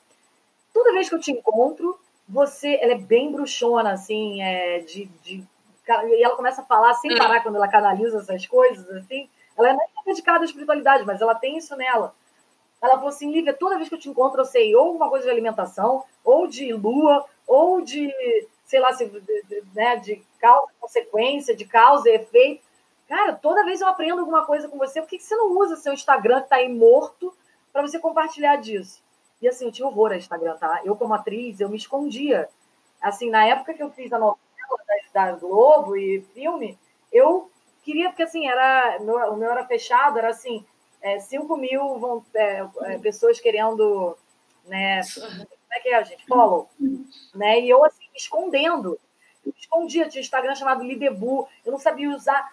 toda 0.72 0.92
vez 0.92 1.08
que 1.08 1.14
eu 1.14 1.20
te 1.20 1.30
encontro, 1.32 1.98
você, 2.28 2.78
ela 2.80 2.92
é 2.92 2.98
bem 2.98 3.30
bruxona, 3.30 3.92
assim, 3.92 4.42
é, 4.42 4.78
de, 4.80 5.04
de, 5.22 5.44
e 6.06 6.22
ela 6.22 6.36
começa 6.36 6.62
a 6.62 6.64
falar 6.64 6.94
sem 6.94 7.16
parar 7.16 7.42
quando 7.42 7.56
ela 7.56 7.68
canaliza 7.68 8.18
essas 8.18 8.46
coisas, 8.46 8.88
assim. 8.90 9.28
Ela 9.56 9.70
é 9.70 9.72
muito 9.72 9.90
dedicada 10.06 10.40
à 10.40 10.44
espiritualidade, 10.44 11.04
mas 11.04 11.20
ela 11.20 11.34
tem 11.34 11.58
isso 11.58 11.76
nela. 11.76 12.14
Ela 12.80 12.94
falou 12.94 13.08
assim, 13.08 13.30
Lívia, 13.30 13.52
toda 13.52 13.76
vez 13.76 13.88
que 13.88 13.94
eu 13.94 13.98
te 13.98 14.08
encontro, 14.08 14.40
eu 14.40 14.44
sei 14.44 14.74
ou 14.74 14.86
alguma 14.86 15.08
coisa 15.08 15.24
de 15.26 15.30
alimentação, 15.30 16.04
ou 16.24 16.46
de 16.46 16.72
lua, 16.72 17.24
ou 17.46 17.80
de, 17.80 18.12
sei 18.64 18.80
lá, 18.80 18.90
né, 19.74 19.96
de 19.96 20.22
causa, 20.40 20.72
consequência, 20.80 21.54
de 21.54 21.64
causa 21.64 22.08
e 22.08 22.14
efeito. 22.14 22.62
Cara, 23.12 23.34
toda 23.34 23.62
vez 23.62 23.78
eu 23.78 23.88
aprendo 23.88 24.20
alguma 24.20 24.46
coisa 24.46 24.66
com 24.70 24.78
você, 24.78 25.02
por 25.02 25.06
que 25.10 25.18
você 25.18 25.36
não 25.36 25.52
usa 25.58 25.76
seu 25.76 25.92
Instagram 25.92 26.40
que 26.40 26.48
tá 26.48 26.56
aí 26.56 26.72
morto 26.72 27.30
para 27.70 27.82
você 27.82 27.98
compartilhar 27.98 28.56
disso? 28.56 29.04
E 29.42 29.46
assim, 29.46 29.66
eu 29.66 29.70
tinha 29.70 29.86
horror 29.86 30.12
a 30.12 30.16
Instagram, 30.16 30.56
tá? 30.56 30.80
Eu, 30.82 30.96
como 30.96 31.12
atriz, 31.12 31.60
eu 31.60 31.68
me 31.68 31.76
escondia. 31.76 32.48
Assim, 33.02 33.28
na 33.28 33.44
época 33.44 33.74
que 33.74 33.82
eu 33.82 33.90
fiz 33.90 34.10
a 34.14 34.18
novela 34.18 34.38
da, 35.12 35.32
Globo 35.32 35.94
e 35.94 36.22
filme, 36.32 36.78
eu 37.12 37.50
queria, 37.82 38.08
porque 38.08 38.22
assim, 38.22 38.48
era, 38.48 38.96
o 39.30 39.36
meu 39.36 39.50
era 39.50 39.66
fechado, 39.66 40.18
era 40.18 40.30
assim, 40.30 40.64
é, 41.02 41.18
5 41.18 41.54
mil 41.58 41.98
vão, 41.98 42.24
é, 42.32 42.66
é, 42.84 42.98
pessoas 42.98 43.38
querendo, 43.38 44.16
né? 44.64 45.02
Como 45.04 45.74
é 45.74 45.80
que 45.80 45.90
é, 45.90 46.02
gente? 46.02 46.24
Follow. 46.24 46.66
Né? 47.34 47.60
E 47.60 47.68
eu, 47.68 47.84
assim, 47.84 48.08
escondendo. 48.16 48.98
Eu 49.44 49.52
escondia, 49.54 50.08
tinha 50.08 50.22
um 50.22 50.24
Instagram 50.24 50.54
chamado 50.54 50.82
Lidebu, 50.82 51.46
eu 51.62 51.72
não 51.72 51.78
sabia 51.78 52.08
usar. 52.08 52.50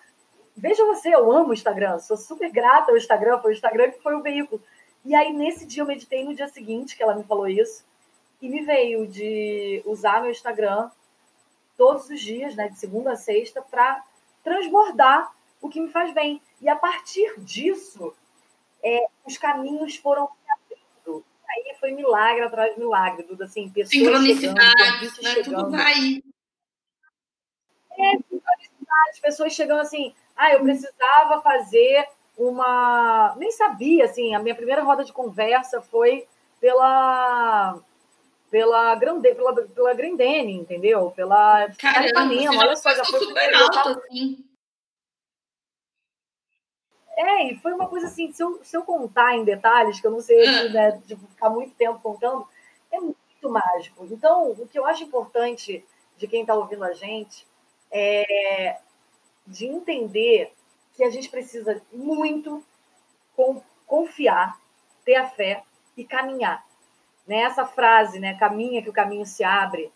Veja 0.60 0.86
você, 0.86 1.16
eu 1.16 1.32
amo 1.32 1.50
o 1.50 1.54
Instagram, 1.54 2.00
sou 2.00 2.18
super 2.18 2.52
grata 2.52 2.92
ao 2.92 2.98
Instagram, 2.98 3.40
foi 3.40 3.52
o 3.52 3.54
Instagram 3.54 3.92
que 3.92 4.04
foi 4.04 4.14
o 4.14 4.22
veículo. 4.22 4.62
E 5.06 5.16
aí, 5.16 5.32
nesse 5.32 5.66
dia, 5.66 5.82
eu 5.82 5.88
meditei 5.88 6.26
no 6.26 6.36
dia 6.36 6.50
seguinte 6.50 6.98
que 6.98 7.02
ela 7.02 7.16
me 7.16 7.24
falou 7.24 7.48
isso, 7.48 7.86
e 8.42 8.50
me 8.50 8.62
veio 8.66 9.08
de 9.08 9.82
usar 9.86 10.22
meu 10.22 10.32
Instagram 10.32 10.92
todos 11.78 12.10
os 12.10 12.20
dias, 12.20 12.56
né, 12.56 12.68
de 12.68 12.78
segunda 12.78 13.14
a 13.14 13.16
sexta, 13.16 13.62
para 13.62 14.04
transbordar 14.44 15.34
o 15.62 15.70
que 15.70 15.80
me 15.80 15.90
faz 15.90 16.14
bem. 16.14 16.42
E 16.62 16.68
a 16.68 16.76
partir 16.76 17.40
disso, 17.40 18.14
é, 18.84 19.06
os 19.26 19.38
caminhos 19.38 19.96
foram 19.96 20.28
se 20.28 20.52
abrindo. 20.52 21.24
Aí 21.50 21.76
foi 21.80 21.92
milagre 21.92 22.44
atrás 22.44 22.74
de 22.74 22.80
milagre, 22.82 23.24
tudo 23.24 23.44
assim, 23.44 23.70
pessoas 23.70 23.92
Sincronicidade, 23.92 24.76
chegando, 24.76 25.22
né? 25.22 25.34
Chegando. 25.34 25.56
Tudo 25.56 25.72
vai. 25.72 26.24
É, 27.98 28.18
sincronicidade, 28.18 29.22
pessoas 29.22 29.54
chegando 29.54 29.80
assim, 29.80 30.14
ah, 30.40 30.54
eu 30.54 30.62
precisava 30.62 31.42
fazer 31.42 32.08
uma. 32.38 33.36
Nem 33.36 33.52
sabia, 33.52 34.06
assim, 34.06 34.34
a 34.34 34.40
minha 34.40 34.56
primeira 34.56 34.82
roda 34.82 35.04
de 35.04 35.12
conversa 35.12 35.82
foi 35.82 36.26
pela. 36.62 37.78
Pela, 38.50 38.96
Grande, 38.96 39.36
pela, 39.36 39.54
pela 39.54 39.94
Grandene, 39.94 40.54
entendeu? 40.54 41.12
Pela 41.12 41.70
Caramba, 41.78 42.34
olha 42.58 42.76
só, 42.76 42.90
já 42.96 43.06
foi 43.06 43.20
super 43.20 43.54
alto, 43.54 43.90
assim. 43.90 44.44
É, 47.16 47.52
e 47.52 47.58
foi 47.58 47.74
uma 47.74 47.88
coisa 47.88 48.08
assim, 48.08 48.32
se 48.32 48.42
eu, 48.42 48.60
se 48.64 48.76
eu 48.76 48.82
contar 48.82 49.36
em 49.36 49.44
detalhes, 49.44 50.00
que 50.00 50.08
eu 50.08 50.12
não 50.12 50.22
sei 50.22 50.48
ah. 50.48 50.70
né, 50.70 51.02
de 51.06 51.16
ficar 51.16 51.52
muito 51.52 51.76
tempo 51.76 52.00
contando, 52.00 52.48
é 52.92 53.00
muito 53.00 53.18
mágico. 53.44 54.08
Então, 54.10 54.52
o 54.52 54.68
que 54.68 54.80
eu 54.80 54.86
acho 54.86 55.04
importante 55.04 55.86
de 56.18 56.28
quem 56.28 56.42
está 56.42 56.56
ouvindo 56.56 56.84
a 56.84 56.94
gente 56.94 57.46
é 57.92 58.80
de 59.50 59.66
entender 59.66 60.54
que 60.94 61.04
a 61.04 61.10
gente 61.10 61.30
precisa 61.30 61.82
muito 61.92 62.64
confiar, 63.88 64.60
ter 65.04 65.16
a 65.16 65.28
fé 65.28 65.64
e 65.98 66.06
caminhar. 66.06 66.66
Né? 67.28 67.38
Essa 67.42 67.66
frase, 67.66 68.20
né? 68.20 68.38
Caminha 68.38 68.82
que 68.82 68.90
o 68.90 68.94
caminho 68.94 69.26
se 69.26 69.44
abre. 69.44 69.92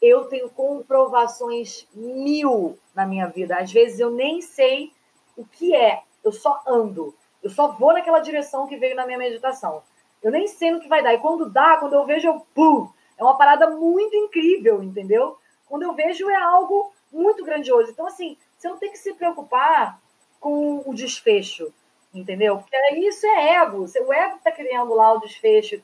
Eu 0.00 0.24
tenho 0.24 0.48
comprovações 0.48 1.86
mil 1.94 2.78
na 2.94 3.06
minha 3.06 3.26
vida. 3.26 3.56
Às 3.56 3.70
vezes 3.70 4.00
eu 4.00 4.10
nem 4.10 4.40
sei 4.40 4.92
o 5.36 5.44
que 5.44 5.74
é, 5.74 6.02
eu 6.22 6.32
só 6.32 6.62
ando. 6.66 7.14
Eu 7.42 7.50
só 7.50 7.72
vou 7.72 7.92
naquela 7.92 8.20
direção 8.20 8.66
que 8.66 8.76
veio 8.76 8.96
na 8.96 9.06
minha 9.06 9.18
meditação. 9.18 9.82
Eu 10.22 10.30
nem 10.30 10.46
sei 10.46 10.70
no 10.70 10.80
que 10.80 10.88
vai 10.88 11.02
dar. 11.02 11.12
E 11.12 11.18
quando 11.18 11.50
dá, 11.50 11.76
quando 11.76 11.94
eu 11.94 12.06
vejo, 12.06 12.28
eu 12.28 12.46
pum! 12.54 12.88
É 13.18 13.22
uma 13.22 13.36
parada 13.36 13.70
muito 13.70 14.16
incrível, 14.16 14.82
entendeu? 14.82 15.36
Quando 15.66 15.82
eu 15.82 15.94
vejo, 15.94 16.28
é 16.28 16.36
algo 16.36 16.92
muito 17.12 17.44
grandioso. 17.44 17.90
Então, 17.90 18.06
assim, 18.06 18.36
você 18.64 18.68
não 18.68 18.78
tem 18.78 18.90
que 18.90 18.98
se 18.98 19.12
preocupar 19.12 20.00
com 20.40 20.82
o 20.86 20.94
desfecho, 20.94 21.72
entendeu? 22.14 22.58
Porque 22.58 22.76
isso 22.98 23.26
é 23.26 23.56
ego. 23.56 23.84
O 23.84 24.12
ego 24.12 24.36
está 24.36 24.50
criando 24.50 24.94
lá 24.94 25.12
o 25.12 25.20
desfecho. 25.20 25.82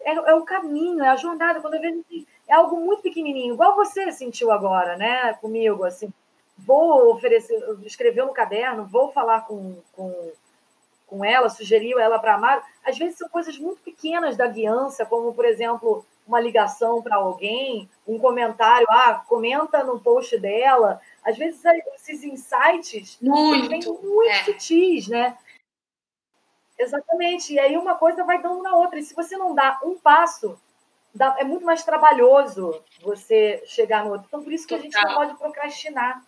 É, 0.00 0.12
é, 0.12 0.34
o 0.34 0.44
caminho, 0.44 1.04
é 1.04 1.08
a 1.08 1.16
jornada. 1.16 1.60
Quando 1.60 1.74
eu 1.74 1.80
vejo 1.80 2.00
assim, 2.00 2.26
é 2.48 2.54
algo 2.54 2.80
muito 2.80 3.02
pequenininho, 3.02 3.54
igual 3.54 3.76
você 3.76 4.10
sentiu 4.10 4.50
agora, 4.50 4.96
né? 4.96 5.34
Comigo, 5.34 5.84
assim. 5.84 6.12
Vou 6.56 7.12
oferecer, 7.12 7.56
escreveu 7.84 8.26
no 8.26 8.32
caderno, 8.32 8.86
vou 8.86 9.12
falar 9.12 9.42
com, 9.42 9.76
com, 9.92 10.32
com 11.06 11.24
ela, 11.24 11.48
sugeriu 11.48 12.00
ela 12.00 12.18
para 12.18 12.34
amar. 12.34 12.66
Às 12.84 12.98
vezes 12.98 13.18
são 13.18 13.28
coisas 13.28 13.56
muito 13.58 13.80
pequenas 13.82 14.36
da 14.36 14.46
guiança, 14.46 15.06
como, 15.06 15.32
por 15.34 15.44
exemplo, 15.44 16.04
uma 16.28 16.40
ligação 16.40 17.02
para 17.02 17.16
alguém, 17.16 17.88
um 18.06 18.18
comentário, 18.18 18.86
ah, 18.90 19.24
comenta 19.26 19.82
no 19.82 19.98
post 19.98 20.38
dela, 20.38 21.00
às 21.24 21.38
vezes, 21.38 21.62
esses 21.94 22.22
insights 22.22 23.18
muito, 23.20 23.68
vêm 23.68 23.80
muito 23.80 24.30
é. 24.30 24.44
sutis, 24.44 25.08
né? 25.08 25.36
Exatamente. 26.78 27.54
E 27.54 27.58
aí 27.58 27.76
uma 27.76 27.96
coisa 27.96 28.22
vai 28.24 28.40
dando 28.40 28.62
na 28.62 28.76
outra. 28.76 28.98
E 28.98 29.02
se 29.02 29.14
você 29.14 29.36
não 29.36 29.54
dá 29.54 29.80
um 29.82 29.98
passo, 29.98 30.60
dá, 31.12 31.34
é 31.38 31.44
muito 31.44 31.64
mais 31.64 31.82
trabalhoso 31.82 32.80
você 33.02 33.62
chegar 33.66 34.04
no 34.04 34.12
outro. 34.12 34.26
Então, 34.28 34.44
por 34.44 34.52
isso 34.52 34.66
que 34.66 34.74
a 34.74 34.78
gente 34.78 34.94
não 34.94 35.14
pode 35.14 35.34
procrastinar. 35.36 36.22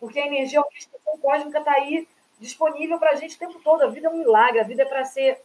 Porque 0.00 0.18
a 0.18 0.26
energia, 0.26 0.58
a 0.58 0.62
orquestração 0.62 1.18
cósmica 1.18 1.58
está 1.58 1.72
aí 1.72 2.08
disponível 2.40 2.98
para 2.98 3.10
a 3.10 3.14
gente 3.14 3.36
o 3.36 3.38
tempo 3.38 3.60
todo. 3.62 3.82
A 3.82 3.88
vida 3.88 4.08
é 4.08 4.10
um 4.10 4.18
milagre, 4.18 4.58
a 4.58 4.64
vida 4.64 4.82
é 4.82 4.86
para 4.86 5.04
ser 5.04 5.40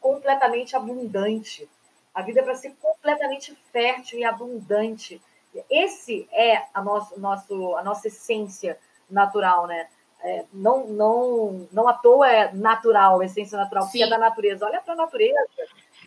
completamente 0.00 0.74
abundante. 0.74 1.68
A 2.16 2.22
vida 2.22 2.40
é 2.40 2.42
para 2.42 2.54
ser 2.54 2.74
completamente 2.80 3.54
fértil 3.70 4.18
e 4.18 4.24
abundante. 4.24 5.20
Esse 5.68 6.26
é 6.32 6.64
a, 6.72 6.82
nosso, 6.82 7.20
nosso, 7.20 7.76
a 7.76 7.84
nossa 7.84 8.08
essência 8.08 8.78
natural, 9.08 9.66
né? 9.66 9.86
É, 10.22 10.46
não, 10.50 10.86
não, 10.86 11.68
não 11.70 11.86
à 11.86 11.92
toa 11.92 12.26
é 12.26 12.50
natural, 12.54 13.22
essência 13.22 13.58
natural, 13.58 13.82
Sim. 13.84 13.90
porque 13.90 14.02
é 14.04 14.08
da 14.08 14.16
natureza. 14.16 14.64
Olha 14.64 14.80
para 14.80 14.94
a 14.94 14.96
natureza. 14.96 15.46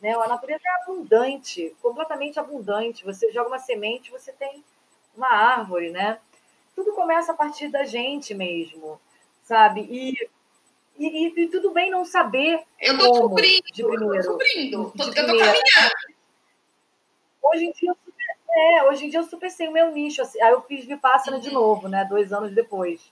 Né? 0.02 0.16
A 0.16 0.28
natureza 0.28 0.64
é 0.66 0.82
abundante, 0.82 1.78
completamente 1.80 2.40
abundante. 2.40 3.06
Você 3.06 3.32
joga 3.32 3.50
uma 3.50 3.60
semente, 3.60 4.10
você 4.10 4.32
tem 4.32 4.64
uma 5.16 5.30
árvore, 5.30 5.92
né? 5.92 6.18
Tudo 6.76 6.92
começa 6.94 7.34
a 7.34 7.36
partir 7.36 7.68
da 7.68 7.84
gente 7.84 8.34
mesmo, 8.34 9.00
sabe? 9.44 9.82
E, 9.82 10.28
e, 11.08 11.44
e 11.44 11.48
tudo 11.48 11.72
bem 11.72 11.90
não 11.90 12.04
saber. 12.04 12.62
Eu 12.80 12.98
tô 12.98 13.06
como, 13.06 13.36
descobrindo, 13.36 13.64
de 13.74 13.84
primeiro, 13.84 14.16
eu 14.16 14.24
tô 14.24 14.38
descobrindo, 14.38 14.92
de 14.94 15.02
eu 15.02 15.06
tô 15.08 15.14
caminhando. 15.14 15.60
Hoje 17.42 17.66
em 17.66 17.72
dia, 17.72 17.96
é, 18.52 18.84
hoje 18.84 19.06
em 19.06 19.10
dia 19.10 19.20
eu 19.20 19.24
super 19.24 19.50
sei 19.50 19.68
o 19.68 19.72
meu 19.72 19.92
nicho. 19.92 20.22
Assim, 20.22 20.42
aí 20.42 20.52
eu 20.52 20.62
fiz 20.62 20.86
Vipassana 20.86 21.38
uhum. 21.38 21.44
de 21.44 21.52
novo, 21.52 21.88
né? 21.88 22.06
Dois 22.06 22.34
anos 22.34 22.54
depois. 22.54 23.12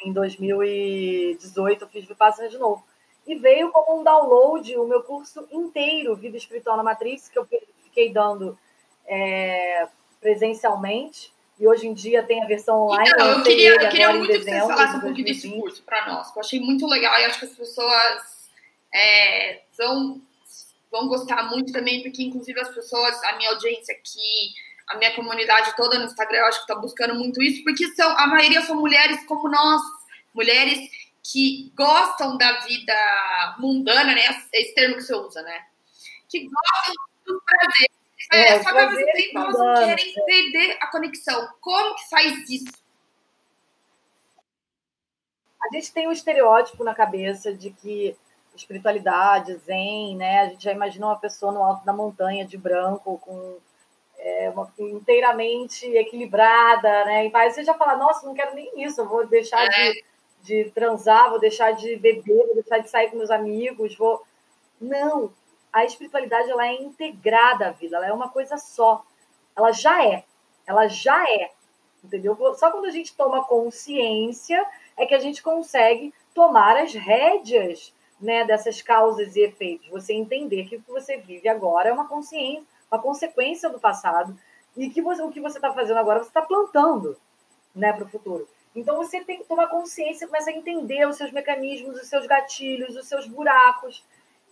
Em 0.00 0.12
2018 0.12 1.84
eu 1.84 1.88
fiz 1.88 2.04
Vipassana 2.04 2.48
de 2.48 2.58
novo. 2.58 2.84
E 3.26 3.36
veio 3.36 3.70
como 3.70 4.00
um 4.00 4.04
download 4.04 4.76
o 4.76 4.86
meu 4.86 5.02
curso 5.02 5.46
inteiro, 5.52 6.16
Vida 6.16 6.36
Espiritual 6.36 6.76
na 6.76 6.82
Matriz, 6.82 7.28
que 7.28 7.38
eu 7.38 7.46
fiquei 7.84 8.12
dando 8.12 8.58
é, 9.06 9.86
presencialmente. 10.20 11.32
E 11.58 11.66
hoje 11.66 11.86
em 11.86 11.94
dia 11.94 12.22
tem 12.22 12.42
a 12.42 12.46
versão 12.46 12.82
online. 12.82 13.10
Então, 13.10 13.28
eu 13.28 13.42
queria, 13.42 13.70
eu 13.70 13.88
queria 13.88 14.12
muito 14.12 14.32
que 14.32 14.42
você 14.42 14.60
falasse 14.60 14.96
um 14.96 15.00
pouquinho 15.00 15.26
desse 15.26 15.50
curso 15.50 15.82
para 15.82 16.06
nós, 16.06 16.30
que 16.30 16.38
eu 16.38 16.40
achei 16.40 16.60
muito 16.60 16.86
legal 16.86 17.18
e 17.20 17.24
acho 17.24 17.38
que 17.38 17.44
as 17.44 17.54
pessoas 17.54 18.50
é, 18.92 19.62
vão, 19.76 20.20
vão 20.90 21.08
gostar 21.08 21.44
muito 21.50 21.72
também, 21.72 22.02
porque 22.02 22.22
inclusive 22.22 22.58
as 22.60 22.74
pessoas, 22.74 23.22
a 23.24 23.36
minha 23.36 23.50
audiência 23.50 23.94
aqui, 23.94 24.54
a 24.88 24.96
minha 24.96 25.14
comunidade 25.14 25.76
toda 25.76 25.98
no 25.98 26.06
Instagram, 26.06 26.38
eu 26.38 26.46
acho 26.46 26.58
que 26.58 26.72
está 26.72 26.74
buscando 26.74 27.14
muito 27.14 27.42
isso, 27.42 27.62
porque 27.64 27.86
são, 27.94 28.10
a 28.18 28.26
maioria 28.26 28.62
são 28.62 28.76
mulheres 28.76 29.24
como 29.26 29.48
nós, 29.48 29.80
mulheres 30.34 30.90
que 31.22 31.72
gostam 31.76 32.36
da 32.36 32.60
vida 32.60 33.56
mundana, 33.58 34.14
né? 34.14 34.22
Esse 34.52 34.74
termo 34.74 34.96
que 34.96 35.02
você 35.02 35.14
usa, 35.14 35.42
né? 35.42 35.66
Que 36.28 36.40
gostam 36.48 36.94
do 37.26 37.40
prazer. 37.46 37.91
É, 38.32 38.54
é 38.54 38.62
só 38.62 38.72
que 38.72 38.78
ao 38.78 38.90
mesmo 38.90 39.12
tempo 39.12 39.38
elas 39.38 39.58
não 39.58 39.74
querem 39.74 40.14
perder 40.24 40.78
a 40.80 40.86
conexão. 40.86 41.48
Como 41.60 41.94
que 41.96 42.08
faz 42.08 42.50
isso? 42.50 42.72
A 45.62 45.74
gente 45.74 45.92
tem 45.92 46.08
um 46.08 46.12
estereótipo 46.12 46.82
na 46.82 46.94
cabeça 46.94 47.52
de 47.54 47.70
que 47.70 48.16
espiritualidade, 48.54 49.54
zen, 49.56 50.16
né? 50.16 50.40
A 50.40 50.46
gente 50.48 50.64
já 50.64 50.72
imagina 50.72 51.06
uma 51.06 51.18
pessoa 51.18 51.52
no 51.52 51.62
alto 51.62 51.84
da 51.84 51.92
montanha 51.92 52.44
de 52.44 52.56
branco, 52.56 53.18
com 53.18 53.58
é, 54.18 54.50
uma, 54.50 54.70
inteiramente 54.78 55.86
equilibrada, 55.86 57.04
né? 57.04 57.26
E 57.26 57.36
aí 57.36 57.50
você 57.50 57.64
já 57.64 57.74
fala, 57.74 57.96
nossa, 57.96 58.26
não 58.26 58.34
quero 58.34 58.54
nem 58.54 58.82
isso, 58.82 59.00
eu 59.00 59.08
vou 59.08 59.26
deixar 59.26 59.64
é. 59.64 59.68
de, 59.68 60.04
de 60.42 60.70
transar, 60.70 61.30
vou 61.30 61.38
deixar 61.38 61.72
de 61.72 61.96
beber, 61.96 62.46
vou 62.46 62.54
deixar 62.54 62.78
de 62.78 62.90
sair 62.90 63.10
com 63.10 63.16
meus 63.16 63.30
amigos, 63.30 63.96
vou. 63.96 64.22
Não, 64.80 65.32
a 65.72 65.84
espiritualidade 65.84 66.50
ela 66.50 66.66
é 66.66 66.74
integrada 66.74 67.68
à 67.68 67.70
vida, 67.70 67.96
ela 67.96 68.06
é 68.06 68.12
uma 68.12 68.28
coisa 68.28 68.56
só. 68.58 69.04
Ela 69.56 69.72
já 69.72 70.04
é, 70.04 70.24
ela 70.66 70.86
já 70.86 71.24
é, 71.30 71.50
entendeu? 72.04 72.36
Só 72.56 72.70
quando 72.70 72.86
a 72.86 72.90
gente 72.90 73.14
toma 73.16 73.44
consciência 73.44 74.64
é 74.96 75.06
que 75.06 75.14
a 75.14 75.18
gente 75.18 75.42
consegue 75.42 76.12
tomar 76.34 76.76
as 76.76 76.92
rédeas 76.92 77.94
né, 78.20 78.44
dessas 78.44 78.82
causas 78.82 79.34
e 79.34 79.40
efeitos. 79.40 79.88
Você 79.88 80.12
entender 80.12 80.66
que 80.66 80.76
o 80.76 80.82
que 80.82 80.90
você 80.90 81.16
vive 81.16 81.48
agora 81.48 81.88
é 81.88 81.92
uma 81.92 82.06
consciência, 82.06 82.66
uma 82.90 83.00
consequência 83.00 83.68
do 83.70 83.80
passado 83.80 84.38
e 84.76 84.90
que 84.90 85.02
você, 85.02 85.22
o 85.22 85.30
que 85.30 85.40
você 85.40 85.58
está 85.58 85.72
fazendo 85.72 85.98
agora 85.98 86.20
você 86.20 86.28
está 86.28 86.42
plantando, 86.42 87.16
né, 87.74 87.92
para 87.92 88.04
o 88.04 88.08
futuro. 88.08 88.48
Então 88.74 88.96
você 88.96 89.22
tem 89.22 89.38
que 89.38 89.44
tomar 89.44 89.66
consciência, 89.68 90.26
começa 90.26 90.50
a 90.50 90.54
entender 90.54 91.06
os 91.06 91.16
seus 91.16 91.30
mecanismos, 91.30 92.00
os 92.00 92.08
seus 92.08 92.26
gatilhos, 92.26 92.96
os 92.96 93.06
seus 93.06 93.26
buracos 93.26 94.04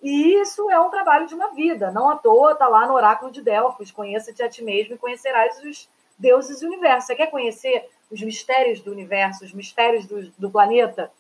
e 0.03 0.35
isso 0.41 0.71
é 0.71 0.81
um 0.81 0.91
trabalho 0.91 1.27
de 1.27 1.35
uma 1.35 1.49
vida. 1.49 1.91
Não 1.91 2.09
à 2.09 2.17
toa 2.17 2.53
está 2.53 2.67
lá 2.69 2.87
no 2.87 2.95
Oráculo 2.95 3.31
de 3.31 3.43
Delfos: 3.43 3.91
conheça-te 3.91 4.43
a 4.43 4.49
ti 4.49 4.63
mesmo 4.63 4.95
e 4.95 4.99
conhecerás 4.99 5.63
os 5.63 5.89
deuses 6.19 6.61
do 6.61 6.67
universo. 6.67 7.09
Você 7.09 7.17
quer 7.17 7.31
conhecer 7.31 7.89
os 8.11 8.21
mistérios 8.23 8.81
do 8.81 8.91
universo, 8.91 9.45
os 9.45 9.53
mistérios 9.53 10.07
do, 10.07 10.31
do 10.39 10.51
planeta? 10.51 11.13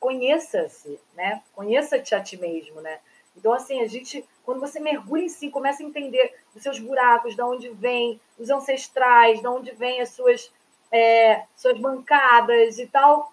Conheça-se, 0.00 0.98
né? 1.14 1.42
Conheça-te 1.54 2.14
a 2.14 2.20
ti 2.20 2.36
mesmo, 2.36 2.80
né? 2.80 2.98
Então, 3.36 3.52
assim, 3.52 3.80
a 3.80 3.86
gente, 3.86 4.24
quando 4.44 4.60
você 4.60 4.78
mergulha 4.78 5.24
em 5.24 5.28
si, 5.28 5.50
começa 5.50 5.82
a 5.82 5.86
entender 5.86 6.34
os 6.54 6.62
seus 6.62 6.78
buracos, 6.78 7.34
de 7.34 7.42
onde 7.42 7.68
vêm 7.70 8.20
os 8.38 8.48
ancestrais, 8.48 9.40
de 9.40 9.46
onde 9.46 9.72
vêm 9.72 10.00
as 10.00 10.10
suas, 10.10 10.52
é, 10.90 11.42
suas 11.56 11.78
bancadas 11.78 12.78
e 12.78 12.86
tal. 12.86 13.32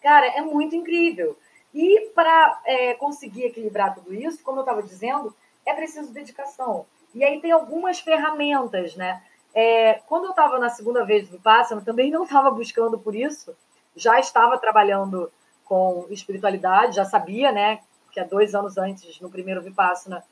Cara, 0.00 0.26
é 0.26 0.40
muito 0.40 0.74
incrível. 0.74 1.36
E 1.76 2.10
para 2.14 2.58
é, 2.64 2.94
conseguir 2.94 3.44
equilibrar 3.44 3.94
tudo 3.94 4.14
isso, 4.14 4.42
como 4.42 4.60
eu 4.60 4.62
estava 4.62 4.82
dizendo, 4.82 5.36
é 5.66 5.74
preciso 5.74 6.10
dedicação. 6.10 6.86
E 7.14 7.22
aí 7.22 7.38
tem 7.38 7.50
algumas 7.50 8.00
ferramentas, 8.00 8.96
né? 8.96 9.22
É, 9.54 10.00
quando 10.06 10.24
eu 10.24 10.30
estava 10.30 10.58
na 10.58 10.70
segunda 10.70 11.04
vez 11.04 11.28
do 11.28 11.32
Vipassana, 11.32 11.82
também 11.82 12.10
não 12.10 12.24
estava 12.24 12.50
buscando 12.50 12.98
por 12.98 13.14
isso, 13.14 13.54
já 13.94 14.18
estava 14.18 14.56
trabalhando 14.56 15.30
com 15.66 16.06
espiritualidade, 16.08 16.96
já 16.96 17.04
sabia, 17.04 17.52
né? 17.52 17.80
Que 18.10 18.20
há 18.20 18.24
dois 18.24 18.54
anos 18.54 18.78
antes, 18.78 19.20
no 19.20 19.28
primeiro 19.28 19.60
Vipassana, 19.60 20.24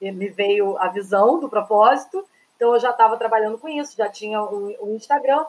me 0.00 0.28
veio 0.28 0.76
a 0.76 0.88
visão 0.88 1.38
do 1.38 1.48
propósito, 1.48 2.26
então 2.56 2.74
eu 2.74 2.80
já 2.80 2.90
estava 2.90 3.16
trabalhando 3.16 3.58
com 3.58 3.68
isso, 3.68 3.96
já 3.96 4.08
tinha 4.08 4.42
o, 4.42 4.74
o 4.80 4.96
Instagram, 4.96 5.46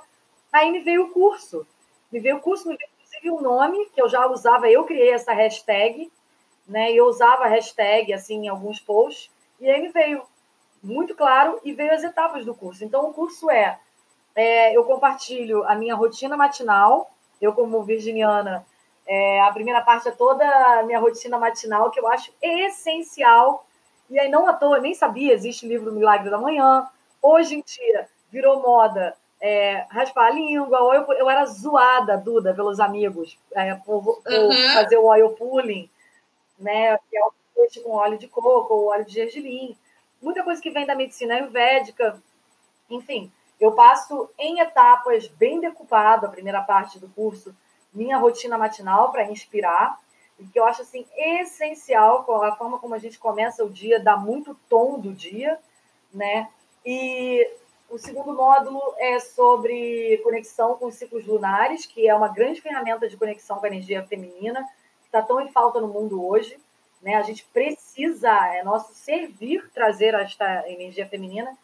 aí 0.54 0.72
me 0.72 0.82
veio 0.82 1.06
o 1.06 1.10
curso, 1.10 1.66
me 2.12 2.20
veio 2.20 2.38
o 2.38 2.42
curso, 2.42 2.68
me 2.68 2.78
veio 2.78 2.90
inclusive 3.22 3.32
um 3.32 3.42
nome 3.42 3.86
que 3.94 4.02
eu 4.02 4.10
já 4.10 4.26
usava, 4.28 4.70
eu 4.70 4.84
criei 4.84 5.12
essa 5.14 5.32
hashtag, 5.32 6.12
né? 6.68 6.92
Eu 6.92 7.06
usava 7.06 7.46
a 7.46 7.48
hashtag 7.48 8.14
assim 8.14 8.46
em 8.46 8.50
alguns 8.50 8.80
posts, 8.80 9.30
e 9.60 9.70
aí 9.70 9.82
me 9.82 9.90
veio 9.90 10.24
muito 10.84 11.16
claro 11.16 11.60
e 11.64 11.72
veio 11.72 11.94
as 11.94 12.04
etapas 12.04 12.44
do 12.44 12.56
curso. 12.56 12.84
Então, 12.84 13.10
o 13.10 13.14
curso 13.14 13.50
é, 13.50 13.80
é 14.36 14.76
eu 14.76 14.84
compartilho 14.84 15.64
a 15.68 15.76
minha 15.76 15.96
rotina 15.96 16.36
matinal, 16.36 17.12
eu 17.40 17.54
como 17.54 17.84
virginiana, 17.84 18.66
é, 19.06 19.42
a 19.42 19.52
primeira 19.52 19.82
parte 19.82 20.08
é 20.08 20.12
toda 20.12 20.46
a 20.80 20.84
minha 20.84 21.00
rotina 21.00 21.38
matinal, 21.38 21.92
que 21.92 22.00
eu 22.00 22.08
acho 22.08 22.34
essencial. 22.42 23.66
E 24.10 24.20
aí, 24.20 24.30
não 24.30 24.48
à 24.48 24.54
toa, 24.54 24.80
nem 24.80 24.94
sabia, 24.94 25.34
existe 25.34 25.66
o 25.66 25.70
livro 25.70 25.92
Milagre 25.92 26.30
da 26.30 26.38
Manhã. 26.38 26.88
Hoje 27.22 27.56
em 27.56 27.64
dia, 27.66 28.08
virou 28.32 28.62
moda 28.62 29.16
é, 29.42 29.88
raspar 29.90 30.28
a 30.28 30.30
língua, 30.30 30.80
ou 30.82 30.94
eu, 30.94 31.12
eu 31.14 31.30
era 31.30 31.46
zoada, 31.48 32.16
Duda, 32.16 32.54
pelos 32.54 32.80
amigos, 32.80 33.38
é, 33.54 33.74
por, 33.74 34.04
por 34.04 34.24
uhum. 34.28 34.74
fazer 34.74 34.98
o 34.98 35.06
oil 35.06 35.32
pulling, 35.32 35.90
né? 36.60 36.96
Que 37.10 37.18
é 37.18 37.26
o 37.26 37.34
peixe 37.56 37.82
com 37.82 37.92
óleo 37.92 38.20
de 38.20 38.28
coco 38.28 38.74
ou 38.74 38.86
óleo 38.90 39.04
de 39.04 39.14
gergelim. 39.14 39.76
Muita 40.22 40.44
coisa 40.44 40.62
que 40.62 40.70
vem 40.70 40.86
da 40.86 40.94
medicina 40.94 41.34
ayurvédica. 41.34 42.22
Enfim, 42.88 43.32
eu 43.60 43.72
passo 43.72 44.30
em 44.38 44.60
etapas 44.60 45.28
bem 45.28 45.60
decupado 45.60 46.28
a 46.28 46.30
primeira 46.30 46.62
parte 46.62 47.00
do 47.00 47.10
curso, 47.10 47.56
minha 47.92 48.18
rotina 48.18 48.58
matinal 48.60 49.12
para 49.12 49.30
inspirar, 49.32 50.00
e 50.40 50.46
que 50.46 50.60
eu 50.60 50.66
acho 50.66 50.84
assim 50.84 51.06
essencial, 51.16 52.26
a 52.44 52.56
forma 52.56 52.78
como 52.78 52.94
a 52.94 53.00
gente 53.00 53.18
começa 53.18 53.64
o 53.64 53.70
dia 53.70 54.00
dá 54.00 54.16
muito 54.16 54.56
tom 54.70 55.00
do 55.00 55.14
dia, 55.14 55.60
né? 56.14 56.48
E 56.86 57.48
o 57.92 57.98
segundo 57.98 58.34
módulo 58.34 58.82
é 58.98 59.20
sobre 59.20 60.18
conexão 60.24 60.76
com 60.76 60.86
os 60.86 60.96
ciclos 60.96 61.26
lunares, 61.28 61.86
que 61.86 62.08
é 62.08 62.16
uma 62.16 62.30
grande 62.30 62.62
ferramenta 62.62 63.08
de 63.08 63.18
conexão 63.18 63.60
com 63.60 63.66
a 63.66 63.70
energia 63.70 64.02
feminina, 64.08 64.64
que 65.02 65.08
está 65.08 65.22
tão 65.22 65.42
em 65.42 65.52
falta 65.52 65.82
no 65.82 65.90
mundo 65.90 66.26
hoje. 66.26 66.58
Né? 67.02 67.16
A 67.16 67.22
gente 67.22 67.44
precisa, 67.52 68.30
é 68.56 68.64
nosso 68.64 68.94
servir 68.94 69.70
trazer 69.74 70.14
esta 70.14 70.70
energia 70.70 71.06
feminina. 71.06 71.56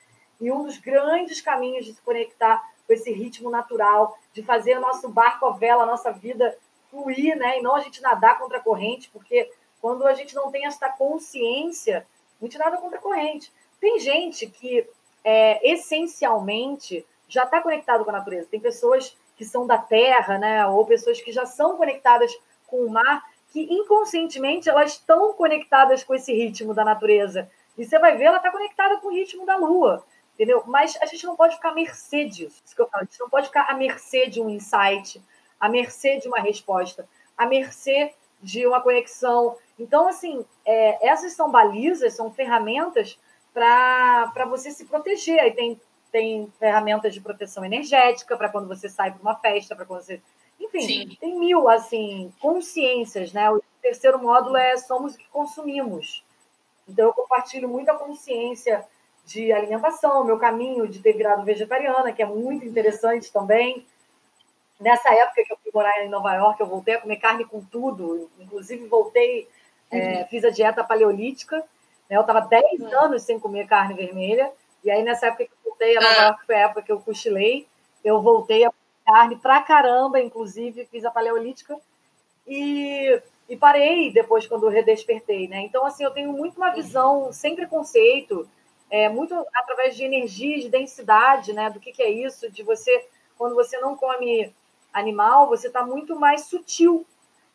E 0.42 0.52
um 0.52 0.64
dos 0.64 0.78
grandes 0.78 1.40
caminhos 1.40 1.86
de 1.86 1.94
se 1.94 2.02
conectar 2.02 2.62
com 2.86 2.92
esse 2.92 3.12
ritmo 3.12 3.50
natural, 3.50 4.20
de 4.34 4.44
fazer 4.44 4.78
o 4.78 4.82
nosso 4.82 5.08
barco 5.08 5.46
à 5.46 5.52
vela, 5.52 5.84
a 5.84 5.88
nossa 5.88 6.12
vida 6.12 6.58
fluir, 6.92 7.38
né? 7.38 7.60
e 7.60 7.62
não 7.62 7.76
a 7.76 7.80
gente 7.80 8.02
nadar 8.02 8.38
contra 8.38 8.58
a 8.58 8.62
corrente, 8.62 9.10
porque 9.12 9.50
quando 9.80 10.06
a 10.06 10.14
gente 10.14 10.36
não 10.36 10.52
tem 10.52 10.66
essa 10.66 10.90
consciência, 10.90 12.06
a 12.42 12.44
gente 12.44 12.58
nada 12.58 12.78
contra 12.78 12.98
a 12.98 13.02
corrente. 13.02 13.52
Tem 13.80 14.00
gente 14.00 14.48
que 14.48 14.88
é, 15.30 15.60
essencialmente 15.70 17.06
já 17.28 17.44
está 17.44 17.62
conectado 17.62 18.06
com 18.06 18.10
a 18.12 18.14
natureza. 18.14 18.48
Tem 18.50 18.62
pessoas 18.62 19.14
que 19.36 19.44
são 19.44 19.68
da 19.68 19.78
terra, 19.78 20.38
né? 20.38 20.66
Ou 20.68 20.86
pessoas 20.86 21.20
que 21.20 21.34
já 21.34 21.46
são 21.46 21.76
conectadas 21.76 22.34
com 22.66 22.78
o 22.86 22.90
mar, 22.90 23.22
que 23.52 23.62
inconscientemente 23.62 24.70
elas 24.70 24.94
estão 24.94 25.34
conectadas 25.34 26.02
com 26.02 26.16
esse 26.16 26.34
ritmo 26.34 26.74
da 26.74 26.86
natureza. 26.86 27.52
E 27.78 27.84
você 27.84 28.00
vai 28.00 28.16
ver, 28.16 28.24
ela 28.24 28.38
está 28.38 28.50
conectada 28.50 29.00
com 29.02 29.10
o 29.10 29.12
ritmo 29.12 29.46
da 29.46 29.58
lua, 29.58 30.02
entendeu? 30.34 30.64
Mas 30.66 30.98
a 31.02 31.06
gente 31.06 31.26
não 31.26 31.36
pode 31.36 31.56
ficar 31.56 31.72
à 31.72 31.76
mercê 31.76 32.24
disso. 32.24 32.62
Isso 32.66 32.74
que 32.74 32.82
eu 32.82 32.88
falo, 32.88 33.04
a 33.04 33.06
gente 33.06 33.20
não 33.20 33.30
pode 33.30 33.48
ficar 33.48 33.70
à 33.70 33.74
mercê 33.74 34.28
de 34.28 34.42
um 34.42 34.50
insight, 34.50 35.22
à 35.60 35.68
mercê 35.68 36.20
de 36.20 36.30
uma 36.30 36.40
resposta, 36.40 37.06
à 37.38 37.46
mercê 37.46 38.14
de 38.42 38.66
uma 38.66 38.80
conexão. 38.80 39.58
Então, 39.78 40.08
assim, 40.08 40.46
é, 40.66 41.06
essas 41.06 41.34
são 41.34 41.52
balizas, 41.52 42.14
são 42.14 42.32
ferramentas 42.32 43.20
para 43.58 44.46
você 44.46 44.72
se 44.72 44.86
proteger. 44.86 45.40
Aí 45.40 45.52
tem, 45.52 45.82
tem 46.12 46.52
ferramentas 46.60 47.14
de 47.14 47.20
proteção 47.20 47.66
energética 47.66 48.38
para 48.38 48.50
quando 48.50 48.68
você 48.68 48.88
sai 48.88 49.12
para 49.12 49.22
uma 49.22 49.36
festa, 49.36 49.76
para 49.76 49.86
quando 49.86 50.04
você. 50.04 50.22
Enfim, 50.60 50.82
Sim. 50.82 51.18
tem 51.20 51.40
mil 51.40 51.68
assim, 51.68 52.32
consciências, 52.40 53.34
né? 53.34 53.50
O 53.50 53.62
terceiro 53.82 54.20
módulo 54.20 54.58
é 54.58 54.78
somos 54.78 55.16
o 55.16 55.18
que 55.18 55.28
consumimos. 55.30 56.24
Então 56.88 57.08
eu 57.08 57.14
compartilho 57.14 57.68
muito 57.68 57.90
a 57.90 57.96
consciência 57.96 58.86
de 59.26 59.52
alimentação, 59.52 60.24
meu 60.24 60.38
caminho 60.38 60.88
de 60.88 61.00
ter 61.00 61.14
virado 61.14 61.44
vegetariana, 61.44 62.14
que 62.14 62.22
é 62.22 62.26
muito 62.26 62.66
interessante 62.66 63.32
também. 63.32 63.86
Nessa 64.80 65.14
época 65.14 65.44
que 65.44 65.52
eu 65.52 65.58
fui 65.58 65.72
morar 65.74 66.06
em 66.06 66.10
Nova 66.10 66.34
York, 66.36 66.62
eu 66.62 66.68
voltei 66.68 66.96
a 66.96 67.02
comer 67.02 67.18
carne 67.18 67.44
com 67.44 67.62
tudo, 67.62 68.30
inclusive 68.40 68.88
voltei, 68.88 69.48
é, 69.92 69.98
uhum. 69.98 70.04
é, 70.04 70.26
fiz 70.26 70.46
a 70.46 70.50
dieta 70.50 70.84
paleolítica, 70.84 71.64
né? 72.10 72.18
Eu 72.18 72.22
estava 72.22 72.42
10 72.42 72.82
hum. 72.82 73.00
anos 73.04 73.24
sem 73.24 73.40
comer 73.40 73.68
carne 73.68 73.94
vermelha, 73.94 74.52
e 74.84 74.92
aí 74.92 75.04
nessa 75.04 75.28
época 75.28 75.46
que 75.46 75.52
eu 75.52 75.72
voltei 75.72 75.98
a 75.98 76.02
Nova 76.02 76.22
York, 76.22 76.46
foi 76.46 76.56
a 76.56 76.60
época 76.60 76.82
que 76.82 76.92
eu 76.92 77.00
cochilei, 77.00 77.68
eu 78.04 78.22
voltei 78.22 78.66
a 78.66 78.70
comer 78.70 78.88
carne 79.06 79.36
pra 79.38 79.62
caramba, 79.62 80.20
inclusive 80.20 80.86
fiz 80.86 81.06
a 81.06 81.12
paleolítica, 81.12 81.78
e, 82.46 83.22
e 83.50 83.58
parei 83.58 84.12
depois 84.12 84.48
quando 84.48 84.70
redespertei, 84.70 85.48
né? 85.48 85.62
Então, 85.62 85.86
assim, 85.86 86.04
eu 86.04 86.12
tenho 86.12 86.32
muito 86.32 86.58
uma 86.58 86.72
visão 86.72 87.32
sem 87.32 87.56
preconceito 87.56 88.48
é, 88.90 89.10
muito 89.10 89.36
através 89.54 89.96
de 89.96 90.04
energia, 90.04 90.60
de 90.60 90.70
densidade, 90.70 91.54
né? 91.54 91.70
Do 91.70 91.80
que, 91.80 91.92
que 91.92 92.02
é 92.02 92.10
isso, 92.10 92.50
de 92.52 92.64
você, 92.64 93.06
quando 93.38 93.56
você 93.56 93.78
não 93.80 93.96
come 93.96 94.54
animal, 94.94 95.48
você 95.48 95.68
está 95.68 95.86
muito 95.86 96.18
mais 96.18 96.46
sutil. 96.46 97.06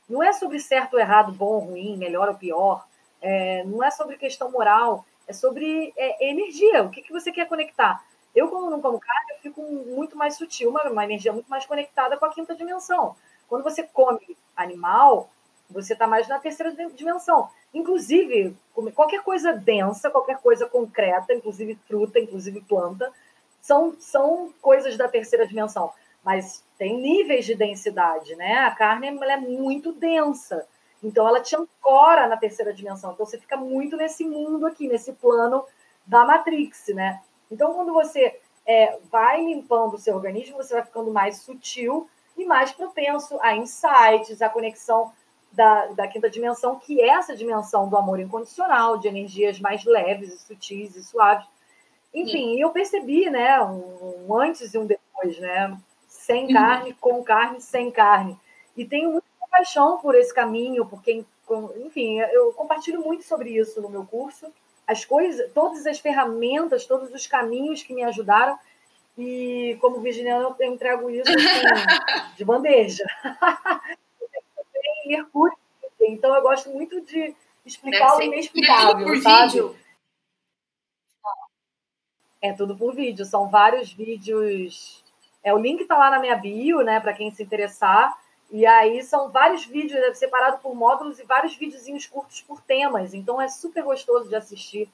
Não 0.08 0.22
é 0.22 0.32
sobre 0.32 0.60
certo 0.60 0.94
ou 0.94 1.00
errado, 1.00 1.32
bom 1.32 1.54
ou 1.54 1.60
ruim, 1.60 1.96
melhor 1.96 2.28
ou 2.28 2.34
pior. 2.34 2.86
É, 3.22 3.64
não 3.64 3.82
é 3.82 3.90
sobre 3.90 4.16
questão 4.16 4.50
moral, 4.50 5.06
é 5.26 5.32
sobre 5.32 5.92
é, 5.96 6.28
energia. 6.28 6.82
O 6.82 6.90
que, 6.90 7.02
que 7.02 7.12
você 7.12 7.32
quer 7.32 7.48
conectar? 7.48 8.04
Eu, 8.34 8.48
como 8.48 8.70
não 8.70 8.80
como 8.80 8.98
carne, 8.98 9.32
eu 9.32 9.38
fico 9.40 9.62
muito 9.62 10.16
mais 10.16 10.36
sutil, 10.36 10.70
uma, 10.70 10.82
uma 10.90 11.04
energia 11.04 11.32
muito 11.32 11.48
mais 11.48 11.64
conectada 11.64 12.16
com 12.16 12.24
a 12.24 12.32
quinta 12.32 12.54
dimensão. 12.54 13.14
Quando 13.48 13.62
você 13.62 13.82
come 13.82 14.36
animal, 14.56 15.30
você 15.70 15.92
está 15.92 16.06
mais 16.06 16.28
na 16.28 16.38
terceira 16.38 16.74
dimensão. 16.94 17.48
Inclusive, 17.72 18.56
qualquer 18.94 19.22
coisa 19.22 19.52
densa, 19.52 20.10
qualquer 20.10 20.38
coisa 20.38 20.66
concreta, 20.66 21.34
inclusive 21.34 21.78
fruta, 21.86 22.18
inclusive 22.18 22.60
planta, 22.62 23.12
são, 23.60 23.94
são 23.98 24.52
coisas 24.60 24.96
da 24.96 25.08
terceira 25.08 25.46
dimensão. 25.46 25.92
Mas 26.24 26.64
tem 26.78 26.98
níveis 26.98 27.44
de 27.44 27.54
densidade, 27.54 28.34
né? 28.36 28.58
A 28.58 28.70
carne 28.70 29.08
é 29.08 29.36
muito 29.36 29.92
densa. 29.92 30.66
Então, 31.02 31.26
ela 31.26 31.40
te 31.40 31.56
ancora 31.56 32.28
na 32.28 32.36
terceira 32.36 32.72
dimensão. 32.72 33.12
Então, 33.12 33.26
você 33.26 33.38
fica 33.38 33.56
muito 33.56 33.96
nesse 33.96 34.24
mundo 34.24 34.66
aqui, 34.66 34.86
nesse 34.86 35.12
plano 35.12 35.64
da 36.06 36.24
Matrix, 36.24 36.88
né? 36.88 37.20
Então, 37.50 37.74
quando 37.74 37.92
você 37.92 38.40
é, 38.66 38.98
vai 39.10 39.44
limpando 39.44 39.94
o 39.94 39.98
seu 39.98 40.14
organismo, 40.14 40.56
você 40.56 40.74
vai 40.74 40.84
ficando 40.84 41.12
mais 41.12 41.38
sutil 41.38 42.08
e 42.36 42.44
mais 42.44 42.72
propenso 42.72 43.38
a 43.40 43.56
insights, 43.56 44.40
a 44.40 44.48
conexão 44.48 45.12
da, 45.52 45.86
da 45.88 46.08
quinta 46.08 46.30
dimensão, 46.30 46.78
que 46.78 47.00
é 47.00 47.08
essa 47.08 47.36
dimensão 47.36 47.88
do 47.88 47.96
amor 47.96 48.18
incondicional, 48.18 48.96
de 48.96 49.08
energias 49.08 49.60
mais 49.60 49.84
leves 49.84 50.32
e 50.32 50.38
sutis 50.38 50.96
e 50.96 51.02
suaves. 51.04 51.46
Enfim, 52.14 52.54
Sim. 52.54 52.60
eu 52.60 52.70
percebi, 52.70 53.28
né, 53.30 53.60
um, 53.62 54.26
um, 54.28 54.40
antes 54.40 54.74
e 54.74 54.78
um 54.78 54.86
depois, 54.86 55.38
né, 55.38 55.76
sem 56.08 56.46
uhum. 56.46 56.52
carne, 56.52 56.94
com 56.94 57.22
carne, 57.22 57.60
sem 57.60 57.90
carne. 57.90 58.38
E 58.76 58.84
tenho 58.84 59.12
muita 59.12 59.26
paixão 59.52 59.98
por 59.98 60.14
esse 60.14 60.34
caminho, 60.34 60.86
porque, 60.86 61.24
enfim, 61.84 62.18
eu 62.18 62.52
compartilho 62.54 63.00
muito 63.02 63.22
sobre 63.22 63.50
isso 63.50 63.80
no 63.80 63.90
meu 63.90 64.04
curso. 64.04 64.50
As 64.86 65.04
coisas, 65.04 65.52
todas 65.52 65.86
as 65.86 66.00
ferramentas, 66.00 66.86
todos 66.86 67.12
os 67.12 67.26
caminhos 67.26 67.82
que 67.82 67.94
me 67.94 68.02
ajudaram. 68.02 68.58
E 69.16 69.76
como 69.80 70.00
virginiana, 70.00 70.56
eu 70.58 70.72
entrego 70.72 71.10
isso 71.10 71.30
assim, 71.30 71.36
de 72.36 72.44
bandeja. 72.44 73.04
Mercúrio. 75.06 75.56
Então 76.00 76.34
eu 76.34 76.42
gosto 76.42 76.70
muito 76.70 77.00
de 77.02 77.34
explicar 77.64 78.16
o 78.16 78.22
inexplicável, 78.22 79.22
sabe? 79.22 79.46
Vídeo. 79.46 79.76
É 82.40 82.52
tudo 82.52 82.76
por 82.76 82.94
vídeo. 82.94 83.24
São 83.24 83.48
vários 83.48 83.92
vídeos. 83.92 85.04
É, 85.44 85.52
o 85.54 85.58
link 85.58 85.82
está 85.82 85.96
lá 85.96 86.10
na 86.10 86.18
minha 86.18 86.36
bio, 86.36 86.82
né? 86.82 86.98
Para 86.98 87.12
quem 87.12 87.30
se 87.30 87.42
interessar. 87.42 88.18
E 88.52 88.66
aí 88.66 89.02
são 89.02 89.30
vários 89.30 89.64
vídeos 89.64 89.98
né, 89.98 90.12
separados 90.12 90.60
por 90.60 90.74
módulos 90.74 91.18
e 91.18 91.24
vários 91.24 91.56
videozinhos 91.56 92.06
curtos 92.06 92.42
por 92.42 92.60
temas. 92.60 93.14
Então 93.14 93.40
é 93.40 93.48
super 93.48 93.82
gostoso 93.82 94.28
de 94.28 94.36
assistir, 94.36 94.90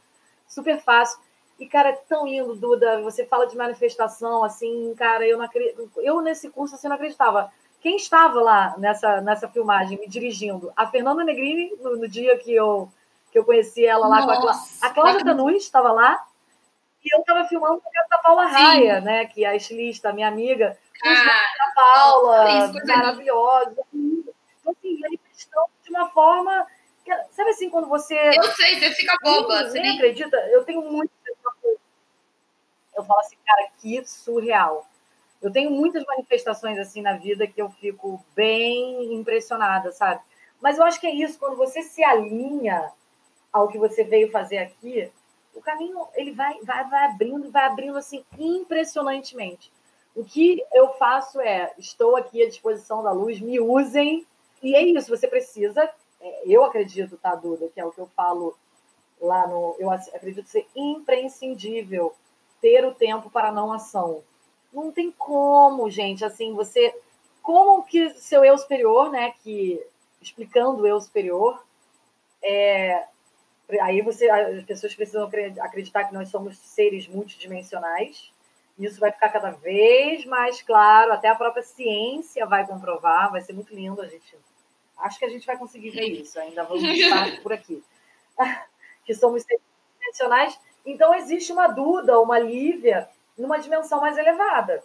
super 0.46 0.80
fácil. 0.80 1.18
E, 1.58 1.66
cara, 1.66 1.88
é 1.88 1.92
tão 2.08 2.24
lindo, 2.24 2.54
Duda. 2.54 3.02
Você 3.02 3.26
fala 3.26 3.46
de 3.46 3.56
manifestação, 3.56 4.44
assim, 4.44 4.94
cara, 4.96 5.26
eu 5.26 5.36
não 5.36 5.44
acredito. 5.44 5.90
Eu, 5.96 6.20
nesse 6.20 6.48
curso, 6.50 6.76
assim, 6.76 6.86
não 6.86 6.94
acreditava. 6.94 7.52
Quem 7.80 7.96
estava 7.96 8.40
lá 8.40 8.76
nessa, 8.78 9.20
nessa 9.20 9.48
filmagem, 9.48 9.98
me 9.98 10.08
dirigindo? 10.08 10.72
A 10.76 10.86
Fernanda 10.86 11.24
Negrini, 11.24 11.72
no, 11.80 11.96
no 11.96 12.08
dia 12.08 12.38
que 12.38 12.54
eu, 12.54 12.88
que 13.32 13.38
eu 13.38 13.44
conheci 13.44 13.84
ela 13.84 14.06
lá 14.06 14.20
Nossa, 14.20 14.26
com 14.26 14.32
a, 14.32 14.40
Clá 14.40 14.54
a 14.82 14.90
Cláudia 15.24 15.56
estava 15.56 15.90
lá. 15.90 16.24
E 17.04 17.14
eu 17.14 17.20
estava 17.20 17.44
filmando 17.48 17.80
projeto 17.80 18.08
da 18.08 18.18
Paula 18.18 18.48
Sim. 18.48 18.54
Raia, 18.54 19.00
né? 19.00 19.26
Que 19.26 19.44
é 19.44 19.48
a 19.48 19.56
estilista, 19.56 20.12
minha 20.12 20.28
amiga. 20.28 20.78
A 21.04 21.72
Paula, 21.74 22.72
maravilhosa. 22.86 23.76
Então, 23.92 24.72
assim, 24.72 24.98
manifestando 24.98 25.70
de 25.82 25.90
uma 25.90 26.08
forma. 26.10 26.66
Que, 27.04 27.14
sabe 27.30 27.50
assim, 27.50 27.70
quando 27.70 27.88
você. 27.88 28.14
Eu 28.36 28.42
sei, 28.54 28.78
você 28.78 28.90
fica 28.92 29.16
boba. 29.22 29.68
Você 29.68 29.80
nem 29.80 29.96
acredita? 29.96 30.36
Eu 30.50 30.64
tenho 30.64 30.82
muito. 30.82 31.10
Eu 32.96 33.04
falo 33.04 33.20
assim, 33.20 33.36
cara, 33.46 33.68
que 33.78 34.04
surreal 34.04 34.88
eu 35.40 35.52
tenho 35.52 35.70
muitas 35.70 36.04
manifestações 36.04 36.78
assim 36.78 37.00
na 37.00 37.14
vida 37.14 37.46
que 37.46 37.60
eu 37.60 37.70
fico 37.70 38.24
bem 38.34 39.14
impressionada, 39.14 39.92
sabe? 39.92 40.20
Mas 40.60 40.78
eu 40.78 40.84
acho 40.84 41.00
que 41.00 41.06
é 41.06 41.14
isso, 41.14 41.38
quando 41.38 41.56
você 41.56 41.82
se 41.82 42.02
alinha 42.02 42.90
ao 43.52 43.68
que 43.68 43.78
você 43.78 44.02
veio 44.02 44.30
fazer 44.30 44.58
aqui, 44.58 45.10
o 45.54 45.60
caminho 45.60 46.06
ele 46.14 46.32
vai, 46.32 46.58
vai, 46.62 46.84
vai 46.88 47.06
abrindo, 47.06 47.50
vai 47.50 47.64
abrindo 47.66 47.96
assim 47.96 48.24
impressionantemente. 48.36 49.72
O 50.18 50.24
que 50.24 50.62
eu 50.72 50.94
faço 50.94 51.40
é, 51.40 51.72
estou 51.78 52.16
aqui 52.16 52.42
à 52.42 52.48
disposição 52.48 53.02
da 53.02 53.12
luz, 53.12 53.40
me 53.40 53.60
usem, 53.60 54.26
e 54.62 54.74
é 54.74 54.82
isso, 54.82 55.08
você 55.08 55.28
precisa, 55.28 55.88
é, 56.20 56.42
eu 56.44 56.64
acredito, 56.64 57.16
tá, 57.16 57.34
Duda, 57.34 57.68
que 57.68 57.80
é 57.80 57.84
o 57.84 57.92
que 57.92 58.00
eu 58.00 58.10
falo 58.16 58.56
lá 59.20 59.46
no, 59.46 59.76
eu 59.78 59.90
acredito 59.90 60.48
ser 60.48 60.66
imprescindível 60.74 62.14
ter 62.60 62.84
o 62.84 62.94
tempo 62.94 63.30
para 63.30 63.52
não 63.52 63.72
ação 63.72 64.22
não 64.72 64.92
tem 64.92 65.10
como, 65.10 65.90
gente, 65.90 66.24
assim, 66.24 66.54
você. 66.54 66.94
Como 67.42 67.82
que 67.84 68.10
seu 68.10 68.44
eu 68.44 68.56
superior, 68.58 69.10
né? 69.10 69.32
Que 69.42 69.82
explicando 70.20 70.82
o 70.82 70.86
eu 70.86 71.00
superior, 71.00 71.62
é, 72.42 73.04
aí 73.80 74.02
você, 74.02 74.28
as 74.28 74.64
pessoas 74.64 74.94
precisam 74.94 75.30
acreditar 75.60 76.04
que 76.04 76.14
nós 76.14 76.28
somos 76.28 76.58
seres 76.58 77.06
multidimensionais. 77.08 78.30
Isso 78.78 79.00
vai 79.00 79.10
ficar 79.10 79.30
cada 79.30 79.50
vez 79.50 80.24
mais 80.24 80.62
claro, 80.62 81.12
até 81.12 81.28
a 81.28 81.34
própria 81.34 81.62
ciência 81.62 82.46
vai 82.46 82.66
comprovar, 82.66 83.32
vai 83.32 83.40
ser 83.40 83.52
muito 83.52 83.74
lindo 83.74 84.00
a 84.00 84.06
gente. 84.06 84.38
Acho 84.98 85.18
que 85.18 85.24
a 85.24 85.28
gente 85.28 85.46
vai 85.46 85.56
conseguir 85.56 85.90
ver 85.90 86.06
isso, 86.06 86.38
ainda 86.38 86.64
vamos 86.64 86.84
estar 86.84 87.26
por 87.42 87.52
aqui. 87.52 87.82
que 89.04 89.14
somos 89.14 89.42
seres 89.42 89.62
multidimensionais. 89.82 90.60
Então 90.86 91.14
existe 91.14 91.52
uma 91.52 91.66
Duda, 91.66 92.20
uma 92.20 92.38
Lívia, 92.38 93.08
numa 93.36 93.58
dimensão 93.58 94.00
mais 94.00 94.16
elevada, 94.16 94.82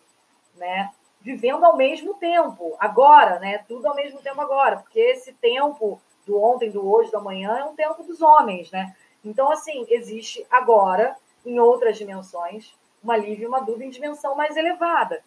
né? 0.55 0.91
Vivendo 1.21 1.63
ao 1.63 1.77
mesmo 1.77 2.15
tempo, 2.15 2.75
agora, 2.79 3.39
né? 3.39 3.59
Tudo 3.67 3.87
ao 3.87 3.95
mesmo 3.95 4.21
tempo 4.21 4.41
agora, 4.41 4.77
porque 4.77 4.99
esse 4.99 5.33
tempo 5.33 6.01
do 6.25 6.41
ontem, 6.41 6.71
do 6.71 6.87
hoje, 6.89 7.11
do 7.11 7.17
amanhã 7.17 7.57
é 7.57 7.63
um 7.63 7.75
tempo 7.75 8.03
dos 8.03 8.21
homens, 8.21 8.71
né? 8.71 8.95
Então, 9.23 9.51
assim, 9.51 9.85
existe 9.89 10.45
agora, 10.49 11.15
em 11.45 11.59
outras 11.59 11.97
dimensões, 11.97 12.73
uma 13.03 13.17
Lívia 13.17 13.43
e 13.43 13.47
uma 13.47 13.61
Duda 13.61 13.83
em 13.83 13.89
dimensão 13.89 14.35
mais 14.35 14.55
elevada. 14.55 15.23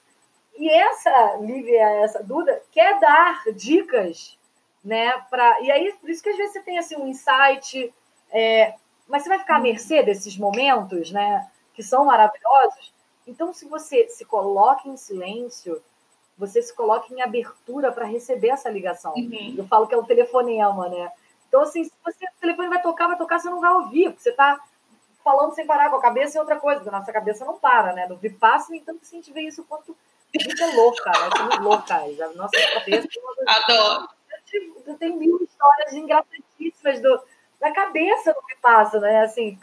E 0.57 0.71
essa 0.71 1.37
Lívia, 1.37 1.83
essa 2.03 2.23
Duda, 2.23 2.63
quer 2.73 2.99
dar 2.99 3.45
dicas, 3.55 4.39
né? 4.85 5.13
Pra... 5.29 5.61
E 5.61 5.71
aí, 5.71 5.93
por 6.01 6.09
isso 6.09 6.23
que 6.23 6.31
às 6.31 6.37
vezes 6.37 6.53
você 6.55 6.61
tem 6.61 6.79
assim, 6.79 6.97
um 6.97 7.07
insight, 7.07 7.93
é... 8.31 8.75
mas 9.07 9.23
você 9.23 9.29
vai 9.29 9.39
ficar 9.39 9.57
à 9.57 9.61
mercê 9.61 10.03
desses 10.03 10.37
momentos, 10.37 11.13
né? 11.13 11.47
Que 11.75 11.83
são 11.83 12.07
maravilhosos, 12.07 12.95
então, 13.27 13.53
se 13.53 13.67
você 13.67 14.09
se 14.09 14.25
coloca 14.25 14.89
em 14.89 14.97
silêncio, 14.97 15.83
você 16.39 16.63
se 16.63 16.75
coloca 16.75 17.13
em 17.13 17.21
abertura 17.21 17.91
para 17.91 18.05
receber 18.05 18.49
essa 18.49 18.71
ligação. 18.71 19.13
Uhum. 19.15 19.55
Eu 19.59 19.67
falo 19.67 19.87
que 19.87 19.95
é 19.95 19.99
o 19.99 20.05
telefonema, 20.05 20.89
né? 20.89 21.11
Então, 21.49 21.63
assim, 21.63 21.85
se 21.85 21.93
você, 22.05 22.25
o 22.25 22.41
telefone 22.41 22.69
vai 22.69 22.81
tocar, 22.81 23.09
vai 23.09 23.19
tocar, 23.19 23.39
você 23.39 23.51
não 23.51 23.61
vai 23.61 23.73
ouvir, 23.73 24.11
porque 24.11 24.23
você 24.23 24.31
está 24.31 24.63
falando 25.27 25.57
sem 25.57 25.67
parar 25.67 25.91
com 25.91 25.97
a 25.97 26.01
cabeça 26.01 26.39
e 26.39 26.41
outra 26.41 26.55
coisa, 26.55 26.79
porque 26.79 26.95
a 26.95 26.99
nossa 27.01 27.13
cabeça 27.13 27.45
não 27.45 27.59
para, 27.59 27.93
né? 27.93 28.07
No 28.07 28.17
Vipassana, 28.17 28.71
nem 28.71 28.81
tanto 28.81 29.05
se 29.05 29.17
a 29.17 29.19
gente 29.19 29.33
vê 29.33 29.41
isso 29.41 29.65
quanto 29.65 29.97
a 30.33 30.41
gente 30.41 30.63
é 30.63 30.77
louca, 30.77 31.11
nós 31.11 31.37
somos 31.37 31.59
loucas. 31.59 32.21
A 32.21 32.29
nossa 32.35 32.57
cabeça... 32.75 33.09
Adoro! 33.49 34.09
Eu 34.87 34.95
tenho 34.97 35.17
mil 35.17 35.43
histórias 35.43 35.93
engraçadíssimas 35.95 37.03
do, 37.03 37.21
da 37.61 37.73
cabeça 37.73 38.33
do 38.33 38.41
Vipassana, 38.47 39.09
né? 39.09 39.21
Assim, 39.23 39.59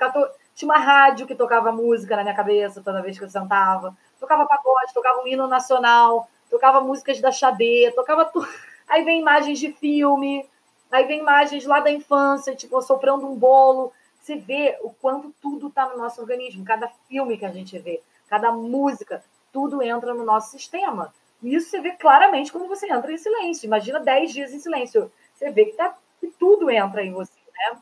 tinha 0.54 0.70
uma 0.70 0.78
rádio 0.78 1.26
que 1.26 1.34
tocava 1.34 1.72
música 1.72 2.18
na 2.18 2.24
minha 2.24 2.36
cabeça 2.36 2.82
toda 2.84 3.02
vez 3.02 3.18
que 3.18 3.24
eu 3.24 3.30
sentava. 3.30 3.96
Tocava 4.20 4.46
pagode, 4.46 4.94
tocava 4.94 5.22
um 5.22 5.28
hino 5.28 5.48
nacional, 5.48 6.28
tocava 6.50 6.82
músicas 6.82 7.22
da 7.22 7.32
Xadê, 7.32 7.90
tocava 7.96 8.26
tudo. 8.26 8.48
Aí 8.90 9.06
vem 9.06 9.22
imagens 9.22 9.60
de 9.60 9.72
filme, 9.72 10.46
aí 10.92 11.06
vem 11.06 11.20
imagens 11.20 11.66
lá 11.66 11.80
da 11.80 11.90
infância, 11.90 12.54
tipo, 12.54 12.82
soprando 12.82 13.26
um 13.26 13.36
bolo. 13.36 13.94
Você 14.24 14.38
vê 14.38 14.78
o 14.82 14.90
quanto 14.90 15.36
tudo 15.42 15.68
está 15.68 15.90
no 15.90 15.98
nosso 15.98 16.22
organismo, 16.22 16.64
cada 16.64 16.88
filme 17.10 17.38
que 17.38 17.44
a 17.44 17.52
gente 17.52 17.78
vê, 17.78 18.02
cada 18.30 18.54
música, 18.54 19.22
tudo 19.52 19.84
entra 19.84 20.14
no 20.14 20.24
nosso 20.24 20.52
sistema. 20.52 21.14
E 21.42 21.54
isso 21.54 21.70
você 21.70 21.82
vê 21.82 21.92
claramente 21.92 22.50
quando 22.50 22.70
você 22.70 22.90
entra 22.90 23.12
em 23.12 23.18
silêncio. 23.18 23.68
Imagina 23.68 24.00
10 24.00 24.32
dias 24.32 24.54
em 24.54 24.60
silêncio. 24.60 25.12
Você 25.36 25.52
vê 25.52 25.66
que, 25.66 25.74
tá, 25.74 25.98
que 26.22 26.28
tudo 26.40 26.72
entra 26.72 27.04
em 27.04 27.12
você, 27.12 27.34
né? 27.54 27.82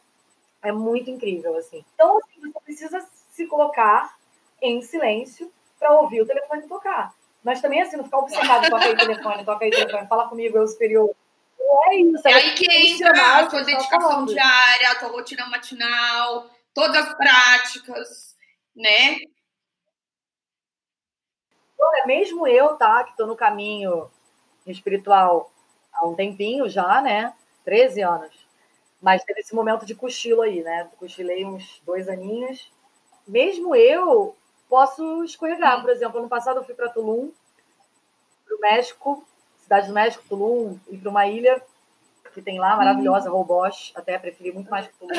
É 0.64 0.72
muito 0.72 1.12
incrível, 1.12 1.56
assim. 1.58 1.86
Então, 1.94 2.18
assim, 2.18 2.42
você 2.42 2.60
precisa 2.66 3.08
se 3.30 3.46
colocar 3.46 4.18
em 4.60 4.82
silêncio 4.82 5.52
para 5.80 5.94
ouvir 5.94 6.22
o 6.22 6.26
telefone 6.26 6.64
tocar. 6.64 7.14
Mas 7.44 7.62
também, 7.62 7.84
assim, 7.84 7.98
não 7.98 8.04
ficar 8.04 8.18
obcecado, 8.18 8.68
toca 8.68 8.86
aí 8.86 8.94
o 8.94 8.98
telefone, 8.98 9.46
toca 9.46 9.66
aí 9.66 9.70
o 9.70 9.76
telefone, 9.76 10.08
fala 10.08 10.28
comigo, 10.28 10.58
eu 10.58 10.68
superior. 10.68 11.16
É 11.72 11.96
isso. 11.96 12.28
É 12.28 12.34
aí 12.34 12.56
que 12.56 12.72
entra 12.72 13.40
a 13.40 13.50
sua 13.50 13.64
dedicação 13.64 14.26
diária, 14.26 14.92
a 14.92 14.96
tua 14.96 15.10
rotina 15.10 15.46
matinal, 15.48 16.50
todas 16.74 17.08
as 17.08 17.14
práticas. 17.16 18.36
né? 18.76 19.20
Olha, 21.80 22.06
mesmo 22.06 22.48
eu, 22.48 22.76
tá, 22.76 23.04
que 23.04 23.16
tô 23.18 23.26
no 23.26 23.36
caminho 23.36 24.10
espiritual 24.68 25.52
há 25.94 26.08
um 26.08 26.16
tempinho 26.16 26.70
já, 26.70 27.02
né? 27.02 27.34
13 27.64 28.02
anos. 28.02 28.48
Mas 29.02 29.24
teve 29.24 29.40
esse 29.40 29.56
momento 29.56 29.86
de 29.86 29.96
cochilo 29.96 30.42
aí, 30.42 30.62
né? 30.62 30.90
Cochilei 31.00 31.44
uns 31.46 31.82
dois 31.86 32.08
aninhos. 32.08 32.72
Mesmo 33.28 33.76
eu 33.76 34.36
posso 34.70 35.24
escorregar. 35.24 35.82
Por 35.82 35.90
exemplo, 35.90 36.20
ano 36.20 36.30
passado 36.30 36.58
eu 36.58 36.64
fui 36.64 36.76
para 36.76 36.90
Tulum, 36.90 37.32
para 38.46 38.56
o 38.56 38.60
México, 38.60 39.26
cidade 39.72 39.88
do 39.88 39.94
México, 39.94 40.24
Tulum, 40.28 40.78
e 40.90 40.98
para 40.98 41.10
uma 41.10 41.26
ilha 41.26 41.64
que 42.34 42.42
tem 42.42 42.60
lá, 42.60 42.76
maravilhosa, 42.76 43.30
hum. 43.30 43.34
Robosch. 43.34 43.94
Até 43.96 44.20
preferi 44.20 44.52
muito 44.52 44.70
mais 44.70 44.88
que 44.88 44.94
Tulum. 44.94 45.14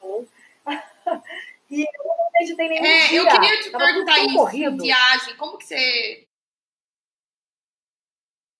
Tulum. 0.00 0.26
e 1.70 1.82
eu 1.82 2.04
não 2.04 2.28
acreditei 2.28 2.68
nenhum 2.68 2.84
é, 2.84 3.06
dia. 3.08 3.20
Eu 3.20 3.28
queria 3.28 3.62
te 3.62 3.70
Tava 3.70 3.84
perguntar 3.84 4.18
isso, 4.18 4.36
corrido. 4.36 4.82
viagem, 4.82 5.36
como 5.36 5.56
que 5.56 5.64
você... 5.64 6.26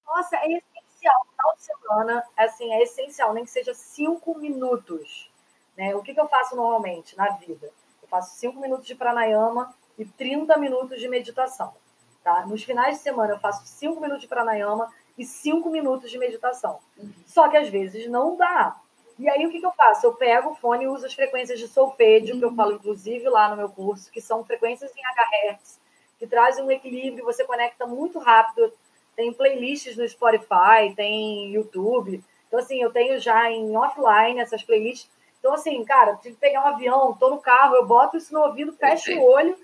Nossa, 0.06 0.36
é 0.36 0.46
essencial. 0.46 1.26
Final 1.30 1.56
de 1.56 1.62
semana, 1.62 2.24
assim, 2.36 2.72
é 2.72 2.82
essencial, 2.82 3.34
nem 3.34 3.44
que 3.44 3.50
seja 3.50 3.74
cinco 3.74 4.38
minutos. 4.38 5.30
Né? 5.76 5.94
O 5.94 6.02
que, 6.02 6.14
que 6.14 6.20
eu 6.20 6.28
faço 6.28 6.56
normalmente 6.56 7.16
na 7.16 7.30
vida? 7.30 7.70
Eu 8.02 8.08
faço 8.08 8.36
cinco 8.36 8.60
minutos 8.60 8.86
de 8.86 8.94
pranayama 8.94 9.74
e 9.98 10.04
30 10.04 10.56
minutos 10.58 11.00
de 11.00 11.08
meditação. 11.08 11.74
Tá? 12.22 12.46
Nos 12.46 12.62
finais 12.62 12.98
de 12.98 13.02
semana 13.02 13.32
eu 13.32 13.40
faço 13.40 13.66
5 13.66 14.00
minutos 14.00 14.22
de 14.22 14.28
pranayama 14.28 14.88
e 15.16 15.24
5 15.24 15.68
minutos 15.70 16.10
de 16.10 16.18
meditação. 16.18 16.78
Uhum. 16.96 17.12
Só 17.26 17.48
que 17.48 17.56
às 17.56 17.68
vezes 17.68 18.08
não 18.08 18.36
dá. 18.36 18.76
E 19.18 19.28
aí 19.28 19.46
o 19.46 19.50
que, 19.50 19.60
que 19.60 19.66
eu 19.66 19.72
faço? 19.72 20.06
Eu 20.06 20.14
pego 20.14 20.50
o 20.50 20.54
fone 20.54 20.84
e 20.84 20.88
uso 20.88 21.06
as 21.06 21.14
frequências 21.14 21.58
de 21.58 21.68
solfedio, 21.68 22.34
uhum. 22.34 22.38
que 22.40 22.44
eu 22.44 22.50
uhum. 22.50 22.56
falo 22.56 22.72
inclusive 22.72 23.28
lá 23.28 23.48
no 23.48 23.56
meu 23.56 23.68
curso, 23.68 24.10
que 24.10 24.20
são 24.20 24.44
frequências 24.44 24.90
em 24.96 25.52
HHz, 25.52 25.80
que 26.18 26.26
trazem 26.26 26.64
um 26.64 26.70
equilíbrio, 26.70 27.24
você 27.24 27.44
conecta 27.44 27.86
muito 27.86 28.18
rápido. 28.18 28.72
Tem 29.14 29.32
playlists 29.32 29.96
no 29.96 30.08
Spotify, 30.08 30.94
tem 30.96 31.52
YouTube. 31.52 32.22
Então, 32.48 32.58
assim, 32.58 32.80
eu 32.82 32.90
tenho 32.90 33.20
já 33.20 33.50
em 33.50 33.76
offline 33.76 34.40
essas 34.40 34.62
playlists. 34.62 35.10
Então, 35.38 35.52
assim, 35.52 35.84
cara, 35.84 36.16
tive 36.16 36.34
que 36.34 36.40
pegar 36.40 36.64
um 36.64 36.68
avião, 36.68 37.16
tô 37.18 37.28
no 37.28 37.38
carro, 37.38 37.74
eu 37.74 37.84
boto 37.84 38.16
isso 38.16 38.32
no 38.32 38.40
ouvido, 38.40 38.72
fecho 38.72 39.12
o 39.12 39.24
olho 39.24 39.56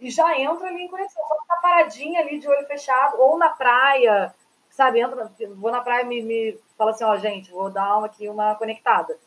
e 0.00 0.10
já 0.10 0.38
entra 0.38 0.68
ali 0.68 0.82
em 0.82 0.88
conexão. 0.88 1.22
Só 1.26 1.40
ficar 1.40 1.56
paradinha 1.56 2.20
ali 2.20 2.38
de 2.38 2.48
olho 2.48 2.66
fechado, 2.66 3.20
ou 3.20 3.38
na 3.38 3.50
praia, 3.50 4.34
sabe? 4.76 5.00
Entra, 5.00 5.32
vou 5.56 5.70
na 5.70 5.80
praia 5.80 6.02
e 6.02 6.06
me, 6.06 6.22
me 6.22 6.58
fala 6.76 6.90
assim, 6.90 7.04
ó, 7.04 7.16
gente, 7.16 7.50
vou 7.50 7.70
dar 7.70 7.98
uma, 7.98 8.06
aqui 8.06 8.28
uma 8.28 8.54
conectada. 8.54 9.18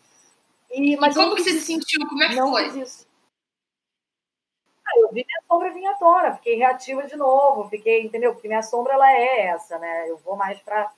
E, 0.72 0.96
mas 0.98 1.16
e 1.16 1.20
como 1.20 1.36
que 1.36 1.44
você 1.44 1.52
se 1.52 1.62
sentiu? 1.62 2.08
Como 2.08 2.24
é 2.24 2.30
que 2.30 2.36
não 2.36 2.52
foi? 2.52 2.66
Fiz 2.66 2.76
isso. 2.76 3.08
Ah, 4.86 5.00
eu 5.00 5.10
vi 5.10 5.26
minha 5.26 5.42
sombra 5.48 5.72
vinha 5.72 5.92
à 5.92 5.96
tona, 5.96 6.36
fiquei 6.36 6.56
reativa 6.56 7.04
de 7.04 7.16
novo, 7.16 7.70
fiquei, 7.70 8.04
entendeu? 8.04 8.34
Porque 8.34 8.48
minha 8.48 8.64
sombra 8.64 8.94
ela 8.94 9.12
é 9.12 9.48
essa, 9.48 9.78
né? 9.78 10.10
Eu 10.10 10.18
vou 10.18 10.36
mais 10.36 10.60
para 10.60 10.92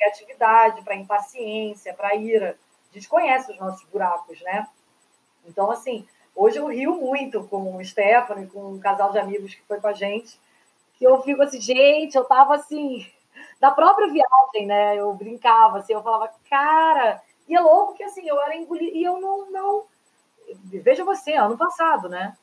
reatividade, 0.00 0.82
para 0.82 0.96
impaciência, 0.96 1.94
para 1.94 2.14
ira. 2.14 2.58
A 2.90 2.94
gente 2.94 3.08
conhece 3.08 3.52
os 3.52 3.58
nossos 3.58 3.84
buracos, 3.88 4.40
né? 4.42 4.66
Então, 5.46 5.70
assim, 5.70 6.06
Hoje 6.36 6.58
eu 6.58 6.66
rio 6.66 6.96
muito 6.96 7.44
com 7.44 7.76
o 7.76 7.84
Stefano, 7.84 8.48
com 8.48 8.72
um 8.72 8.80
casal 8.80 9.12
de 9.12 9.18
amigos 9.18 9.54
que 9.54 9.62
foi 9.62 9.80
com 9.80 9.86
a 9.86 9.92
gente, 9.92 10.38
que 10.94 11.06
eu 11.06 11.22
fico 11.22 11.42
assim, 11.42 11.60
gente, 11.60 12.16
eu 12.16 12.24
tava 12.24 12.56
assim, 12.56 13.06
da 13.64 13.70
própria 13.70 14.08
viagem, 14.08 14.66
né? 14.66 14.94
Eu 14.94 15.14
brincava, 15.14 15.78
assim, 15.78 15.94
eu 15.94 16.02
falava, 16.02 16.30
cara, 16.50 17.22
e 17.48 17.56
é 17.56 17.60
louco 17.60 17.94
que 17.94 18.04
assim, 18.04 18.28
eu 18.28 18.38
era 18.38 18.54
engolida, 18.54 18.94
e 18.94 19.02
eu 19.02 19.18
não, 19.18 19.50
não. 19.50 19.84
Veja 20.64 21.02
você, 21.02 21.32
ano 21.32 21.56
passado, 21.56 22.06
né? 22.06 22.36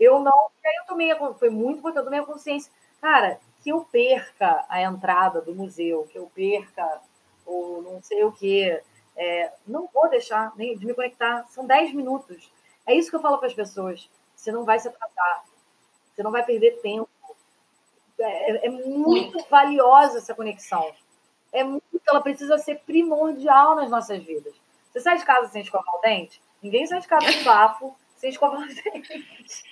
Eu 0.00 0.18
não. 0.18 0.32
Aí 0.66 0.74
eu 0.80 0.86
tomei, 0.88 1.14
foi 1.38 1.48
muito 1.48 1.78
importante, 1.78 2.00
eu 2.00 2.04
tomei 2.06 2.18
a 2.18 2.26
consciência, 2.26 2.72
cara, 3.00 3.38
que 3.62 3.70
eu 3.70 3.84
perca 3.84 4.64
a 4.68 4.82
entrada 4.82 5.40
do 5.40 5.54
museu, 5.54 6.08
que 6.10 6.18
eu 6.18 6.28
perca 6.34 7.00
o 7.46 7.80
não 7.82 8.02
sei 8.02 8.24
o 8.24 8.32
quê. 8.32 8.82
É, 9.16 9.52
não 9.64 9.88
vou 9.94 10.10
deixar 10.10 10.52
nem 10.56 10.76
de 10.76 10.84
me 10.84 10.92
conectar. 10.92 11.46
São 11.50 11.64
10 11.64 11.94
minutos. 11.94 12.50
É 12.84 12.92
isso 12.92 13.10
que 13.10 13.14
eu 13.14 13.22
falo 13.22 13.38
para 13.38 13.46
as 13.46 13.54
pessoas. 13.54 14.10
Você 14.34 14.50
não 14.50 14.64
vai 14.64 14.80
se 14.80 14.88
atrasar. 14.88 15.44
Você 16.12 16.22
não 16.24 16.32
vai 16.32 16.44
perder 16.44 16.80
tempo. 16.82 17.08
É, 18.18 18.66
é 18.66 18.70
muito 18.70 19.44
valiosa 19.48 20.18
essa 20.18 20.34
conexão. 20.34 20.92
É 21.52 21.62
muito, 21.62 21.84
ela 22.08 22.20
precisa 22.20 22.58
ser 22.58 22.80
primordial 22.80 23.76
nas 23.76 23.90
nossas 23.90 24.22
vidas. 24.22 24.54
Você 24.92 25.00
sai 25.00 25.18
de 25.18 25.24
casa 25.24 25.48
sem 25.48 25.62
escovar 25.62 25.94
o 25.94 26.00
dente? 26.00 26.40
Ninguém 26.62 26.86
sai 26.86 27.00
de 27.00 27.08
casa 27.08 27.32
com 27.32 27.44
bafo 27.44 27.96
sem 28.16 28.30
escovar 28.30 28.60
o 28.60 28.66
dente. 28.66 29.64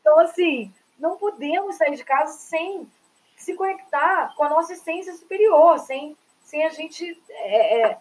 Então, 0.00 0.18
assim, 0.20 0.72
não 0.98 1.16
podemos 1.16 1.76
sair 1.76 1.96
de 1.96 2.04
casa 2.04 2.32
sem 2.38 2.88
se 3.36 3.54
conectar 3.54 4.34
com 4.36 4.44
a 4.44 4.48
nossa 4.48 4.74
essência 4.74 5.14
superior, 5.14 5.78
sem, 5.78 6.16
sem 6.42 6.64
a 6.64 6.68
gente 6.68 7.20
é, 7.30 7.82
é, 7.82 7.98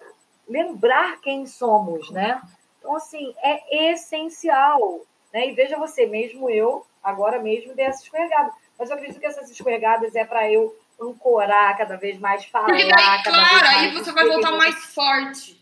lembrar 0.47 1.21
quem 1.21 1.45
somos, 1.45 2.11
né? 2.11 2.41
Então, 2.77 2.95
assim, 2.95 3.33
é 3.41 3.91
essencial. 3.91 5.01
Né? 5.33 5.49
E 5.49 5.51
veja 5.53 5.77
você, 5.77 6.05
mesmo 6.05 6.49
eu, 6.49 6.85
agora 7.03 7.39
mesmo, 7.39 7.73
dei 7.73 7.85
essa 7.85 8.03
escorregada. 8.03 8.51
Mas 8.79 8.89
eu 8.89 8.95
acredito 8.95 9.19
que 9.19 9.25
essas 9.25 9.49
escorregadas 9.51 10.15
é 10.15 10.23
para 10.23 10.49
eu 10.49 10.73
ancorar 10.99 11.77
cada 11.77 11.97
vez 11.97 12.17
mais, 12.17 12.45
falar 12.45 12.67
Porque 12.67 12.83
daí, 12.83 12.93
cada 12.93 13.23
claro, 13.23 13.49
vez 13.49 13.61
mais. 13.61 13.77
aí 13.77 13.91
você 13.91 14.11
vai 14.11 14.27
voltar 14.27 14.51
mais 14.53 14.75
forte. 14.85 15.59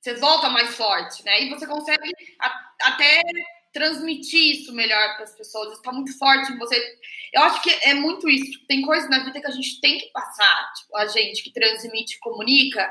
Você 0.00 0.14
volta 0.14 0.48
mais 0.50 0.74
forte, 0.76 1.24
né? 1.24 1.42
E 1.42 1.50
você 1.50 1.66
consegue 1.66 2.12
até 2.82 3.22
transmitir 3.72 4.54
isso 4.54 4.72
melhor 4.72 5.14
para 5.16 5.24
as 5.24 5.34
pessoas. 5.34 5.72
Está 5.72 5.90
muito 5.90 6.16
forte 6.16 6.52
em 6.52 6.58
você. 6.58 6.80
Eu 7.32 7.42
acho 7.42 7.60
que 7.62 7.70
é 7.82 7.94
muito 7.94 8.28
isso. 8.28 8.52
Tipo, 8.52 8.66
tem 8.66 8.82
coisas 8.82 9.10
na 9.10 9.24
vida 9.24 9.40
que 9.40 9.46
a 9.46 9.50
gente 9.50 9.80
tem 9.80 9.98
que 9.98 10.10
passar. 10.12 10.72
Tipo, 10.74 10.96
a 10.96 11.06
gente 11.06 11.42
que 11.42 11.52
transmite, 11.52 12.20
comunica 12.20 12.88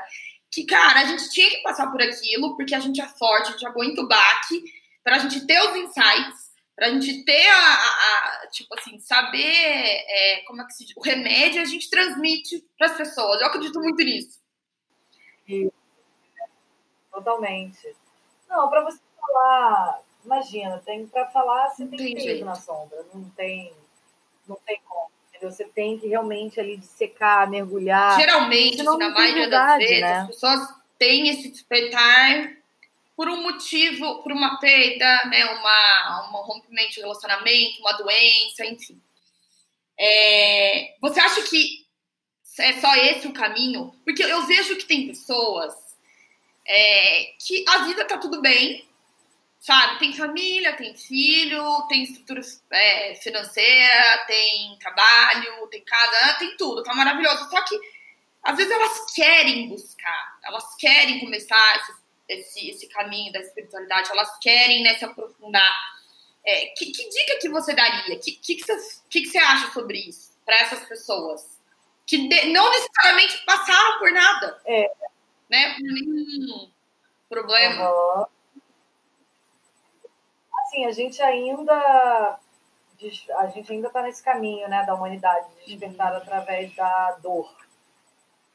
que, 0.50 0.64
cara, 0.64 1.00
a 1.00 1.04
gente 1.06 1.30
tinha 1.30 1.48
que 1.50 1.62
passar 1.62 1.90
por 1.90 2.02
aquilo, 2.02 2.56
porque 2.56 2.74
a 2.74 2.80
gente 2.80 3.00
é 3.00 3.08
forte, 3.08 3.48
a 3.48 3.52
gente 3.52 3.66
aguenta 3.66 4.02
o 4.02 4.08
baque, 4.08 4.62
para 5.02 5.16
a 5.16 5.18
gente 5.18 5.46
ter 5.46 5.60
os 5.60 5.76
insights, 5.76 6.43
para 6.76 6.88
a 6.88 6.90
gente 6.90 7.24
ter 7.24 7.46
a, 7.46 7.56
a, 7.56 8.42
a, 8.42 8.46
tipo 8.48 8.74
assim, 8.76 8.98
saber 8.98 9.38
é, 9.38 10.42
como 10.46 10.60
é 10.60 10.66
que 10.66 10.72
se 10.72 10.86
diz, 10.86 10.96
o 10.96 11.00
remédio 11.00 11.62
a 11.62 11.64
gente 11.64 11.88
transmite 11.88 12.64
para 12.76 12.88
as 12.88 12.96
pessoas. 12.96 13.40
Eu 13.40 13.46
acredito 13.46 13.80
muito 13.80 14.02
nisso. 14.02 14.40
Totalmente. 17.12 17.94
Não, 18.48 18.68
para 18.68 18.82
você 18.82 18.98
falar, 19.20 20.00
imagina, 20.24 20.82
tem 20.84 21.06
para 21.06 21.26
falar, 21.26 21.70
você 21.70 21.86
tem 21.86 21.98
que 21.98 22.14
ter 22.16 22.44
na 22.44 22.54
sombra, 22.56 23.04
não 23.14 23.28
tem, 23.30 23.72
não 24.48 24.56
tem 24.66 24.80
como. 24.84 25.04
Você 25.42 25.64
tem 25.64 25.98
que 25.98 26.08
realmente 26.08 26.58
ali 26.58 26.76
dissecar, 26.76 27.50
mergulhar. 27.50 28.18
Geralmente, 28.18 28.82
na 28.82 29.10
maioria 29.10 29.48
das 29.50 29.76
vezes, 29.76 30.00
né? 30.00 30.20
as 30.20 30.26
pessoas 30.28 30.74
têm 30.96 31.28
esse 31.28 31.50
despertar 31.50 32.56
por 33.16 33.28
um 33.28 33.42
motivo, 33.42 34.22
por 34.22 34.32
uma 34.32 34.58
perda, 34.58 35.24
né? 35.26 35.44
Uma, 35.46 36.30
um 36.30 36.42
rompimento 36.42 36.92
de 36.92 37.00
relacionamento, 37.00 37.80
uma 37.80 37.92
doença, 37.92 38.64
enfim. 38.66 39.00
É, 39.98 40.96
você 41.00 41.20
acha 41.20 41.42
que 41.42 41.86
é 42.58 42.80
só 42.80 42.94
esse 42.96 43.26
o 43.26 43.32
caminho? 43.32 43.94
Porque 44.04 44.22
eu 44.22 44.44
vejo 44.46 44.76
que 44.76 44.84
tem 44.84 45.06
pessoas 45.06 45.74
é, 46.66 47.32
que 47.38 47.64
a 47.68 47.78
vida 47.84 48.04
tá 48.04 48.18
tudo 48.18 48.40
bem, 48.40 48.88
sabe? 49.60 49.98
Tem 49.98 50.12
família, 50.12 50.76
tem 50.76 50.96
filho, 50.96 51.86
tem 51.88 52.02
estrutura 52.02 52.40
é, 52.70 53.14
financeira, 53.16 54.24
tem 54.26 54.76
trabalho, 54.78 55.66
tem 55.68 55.84
casa, 55.84 56.34
tem 56.38 56.56
tudo, 56.56 56.82
tá 56.82 56.94
maravilhoso. 56.94 57.48
Só 57.48 57.62
que 57.62 57.78
às 58.42 58.56
vezes 58.56 58.72
elas 58.72 59.14
querem 59.14 59.68
buscar, 59.68 60.38
elas 60.42 60.74
querem 60.76 61.20
começar 61.20 61.96
esse, 62.28 62.70
esse 62.70 62.88
caminho 62.88 63.32
da 63.32 63.40
espiritualidade, 63.40 64.10
elas 64.10 64.38
querem 64.38 64.82
né, 64.82 64.94
se 64.94 65.04
aprofundar. 65.04 65.94
É, 66.44 66.66
que, 66.76 66.86
que, 66.92 67.08
dica 67.08 67.38
que 67.40 67.48
você 67.48 67.74
daria? 67.74 68.16
O 68.16 68.20
que, 68.20 68.32
que, 68.32 68.56
que, 68.56 68.64
você, 68.64 69.00
que, 69.08 69.22
que 69.22 69.28
você 69.28 69.38
acha 69.38 69.72
sobre 69.72 69.98
isso 69.98 70.32
para 70.44 70.56
essas 70.60 70.84
pessoas? 70.86 71.58
Que 72.06 72.28
de, 72.28 72.46
não 72.52 72.70
necessariamente 72.70 73.44
passaram 73.44 73.98
por 73.98 74.12
nada. 74.12 74.60
É. 74.66 74.90
Né? 75.48 75.74
Por 75.74 75.82
nenhum 75.82 76.70
problema. 77.28 77.90
Uhum 77.90 78.34
assim, 80.74 80.86
a 80.86 80.92
gente 80.92 81.22
ainda 81.22 82.38
a 83.38 83.46
gente 83.48 83.70
ainda 83.70 83.88
está 83.88 84.02
nesse 84.02 84.22
caminho, 84.22 84.66
né, 84.68 84.82
da 84.86 84.94
humanidade, 84.94 85.46
de 85.66 85.76
despertar 85.76 86.12
uhum. 86.12 86.18
através 86.18 86.74
da 86.74 87.12
dor. 87.22 87.54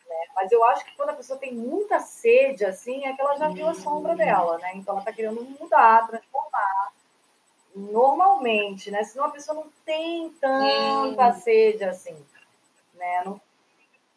Né? 0.10 0.16
Mas 0.36 0.52
eu 0.52 0.64
acho 0.66 0.84
que 0.84 0.96
quando 0.96 1.12
a 1.12 1.16
pessoa 1.16 1.38
tem 1.38 1.54
muita 1.54 2.00
sede, 2.00 2.66
assim, 2.66 3.06
é 3.06 3.14
que 3.14 3.22
ela 3.22 3.38
já 3.38 3.48
viu 3.50 3.68
a 3.68 3.76
sombra 3.76 4.16
dela, 4.16 4.58
né? 4.58 4.72
Então 4.76 4.94
ela 4.94 5.02
está 5.02 5.14
querendo 5.14 5.42
mudar, 5.42 6.08
transformar. 6.08 6.94
Normalmente, 7.76 8.90
né? 8.90 9.04
Senão 9.04 9.26
a 9.26 9.32
pessoa 9.32 9.56
não 9.56 9.70
tem 9.86 10.30
tanta 10.42 11.28
hum. 11.30 11.34
sede 11.34 11.84
assim, 11.84 12.18
né? 12.96 13.22
Não 13.24 13.40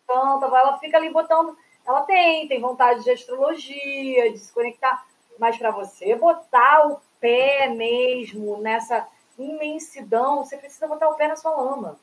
tanta, 0.06 0.46
ela 0.46 0.78
fica 0.78 0.96
ali 0.96 1.10
botando. 1.10 1.56
Ela 1.86 2.02
tem, 2.02 2.46
tem 2.46 2.60
vontade 2.60 3.02
de 3.02 3.10
astrologia, 3.10 4.32
de 4.32 4.38
se 4.38 4.52
conectar, 4.52 5.04
mas 5.38 5.56
para 5.56 5.70
você 5.70 6.14
botar 6.14 6.86
o 6.86 7.00
pé 7.18 7.68
mesmo 7.68 8.58
nessa 8.58 9.06
imensidão, 9.38 10.44
você 10.44 10.56
precisa 10.56 10.86
botar 10.86 11.08
o 11.08 11.14
pé 11.14 11.28
na 11.28 11.36
sua 11.36 11.52
lama. 11.52 11.98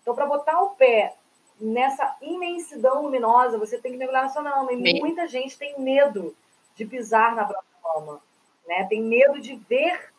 Então, 0.00 0.14
para 0.14 0.26
botar 0.26 0.60
o 0.62 0.70
pé 0.70 1.14
nessa 1.60 2.16
imensidão 2.20 3.02
luminosa, 3.02 3.58
você 3.58 3.78
tem 3.78 3.92
que 3.92 3.98
mergulhar 3.98 4.24
na 4.24 4.28
sua 4.28 4.42
lama. 4.42 4.72
E 4.72 4.80
Bem... 4.80 5.00
muita 5.00 5.26
gente 5.26 5.58
tem 5.58 5.78
medo 5.80 6.34
de 6.76 6.84
pisar 6.84 7.34
na 7.34 7.44
própria 7.44 7.94
lama, 7.94 8.20
né? 8.66 8.84
Tem 8.84 9.02
medo 9.02 9.40
de 9.40 9.56
ver 9.56 10.12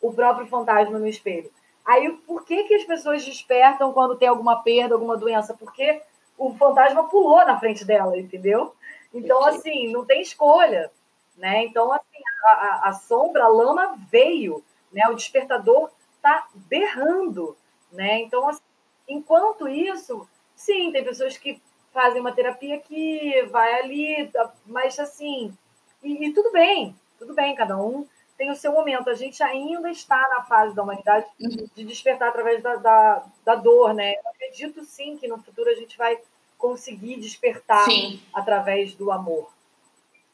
o 0.00 0.12
próprio 0.12 0.46
fantasma 0.46 0.98
no 0.98 1.06
espelho. 1.06 1.50
Aí, 1.84 2.10
por 2.26 2.44
que, 2.44 2.64
que 2.64 2.74
as 2.74 2.84
pessoas 2.84 3.24
despertam 3.24 3.92
quando 3.92 4.16
tem 4.16 4.28
alguma 4.28 4.62
perda, 4.62 4.94
alguma 4.94 5.16
doença? 5.16 5.54
Porque 5.54 6.02
o 6.36 6.54
fantasma 6.54 7.04
pulou 7.08 7.44
na 7.44 7.58
frente 7.58 7.84
dela, 7.84 8.18
entendeu? 8.18 8.74
Então, 9.12 9.44
assim, 9.44 9.92
não 9.92 10.04
tem 10.04 10.20
escolha, 10.20 10.90
né? 11.36 11.64
Então, 11.64 11.92
assim, 11.92 12.22
a, 12.46 12.88
a, 12.88 12.92
sombra, 12.92 13.44
a 13.44 13.48
lama 13.48 13.96
veio, 14.10 14.62
né? 14.92 15.06
O 15.08 15.14
despertador 15.14 15.90
está 16.16 16.48
berrando, 16.54 17.56
né? 17.92 18.20
Então, 18.20 18.48
assim, 18.48 18.62
enquanto 19.06 19.68
isso, 19.68 20.26
sim, 20.64 20.90
tem 20.90 21.04
pessoas 21.04 21.36
que 21.36 21.60
fazem 21.92 22.20
uma 22.20 22.32
terapia 22.32 22.80
que 22.80 23.42
vai 23.50 23.80
ali, 23.80 24.30
mas 24.66 24.98
assim, 24.98 25.56
e, 26.02 26.26
e 26.26 26.32
tudo 26.32 26.50
bem, 26.50 26.96
tudo 27.18 27.34
bem, 27.34 27.54
cada 27.54 27.76
um 27.76 28.06
tem 28.36 28.50
o 28.50 28.56
seu 28.56 28.72
momento. 28.72 29.08
A 29.08 29.14
gente 29.14 29.42
ainda 29.42 29.90
está 29.90 30.28
na 30.28 30.42
fase 30.42 30.74
da 30.74 30.82
humanidade 30.82 31.26
uhum. 31.40 31.68
de 31.74 31.84
despertar 31.84 32.30
através 32.30 32.62
da, 32.62 32.76
da, 32.76 33.24
da 33.44 33.54
dor, 33.54 33.94
né? 33.94 34.14
Eu 34.14 34.30
acredito 34.30 34.84
sim 34.84 35.16
que 35.16 35.28
no 35.28 35.38
futuro 35.38 35.70
a 35.70 35.74
gente 35.74 35.96
vai 35.96 36.18
conseguir 36.58 37.16
despertar 37.16 37.84
sim. 37.84 38.20
através 38.32 38.94
do 38.94 39.12
amor. 39.12 39.52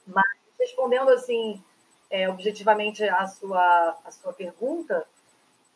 Mas 0.07 0.24
respondendo 0.59 1.11
assim, 1.11 1.62
é, 2.11 2.28
objetivamente 2.28 3.05
a 3.05 3.26
sua, 3.26 3.99
a 4.05 4.11
sua 4.11 4.33
pergunta, 4.33 5.07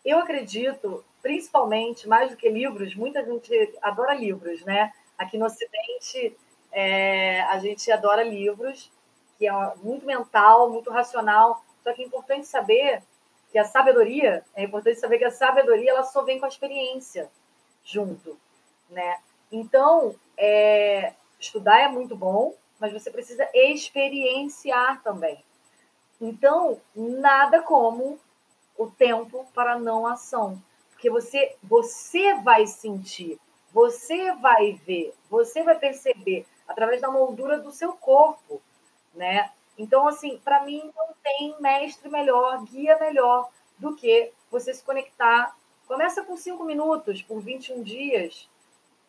eu 0.05 0.19
acredito, 0.19 1.05
principalmente, 1.23 2.07
mais 2.07 2.31
do 2.31 2.37
que 2.37 2.49
livros, 2.49 2.95
muita 2.95 3.25
gente 3.25 3.79
adora 3.81 4.15
livros, 4.15 4.63
né? 4.63 4.93
Aqui 5.17 5.39
no 5.39 5.47
Ocidente, 5.47 6.37
é, 6.71 7.41
a 7.43 7.59
gente 7.59 7.91
adora 7.91 8.23
livros, 8.23 8.91
que 9.39 9.49
é 9.49 9.53
muito 9.83 10.05
mental, 10.05 10.71
muito 10.71 10.91
racional, 10.91 11.65
só 11.83 11.93
que 11.93 12.03
é 12.03 12.07
importante 12.07 12.47
saber 12.47 13.03
que 13.51 13.59
a 13.59 13.65
sabedoria, 13.65 14.45
é 14.55 14.65
importante 14.65 14.99
saber 14.99 15.19
que 15.19 15.25
a 15.25 15.31
sabedoria 15.31 15.91
ela 15.91 16.03
só 16.03 16.23
vem 16.23 16.39
com 16.39 16.47
a 16.47 16.49
experiência 16.49 17.31
junto, 17.85 18.39
né? 18.91 19.19
Então, 19.51 20.15
é, 20.37 21.13
estudar 21.39 21.81
é 21.81 21.89
muito 21.89 22.17
bom, 22.17 22.55
mas 22.81 22.93
você 22.93 23.11
precisa 23.11 23.49
experienciar 23.55 25.03
também. 25.03 25.43
Então, 26.21 26.81
nada 26.95 27.63
como 27.63 28.19
o 28.77 28.89
tempo 28.91 29.47
para 29.55 29.79
não 29.79 30.07
ação, 30.07 30.61
porque 30.91 31.11
você 31.11 31.57
você 31.62 32.35
vai 32.35 32.66
sentir, 32.66 33.39
você 33.72 34.33
vai 34.33 34.72
ver, 34.72 35.14
você 35.31 35.62
vai 35.62 35.79
perceber 35.79 36.47
através 36.66 37.01
da 37.01 37.11
moldura 37.11 37.59
do 37.59 37.72
seu 37.72 37.93
corpo, 37.93 38.61
né? 39.14 39.51
Então, 39.77 40.07
assim, 40.07 40.39
para 40.45 40.64
mim 40.64 40.91
não 40.97 41.09
tem 41.22 41.55
mestre 41.61 42.09
melhor, 42.09 42.64
guia 42.64 42.99
melhor 42.99 43.49
do 43.79 43.95
que 43.95 44.33
você 44.51 44.72
se 44.72 44.83
conectar. 44.83 45.57
Começa 45.87 46.22
com 46.22 46.37
cinco 46.37 46.64
minutos 46.64 47.22
por 47.22 47.41
21 47.41 47.83
dias, 47.83 48.49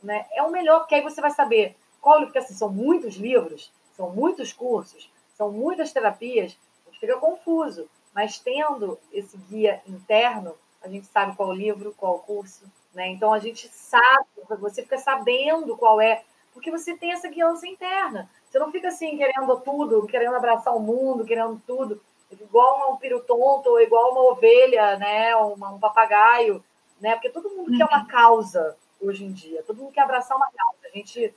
né? 0.01 0.25
É 0.33 0.41
o 0.43 0.51
melhor, 0.51 0.79
porque 0.79 0.95
aí 0.95 1.01
você 1.01 1.21
vai 1.21 1.31
saber 1.31 1.75
qual 2.01 2.19
porque 2.21 2.39
assim, 2.39 2.53
são 2.53 2.69
muitos 2.69 3.15
livros, 3.15 3.71
são 3.95 4.09
muitos 4.09 4.51
cursos, 4.51 5.09
são 5.35 5.51
muitas 5.51 5.91
terapias, 5.91 6.57
fica 6.99 7.17
confuso. 7.17 7.87
Mas 8.15 8.39
tendo 8.39 8.97
esse 9.11 9.37
guia 9.37 9.81
interno, 9.85 10.55
a 10.81 10.87
gente 10.87 11.05
sabe 11.07 11.35
qual 11.35 11.51
livro, 11.51 11.93
qual 11.97 12.19
curso, 12.19 12.63
né? 12.93 13.09
Então 13.09 13.33
a 13.33 13.39
gente 13.39 13.67
sabe, 13.67 14.25
você 14.57 14.83
fica 14.83 14.97
sabendo 14.97 15.75
qual 15.75 15.99
é, 15.99 16.23
porque 16.53 16.71
você 16.71 16.95
tem 16.95 17.11
essa 17.11 17.27
guiança 17.27 17.67
interna. 17.67 18.29
Você 18.49 18.57
não 18.57 18.71
fica 18.71 18.87
assim 18.87 19.17
querendo 19.17 19.59
tudo, 19.59 20.07
querendo 20.07 20.33
abraçar 20.33 20.73
o 20.73 20.79
mundo, 20.79 21.25
querendo 21.25 21.61
tudo, 21.67 22.01
igual 22.31 22.93
um 22.93 22.97
piro 22.97 23.19
tonto, 23.19 23.69
ou 23.69 23.81
igual 23.81 24.13
uma 24.13 24.31
ovelha, 24.31 24.97
né? 24.97 25.35
Uma, 25.35 25.71
um 25.71 25.79
papagaio, 25.79 26.63
né? 27.01 27.15
Porque 27.15 27.29
todo 27.29 27.49
mundo 27.49 27.71
uhum. 27.71 27.77
quer 27.77 27.85
uma 27.85 27.99
uhum. 27.99 28.07
causa 28.07 28.77
hoje 29.01 29.25
em 29.25 29.31
dia, 29.33 29.61
todo 29.63 29.77
mundo 29.77 29.91
quer 29.91 30.01
abraçar 30.01 30.37
uma 30.37 30.49
causa. 30.49 30.79
A 30.85 30.97
gente 30.97 31.35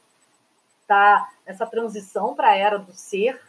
está 0.83 1.29
nessa 1.45 1.67
transição 1.67 2.37
para 2.37 2.51
a 2.51 2.57
era 2.57 2.79
do 2.79 2.93
ser, 2.93 3.43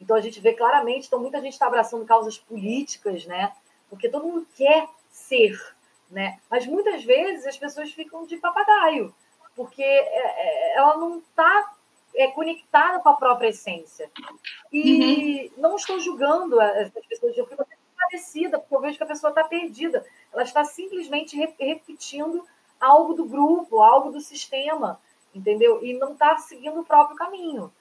então 0.00 0.16
a 0.16 0.20
gente 0.20 0.40
vê 0.40 0.52
claramente, 0.52 1.06
então 1.06 1.18
muita 1.18 1.40
gente 1.40 1.52
está 1.52 1.66
abraçando 1.66 2.04
causas 2.04 2.38
políticas, 2.38 3.24
né? 3.26 3.52
Porque 3.88 4.08
todo 4.08 4.26
mundo 4.26 4.46
quer 4.54 4.88
ser, 5.10 5.58
né? 6.10 6.38
Mas 6.50 6.66
muitas 6.66 7.04
vezes 7.04 7.46
as 7.46 7.56
pessoas 7.56 7.92
ficam 7.92 8.26
de 8.26 8.36
papagaio, 8.36 9.14
porque 9.54 9.82
é, 9.82 10.74
é, 10.74 10.76
ela 10.76 10.96
não 10.96 11.18
está 11.18 11.74
é, 12.14 12.28
conectada 12.28 13.00
com 13.00 13.08
a 13.08 13.16
própria 13.16 13.48
essência. 13.48 14.10
E 14.72 15.50
uhum. 15.56 15.62
não 15.62 15.76
estou 15.76 15.98
julgando 16.00 16.60
essas 16.60 17.06
pessoas, 17.06 17.36
eu 17.36 17.46
fico 17.46 17.64
parecida, 17.96 18.58
porque 18.58 18.74
eu 18.74 18.80
vejo 18.80 18.98
que 18.98 19.04
a 19.04 19.08
pessoa 19.08 19.30
está 19.30 19.44
perdida. 19.44 20.04
Ela 20.32 20.42
está 20.42 20.64
simplesmente 20.64 21.36
repetindo 21.36 22.44
algo 22.80 23.14
do 23.14 23.24
grupo, 23.24 23.80
algo 23.80 24.10
do 24.10 24.20
sistema, 24.20 25.00
entendeu? 25.34 25.84
E 25.84 25.94
não 25.94 26.12
está 26.12 26.36
seguindo 26.38 26.80
o 26.80 26.84
próprio 26.84 27.16
caminho. 27.16 27.72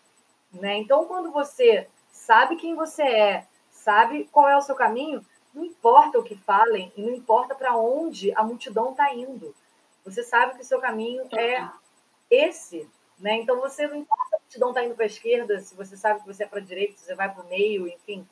Né? 0.52 0.78
Então, 0.78 1.06
quando 1.06 1.32
você 1.32 1.88
sabe 2.24 2.56
quem 2.56 2.74
você 2.76 3.04
é, 3.04 3.48
sabe 3.70 4.30
qual 4.32 4.48
é 4.48 4.56
o 4.56 4.62
seu 4.62 4.76
caminho, 4.76 5.26
não 5.54 5.64
importa 5.64 6.18
o 6.18 6.24
que 6.24 6.36
falem 6.36 6.92
e 6.96 7.02
não 7.02 7.14
importa 7.14 7.54
para 7.54 7.76
onde 7.76 8.34
a 8.36 8.44
multidão 8.44 8.92
está 8.92 9.14
indo. 9.14 9.54
Você 10.06 10.24
sabe 10.24 10.56
que 10.56 10.62
o 10.62 10.66
seu 10.66 10.80
caminho 10.80 11.28
é 11.38 11.70
esse, 12.30 12.90
né? 13.20 13.36
Então, 13.36 13.60
você 13.60 13.88
não 13.88 13.98
importa 13.98 14.24
se 14.30 14.36
a 14.36 14.40
multidão 14.40 14.70
está 14.70 14.84
indo 14.84 14.96
para 14.96 15.06
a 15.06 15.08
esquerda, 15.08 15.60
se 15.60 15.76
você 15.76 15.96
sabe 15.96 16.22
que 16.22 16.26
você 16.26 16.44
é 16.44 16.48
para 16.48 16.60
a 16.60 16.64
direita, 16.64 16.98
se 16.98 17.06
você 17.06 17.16
vai 17.16 17.32
para 17.32 17.44
o 17.44 17.48
meio, 17.48 17.88
enfim. 17.88 18.28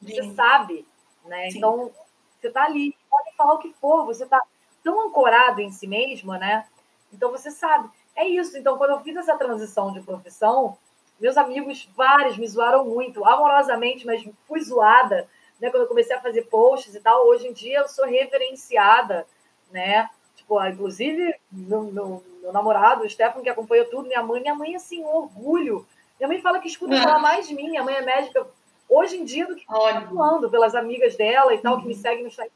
Você 0.00 0.22
Sim. 0.22 0.34
sabe, 0.34 0.86
né? 1.24 1.50
Sim. 1.50 1.58
Então, 1.58 1.92
você 2.40 2.48
está 2.48 2.64
ali, 2.64 2.96
pode 3.10 3.36
falar 3.36 3.54
o 3.54 3.58
que 3.58 3.72
for, 3.74 4.04
você 4.04 4.24
está 4.24 4.42
tão 4.82 5.08
ancorado 5.08 5.60
em 5.60 5.70
si 5.70 5.86
mesmo, 5.86 6.32
né? 6.34 6.66
Então, 7.12 7.30
você 7.30 7.50
sabe. 7.50 7.90
É 8.14 8.26
isso. 8.26 8.56
Então, 8.56 8.78
quando 8.78 8.90
eu 8.90 9.00
fiz 9.00 9.16
essa 9.16 9.36
transição 9.36 9.92
de 9.92 10.00
profissão, 10.00 10.78
meus 11.22 11.36
amigos, 11.36 11.88
vários, 11.96 12.36
me 12.36 12.48
zoaram 12.48 12.84
muito, 12.84 13.24
amorosamente, 13.24 14.04
mas 14.04 14.28
fui 14.48 14.60
zoada, 14.60 15.28
né? 15.60 15.70
Quando 15.70 15.84
eu 15.84 15.88
comecei 15.88 16.16
a 16.16 16.20
fazer 16.20 16.42
posts 16.46 16.96
e 16.96 17.00
tal. 17.00 17.28
Hoje 17.28 17.46
em 17.46 17.52
dia, 17.52 17.78
eu 17.78 17.88
sou 17.88 18.04
reverenciada, 18.04 19.24
né? 19.70 20.10
Tipo, 20.34 20.58
ah, 20.58 20.68
inclusive, 20.68 21.32
meu, 21.52 21.84
meu, 21.84 22.24
meu 22.42 22.52
namorado, 22.52 23.04
o 23.04 23.08
Stefano, 23.08 23.44
que 23.44 23.48
acompanhou 23.48 23.86
tudo, 23.86 24.08
minha 24.08 24.20
mãe, 24.20 24.40
minha 24.40 24.54
mãe, 24.56 24.74
assim, 24.74 25.04
um 25.04 25.14
orgulho. 25.14 25.86
Minha 26.18 26.26
mãe 26.26 26.40
fala 26.40 26.58
que 26.58 26.66
escuta 26.66 27.00
falar 27.00 27.20
mais 27.20 27.46
de 27.46 27.54
mim, 27.54 27.70
minha 27.70 27.84
mãe 27.84 27.94
é 27.94 28.02
médica 28.02 28.44
hoje 28.88 29.16
em 29.16 29.24
dia 29.24 29.46
do 29.46 29.54
que 29.54 29.62
está 29.62 30.02
falando 30.02 30.50
pelas 30.50 30.74
amigas 30.74 31.16
dela 31.16 31.54
e 31.54 31.58
tal, 31.58 31.78
que 31.78 31.86
me 31.86 31.94
uhum. 31.94 32.00
seguem 32.00 32.22
no 32.22 32.28
Instagram, 32.28 32.52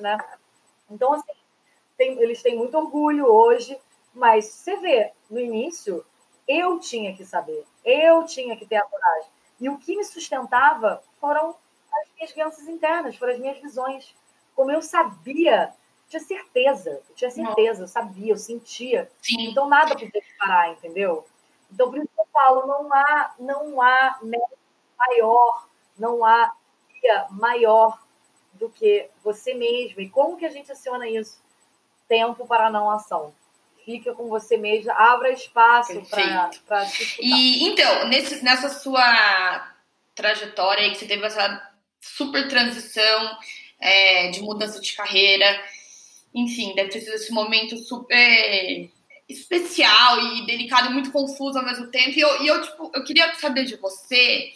né? 0.00 0.18
Então, 0.90 1.14
assim, 1.14 1.32
tem, 1.96 2.20
eles 2.20 2.42
têm 2.42 2.54
muito 2.54 2.76
orgulho 2.76 3.26
hoje, 3.26 3.78
mas 4.14 4.44
você 4.44 4.76
vê, 4.76 5.10
no 5.30 5.40
início, 5.40 6.04
eu 6.46 6.78
tinha 6.78 7.14
que 7.16 7.24
saber, 7.24 7.64
eu 7.84 8.24
tinha 8.24 8.56
que 8.56 8.66
ter 8.66 8.76
a 8.76 8.84
coragem. 8.84 9.30
E 9.60 9.68
o 9.68 9.78
que 9.78 9.96
me 9.96 10.04
sustentava 10.04 11.02
foram 11.20 11.54
as 11.92 12.08
minhas 12.16 12.32
crianças 12.32 12.68
internas, 12.68 13.16
foram 13.16 13.32
as 13.32 13.38
minhas 13.38 13.58
visões. 13.58 14.14
Como 14.54 14.70
eu 14.70 14.82
sabia 14.82 15.72
tinha 16.08 16.20
certeza, 16.20 17.02
eu 17.08 17.14
tinha 17.14 17.30
certeza, 17.30 17.82
eu 17.82 17.88
sabia, 17.88 18.32
eu 18.32 18.36
sentia. 18.36 19.10
Sim. 19.20 19.50
Então 19.50 19.68
nada 19.68 19.94
podia 19.94 20.22
parar, 20.38 20.70
entendeu? 20.70 21.26
Então 21.72 21.90
por 21.90 21.98
isso 21.98 22.08
que 22.14 22.20
eu 22.20 22.26
falo, 22.32 22.66
não 22.66 22.92
há, 22.92 23.34
não 23.38 23.82
há 23.82 24.20
maior, 24.96 25.66
não 25.98 26.24
há 26.24 26.54
dia 27.00 27.26
maior 27.30 27.98
do 28.52 28.68
que 28.68 29.08
você 29.22 29.54
mesmo. 29.54 30.00
E 30.00 30.08
como 30.08 30.36
que 30.36 30.46
a 30.46 30.50
gente 30.50 30.70
aciona 30.70 31.08
isso? 31.08 31.42
Tempo 32.06 32.46
para 32.46 32.70
não 32.70 32.90
ação. 32.90 33.34
Fica 33.84 34.14
com 34.14 34.28
você 34.28 34.56
mesmo, 34.56 34.90
abra 34.92 35.30
espaço 35.30 35.92
para 36.08 36.86
se 36.86 37.02
escutar. 37.02 37.20
E 37.20 37.64
então, 37.64 38.08
nesse, 38.08 38.42
nessa 38.42 38.70
sua 38.70 39.74
trajetória 40.14 40.84
aí 40.84 40.90
que 40.90 40.98
você 40.98 41.06
teve 41.06 41.24
essa 41.26 41.70
super 42.00 42.48
transição 42.48 43.38
é, 43.80 44.28
de 44.30 44.40
mudança 44.40 44.80
de 44.80 44.92
carreira, 44.94 45.62
enfim, 46.34 46.74
deve 46.74 46.90
ter 46.90 47.00
sido 47.00 47.14
esse 47.14 47.32
momento 47.32 47.76
super 47.76 48.90
especial 49.28 50.20
e 50.20 50.46
delicado 50.46 50.90
e 50.90 50.92
muito 50.92 51.12
confuso 51.12 51.58
ao 51.58 51.64
mesmo 51.64 51.88
tempo. 51.88 52.18
E 52.18 52.20
eu, 52.20 52.42
e 52.42 52.46
eu, 52.46 52.62
tipo, 52.62 52.90
eu 52.94 53.04
queria 53.04 53.34
saber 53.34 53.64
de 53.64 53.76
você, 53.76 54.52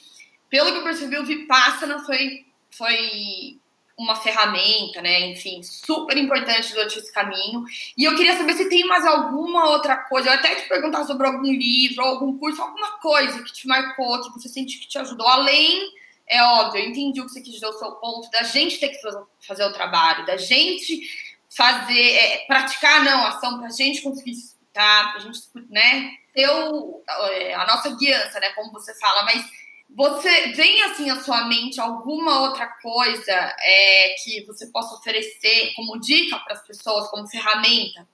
pelo 0.48 0.72
que 0.72 0.78
eu 0.78 0.84
percebi, 0.84 1.18
o 1.18 1.26
Vipassana 1.26 2.04
foi, 2.04 2.46
foi 2.70 3.57
uma 3.98 4.14
ferramenta, 4.14 5.02
né? 5.02 5.32
Enfim, 5.32 5.62
super 5.62 6.16
importante 6.16 6.72
durante 6.72 6.98
esse 6.98 7.12
caminho. 7.12 7.64
E 7.96 8.04
eu 8.04 8.14
queria 8.14 8.36
saber 8.36 8.54
se 8.54 8.68
tem 8.68 8.86
mais 8.86 9.04
alguma 9.04 9.70
outra 9.70 9.96
coisa. 9.96 10.28
Eu 10.28 10.34
até 10.34 10.54
te 10.54 10.68
perguntar 10.68 11.04
sobre 11.04 11.26
algum 11.26 11.42
livro, 11.42 12.04
algum 12.04 12.38
curso, 12.38 12.62
alguma 12.62 12.98
coisa 12.98 13.42
que 13.42 13.52
te 13.52 13.66
marcou, 13.66 14.22
que 14.22 14.30
você 14.40 14.48
sente 14.48 14.78
que 14.78 14.86
te 14.86 14.98
ajudou, 14.98 15.26
além 15.26 15.98
é 16.28 16.42
óbvio, 16.42 16.82
eu 16.82 16.90
entendi 16.90 17.20
o 17.20 17.24
que 17.24 17.32
você 17.32 17.40
quis 17.40 17.54
dizer, 17.54 17.66
o 17.66 17.72
seu 17.72 17.92
ponto, 17.92 18.30
da 18.30 18.42
gente 18.42 18.78
ter 18.78 18.88
que 18.88 18.98
fazer 19.46 19.64
o 19.64 19.72
trabalho, 19.72 20.26
da 20.26 20.36
gente 20.36 21.00
fazer, 21.48 22.12
é, 22.12 22.44
praticar 22.46 23.02
não, 23.02 23.26
ação, 23.26 23.58
para 23.58 23.68
a 23.68 23.70
gente 23.70 24.02
conseguir 24.02 24.32
escutar, 24.32 25.10
para 25.10 25.16
a 25.16 25.24
gente, 25.24 25.40
né, 25.70 26.10
ter 26.34 26.48
o, 26.50 27.02
é, 27.30 27.54
a 27.54 27.66
nossa 27.66 27.96
guiança, 27.96 28.38
né, 28.40 28.50
como 28.50 28.70
você 28.70 28.94
fala, 28.98 29.24
mas 29.24 29.42
você 29.88 30.52
vem 30.52 30.82
assim 30.84 31.10
à 31.10 31.20
sua 31.20 31.46
mente 31.46 31.80
alguma 31.80 32.42
outra 32.42 32.66
coisa 32.66 33.32
é, 33.32 34.14
que 34.22 34.44
você 34.46 34.66
possa 34.66 34.94
oferecer 34.94 35.72
como 35.74 35.98
dica 35.98 36.38
para 36.40 36.54
as 36.54 36.66
pessoas, 36.66 37.08
como 37.08 37.26
ferramenta? 37.28 38.06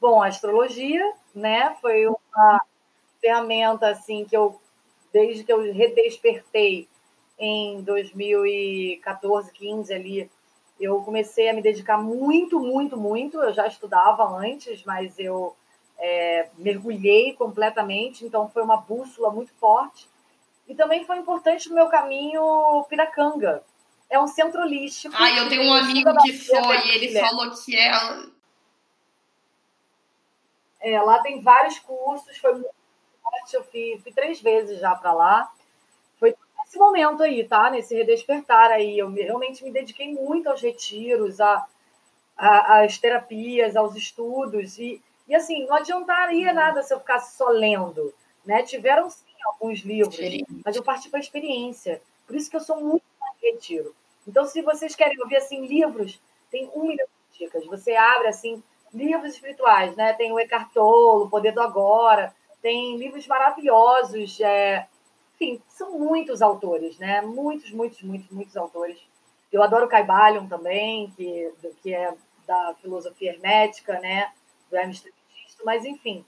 Bom, 0.00 0.22
a 0.22 0.26
astrologia, 0.26 1.14
né, 1.34 1.76
foi 1.80 2.06
uma 2.06 2.62
ferramenta 3.20 3.88
assim 3.88 4.24
que 4.24 4.36
eu 4.36 4.60
desde 5.12 5.44
que 5.44 5.52
eu 5.52 5.72
redespertei 5.72 6.88
em 7.38 7.82
2014, 7.82 9.52
15 9.52 9.92
ali, 9.92 10.30
eu 10.80 11.00
comecei 11.02 11.48
a 11.48 11.52
me 11.52 11.62
dedicar 11.62 11.98
muito, 11.98 12.58
muito, 12.58 12.96
muito. 12.96 13.40
Eu 13.40 13.52
já 13.52 13.66
estudava 13.66 14.24
antes, 14.24 14.82
mas 14.84 15.18
eu 15.18 15.54
é, 16.02 16.50
mergulhei 16.58 17.32
completamente, 17.34 18.26
então 18.26 18.50
foi 18.50 18.62
uma 18.62 18.76
bússola 18.76 19.30
muito 19.30 19.54
forte. 19.54 20.08
E 20.66 20.74
também 20.74 21.04
foi 21.04 21.16
importante 21.18 21.68
no 21.68 21.76
meu 21.76 21.86
caminho 21.86 22.84
Piracanga. 22.88 23.62
É 24.10 24.20
um 24.20 24.26
centro 24.26 24.60
holístico. 24.60 25.14
Ah, 25.16 25.30
eu 25.30 25.48
tenho 25.48 25.62
um 25.62 25.72
amigo 25.72 26.12
que 26.22 26.32
foi, 26.32 26.86
e 26.86 26.90
ele 26.90 27.20
falou 27.20 27.50
que 27.50 27.76
é. 27.76 27.92
É, 30.80 31.00
lá 31.00 31.20
tem 31.20 31.40
vários 31.40 31.78
cursos, 31.78 32.36
foi 32.36 32.52
muito 32.52 32.74
forte. 33.22 33.54
Eu 33.54 33.64
fui, 33.64 34.00
fui 34.02 34.12
três 34.12 34.40
vezes 34.40 34.80
já 34.80 34.94
para 34.96 35.12
lá. 35.12 35.52
Foi 36.18 36.34
nesse 36.58 36.78
momento 36.78 37.22
aí, 37.22 37.44
tá? 37.44 37.70
Nesse 37.70 37.94
redespertar 37.94 38.72
aí. 38.72 38.98
Eu 38.98 39.08
realmente 39.12 39.62
me 39.62 39.70
dediquei 39.70 40.12
muito 40.12 40.48
aos 40.48 40.60
retiros, 40.60 41.40
a, 41.40 41.64
a, 42.36 42.80
às 42.80 42.98
terapias, 42.98 43.76
aos 43.76 43.94
estudos. 43.94 44.78
E, 44.78 45.00
e 45.32 45.34
assim, 45.34 45.64
não 45.64 45.76
adiantaria 45.76 46.48
uhum. 46.48 46.54
nada 46.54 46.82
se 46.82 46.92
eu 46.92 47.00
ficasse 47.00 47.38
só 47.38 47.48
lendo. 47.48 48.12
Né? 48.44 48.62
Tiveram 48.64 49.08
sim 49.08 49.24
alguns 49.46 49.80
livros, 49.80 50.18
mas 50.62 50.76
eu 50.76 50.82
parti 50.82 51.08
para 51.08 51.18
a 51.18 51.22
experiência. 51.22 52.02
Por 52.26 52.36
isso 52.36 52.50
que 52.50 52.56
eu 52.56 52.60
sou 52.60 52.78
muito 52.78 53.04
mais 53.18 53.34
retiro. 53.42 53.94
Então, 54.28 54.44
se 54.44 54.60
vocês 54.60 54.94
querem 54.94 55.18
ouvir 55.22 55.36
assim 55.36 55.64
livros, 55.64 56.20
tem 56.50 56.70
um 56.74 56.82
milhão 56.82 57.06
de 57.30 57.38
dicas. 57.38 57.64
Você 57.64 57.94
abre 57.94 58.28
assim 58.28 58.62
livros 58.92 59.32
espirituais, 59.32 59.96
né? 59.96 60.12
Tem 60.12 60.30
o 60.30 60.38
Eckhart 60.38 60.70
Tolle, 60.70 61.24
o 61.24 61.30
Poder 61.30 61.52
do 61.52 61.62
Agora, 61.62 62.34
tem 62.60 62.98
livros 62.98 63.26
maravilhosos. 63.26 64.38
É... 64.38 64.86
Enfim, 65.34 65.62
são 65.66 65.98
muitos 65.98 66.42
autores, 66.42 66.98
né? 66.98 67.22
Muitos, 67.22 67.70
muitos, 67.70 68.02
muitos, 68.02 68.28
muitos 68.30 68.54
autores. 68.54 68.98
Eu 69.50 69.62
adoro 69.62 69.88
Caibalion 69.88 70.46
também, 70.46 71.10
que, 71.16 71.50
que 71.82 71.94
é 71.94 72.12
da 72.46 72.74
filosofia 72.82 73.32
hermética, 73.32 73.98
né? 73.98 74.30
Do 74.68 74.76
Hermes 74.76 75.02
mas 75.64 75.84
enfim. 75.84 76.24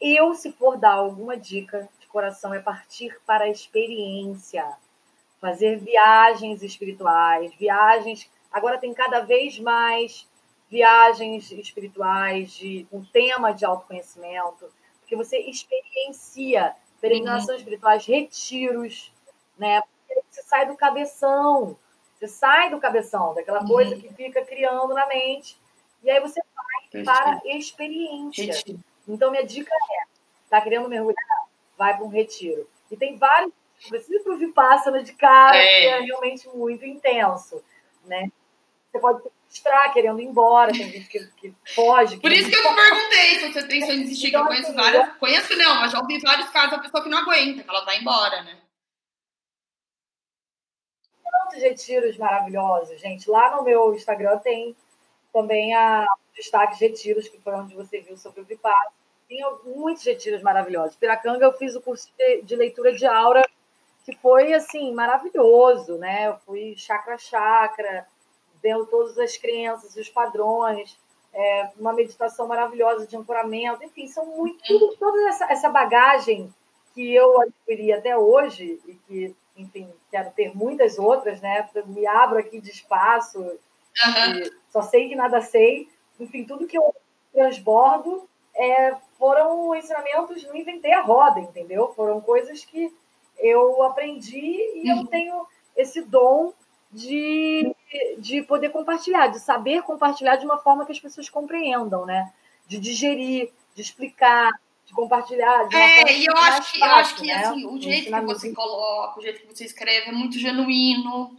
Eu, 0.00 0.34
se 0.34 0.52
for 0.52 0.76
dar 0.76 0.92
alguma 0.92 1.36
dica 1.36 1.88
de 1.98 2.06
coração, 2.06 2.54
é 2.54 2.60
partir 2.60 3.18
para 3.26 3.44
a 3.44 3.48
experiência. 3.48 4.64
Fazer 5.40 5.78
viagens 5.78 6.62
espirituais, 6.62 7.52
viagens. 7.54 8.30
Agora 8.52 8.78
tem 8.78 8.92
cada 8.94 9.20
vez 9.20 9.58
mais 9.58 10.26
viagens 10.70 11.50
espirituais 11.50 12.52
de 12.52 12.86
um 12.92 13.04
tema 13.04 13.52
de 13.52 13.64
autoconhecimento 13.64 14.70
porque 15.08 15.16
você 15.16 15.38
experiencia 15.38 16.76
peregrinações 17.00 17.48
uhum. 17.48 17.56
espirituais, 17.56 18.04
retiros, 18.04 19.10
né? 19.56 19.82
Você 20.28 20.42
sai 20.42 20.66
do 20.66 20.76
cabeção, 20.76 21.78
você 22.14 22.28
sai 22.28 22.68
do 22.68 22.78
cabeção, 22.78 23.32
daquela 23.32 23.62
uhum. 23.62 23.68
coisa 23.68 23.96
que 23.96 24.12
fica 24.12 24.44
criando 24.44 24.92
na 24.92 25.06
mente, 25.06 25.58
e 26.02 26.10
aí 26.10 26.20
você 26.20 26.42
para 26.90 27.40
experiência. 27.44 28.46
Retiro. 28.46 28.80
Então, 29.06 29.30
minha 29.30 29.44
dica 29.44 29.72
é: 29.72 30.06
tá 30.48 30.60
querendo 30.60 30.88
mergulhar? 30.88 31.46
Vai 31.76 31.96
para 31.96 32.04
um 32.04 32.08
retiro. 32.08 32.68
E 32.90 32.96
tem 32.96 33.16
vários. 33.16 33.52
Precisa 33.88 34.24
para 34.24 34.32
o 34.32 34.38
Vipassana 34.38 35.04
de 35.04 35.12
cara, 35.12 35.56
é. 35.56 35.80
que 35.80 35.86
é 35.86 36.00
realmente 36.00 36.48
muito 36.48 36.84
intenso, 36.84 37.62
né? 38.04 38.28
Você 38.90 38.98
pode 38.98 39.22
frustrar, 39.48 39.92
querendo 39.92 40.20
ir 40.20 40.24
embora, 40.24 40.72
tem 40.72 40.90
gente 40.90 41.08
que, 41.08 41.26
que 41.36 41.54
foge. 41.74 42.18
Por 42.18 42.30
isso 42.32 42.50
que 42.50 42.56
eu 42.56 42.62
te 42.62 42.74
perguntei 42.74 43.38
se 43.38 43.52
você 43.52 43.62
pensou 43.66 43.94
em 43.94 44.02
desistir, 44.02 44.28
então, 44.28 44.46
que 44.46 44.52
eu 44.52 44.58
então, 44.58 44.72
conheço 44.72 44.80
assim, 44.80 44.92
várias. 44.92 45.16
Conheço 45.18 45.56
não, 45.56 45.74
mas 45.76 45.92
já 45.92 46.00
ouvi 46.00 46.18
vários 46.18 46.48
casos 46.50 46.70
da 46.72 46.78
pessoa 46.78 47.02
que 47.02 47.08
não 47.08 47.18
aguenta, 47.18 47.62
que 47.62 47.70
ela 47.70 47.84
vai 47.84 47.98
embora, 47.98 48.42
né? 48.42 48.58
Tantos 51.24 51.62
retiros 51.62 52.16
maravilhosos, 52.16 53.00
gente. 53.00 53.30
Lá 53.30 53.56
no 53.56 53.62
meu 53.62 53.94
Instagram 53.94 54.38
tem 54.38 54.76
também 55.32 55.74
a 55.74 56.06
destaque 56.34 56.78
retiros, 56.80 57.28
que 57.28 57.40
foi 57.40 57.54
onde 57.54 57.74
você 57.74 58.00
viu 58.00 58.16
sobre 58.16 58.40
o 58.40 58.44
Vipassana. 58.44 58.92
Tem 59.28 59.44
muitos 59.64 60.04
retiros 60.04 60.42
maravilhosos. 60.42 60.96
Piracanga, 60.96 61.44
eu 61.44 61.52
fiz 61.52 61.74
o 61.74 61.82
curso 61.82 62.08
de, 62.16 62.42
de 62.42 62.56
leitura 62.56 62.94
de 62.94 63.06
aura, 63.06 63.46
que 64.04 64.16
foi, 64.16 64.54
assim, 64.54 64.94
maravilhoso, 64.94 65.98
né? 65.98 66.28
Eu 66.28 66.38
fui 66.38 66.74
chakra 66.76 67.14
a 67.14 67.18
chakra, 67.18 68.06
vendo 68.62 68.86
todas 68.86 69.18
as 69.18 69.36
crenças, 69.36 69.94
os 69.96 70.08
padrões, 70.08 70.98
é, 71.32 71.70
uma 71.78 71.92
meditação 71.92 72.48
maravilhosa 72.48 73.06
de 73.06 73.16
ancoramento, 73.16 73.84
enfim, 73.84 74.06
são 74.08 74.24
muito, 74.26 74.62
tudo, 74.64 74.96
toda 74.96 75.28
essa, 75.28 75.52
essa 75.52 75.68
bagagem 75.68 76.52
que 76.94 77.14
eu 77.14 77.40
adquiri 77.40 77.92
até 77.92 78.16
hoje 78.16 78.80
e 78.86 78.94
que, 78.94 79.36
enfim, 79.56 79.92
quero 80.10 80.30
ter 80.30 80.56
muitas 80.56 80.98
outras, 80.98 81.40
né? 81.40 81.68
Me 81.86 82.06
abro 82.06 82.38
aqui 82.38 82.60
de 82.60 82.70
espaço, 82.70 83.58
uhum. 84.06 84.50
só 84.70 84.82
sei 84.82 85.08
que 85.08 85.16
nada 85.16 85.40
sei, 85.40 85.88
enfim, 86.18 86.44
tudo 86.44 86.66
que 86.66 86.78
eu 86.78 86.94
transbordo 87.32 88.28
é, 88.54 88.94
foram 89.18 89.74
ensinamentos, 89.74 90.42
não 90.44 90.56
inventei 90.56 90.92
a 90.92 91.02
roda, 91.02 91.40
entendeu? 91.40 91.92
Foram 91.94 92.20
coisas 92.20 92.64
que 92.64 92.92
eu 93.38 93.82
aprendi 93.82 94.58
e 94.74 94.90
uhum. 94.90 95.00
eu 95.00 95.06
tenho 95.06 95.46
esse 95.76 96.02
dom 96.02 96.52
de, 96.90 97.74
de 98.18 98.42
poder 98.42 98.70
compartilhar, 98.70 99.28
de 99.28 99.38
saber 99.38 99.82
compartilhar 99.82 100.36
de 100.36 100.44
uma 100.44 100.58
forma 100.58 100.84
que 100.84 100.92
as 100.92 100.98
pessoas 100.98 101.28
compreendam, 101.28 102.04
né? 102.04 102.32
De 102.66 102.78
digerir, 102.78 103.50
de 103.74 103.82
explicar, 103.82 104.50
de 104.84 104.92
compartilhar. 104.92 105.68
De 105.68 105.76
é, 105.76 106.18
e 106.18 106.26
eu 106.26 106.36
acho 106.36 106.72
que, 106.72 106.78
fácil, 106.78 106.94
eu 106.94 107.00
acho 107.00 107.14
que 107.16 107.26
né? 107.26 107.34
assim, 107.34 107.66
o 107.66 107.80
jeito 107.80 108.12
que 108.12 108.20
você 108.22 108.52
coloca, 108.52 109.20
o 109.20 109.22
jeito 109.22 109.40
que 109.40 109.54
você 109.54 109.64
escreve 109.64 110.08
é 110.08 110.12
muito 110.12 110.38
genuíno, 110.38 111.36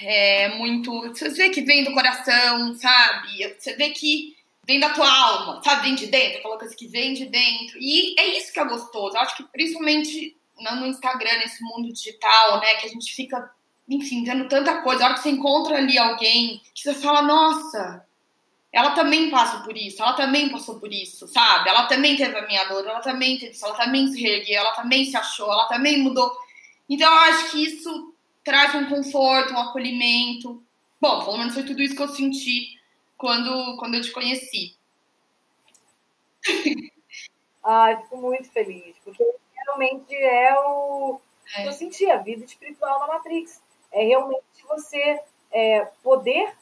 é 0.00 0.48
muito. 0.56 1.00
Você 1.08 1.30
vê 1.30 1.50
que 1.50 1.62
vem 1.62 1.84
do 1.84 1.92
coração, 1.92 2.74
sabe? 2.74 3.54
Você 3.58 3.74
vê 3.76 3.90
que 3.90 4.36
vem 4.66 4.78
da 4.78 4.90
tua 4.90 5.10
alma, 5.10 5.62
sabe? 5.62 5.82
Vem 5.82 5.94
de 5.94 6.06
dentro, 6.06 6.38
aquela 6.38 6.58
coisa 6.58 6.76
que 6.76 6.86
vem 6.86 7.14
de 7.14 7.26
dentro. 7.26 7.78
E 7.80 8.14
é 8.18 8.38
isso 8.38 8.52
que 8.52 8.60
é 8.60 8.64
gostoso. 8.64 9.16
Eu 9.16 9.20
acho 9.20 9.36
que 9.36 9.44
principalmente 9.44 10.36
no 10.58 10.86
Instagram, 10.86 11.38
nesse 11.38 11.62
mundo 11.62 11.92
digital, 11.92 12.60
né? 12.60 12.74
Que 12.76 12.86
a 12.86 12.90
gente 12.90 13.14
fica 13.14 13.50
enfim, 13.90 14.22
vendo 14.22 14.48
tanta 14.48 14.80
coisa. 14.82 15.02
A 15.02 15.06
hora 15.06 15.14
que 15.14 15.22
você 15.22 15.30
encontra 15.30 15.76
ali 15.76 15.98
alguém 15.98 16.62
que 16.72 16.82
você 16.82 16.94
fala, 16.94 17.22
nossa, 17.22 18.06
ela 18.72 18.92
também 18.92 19.30
passa 19.30 19.64
por 19.64 19.76
isso, 19.76 20.00
ela 20.00 20.12
também 20.12 20.48
passou 20.48 20.78
por 20.78 20.92
isso, 20.92 21.26
sabe? 21.26 21.68
Ela 21.68 21.86
também 21.86 22.16
teve 22.16 22.38
a 22.38 22.46
minha 22.46 22.64
dor, 22.64 22.86
ela 22.86 23.00
também 23.00 23.36
teve 23.36 23.50
isso, 23.50 23.66
ela 23.66 23.74
também 23.74 24.06
se 24.06 24.20
reergueu, 24.20 24.60
ela 24.60 24.72
também 24.72 25.04
se 25.04 25.16
achou, 25.16 25.52
ela 25.52 25.66
também 25.66 25.98
mudou. 25.98 26.32
Então, 26.88 27.12
eu 27.12 27.18
acho 27.18 27.50
que 27.50 27.64
isso 27.64 28.14
traz 28.44 28.74
um 28.74 28.88
conforto, 28.88 29.52
um 29.52 29.58
acolhimento. 29.58 30.62
Bom, 31.00 31.24
pelo 31.24 31.38
menos 31.38 31.54
foi 31.54 31.64
tudo 31.64 31.82
isso 31.82 31.96
que 31.96 32.02
eu 32.02 32.08
senti 32.08 32.78
quando, 33.16 33.76
quando 33.78 33.94
eu 33.94 34.02
te 34.02 34.12
conheci. 34.12 34.76
Ai, 37.62 38.00
fico 38.02 38.16
muito 38.16 38.50
feliz, 38.50 38.96
porque 39.04 39.24
realmente 39.54 40.14
é 40.14 40.58
o. 40.58 41.20
É. 41.56 41.68
Eu 41.68 41.72
senti 41.72 42.08
a 42.10 42.16
vida 42.16 42.44
espiritual 42.44 43.00
na 43.00 43.08
Matrix 43.08 43.60
é 43.92 44.04
realmente 44.04 44.44
você 44.68 45.20
é, 45.50 45.80
poder 46.02 46.52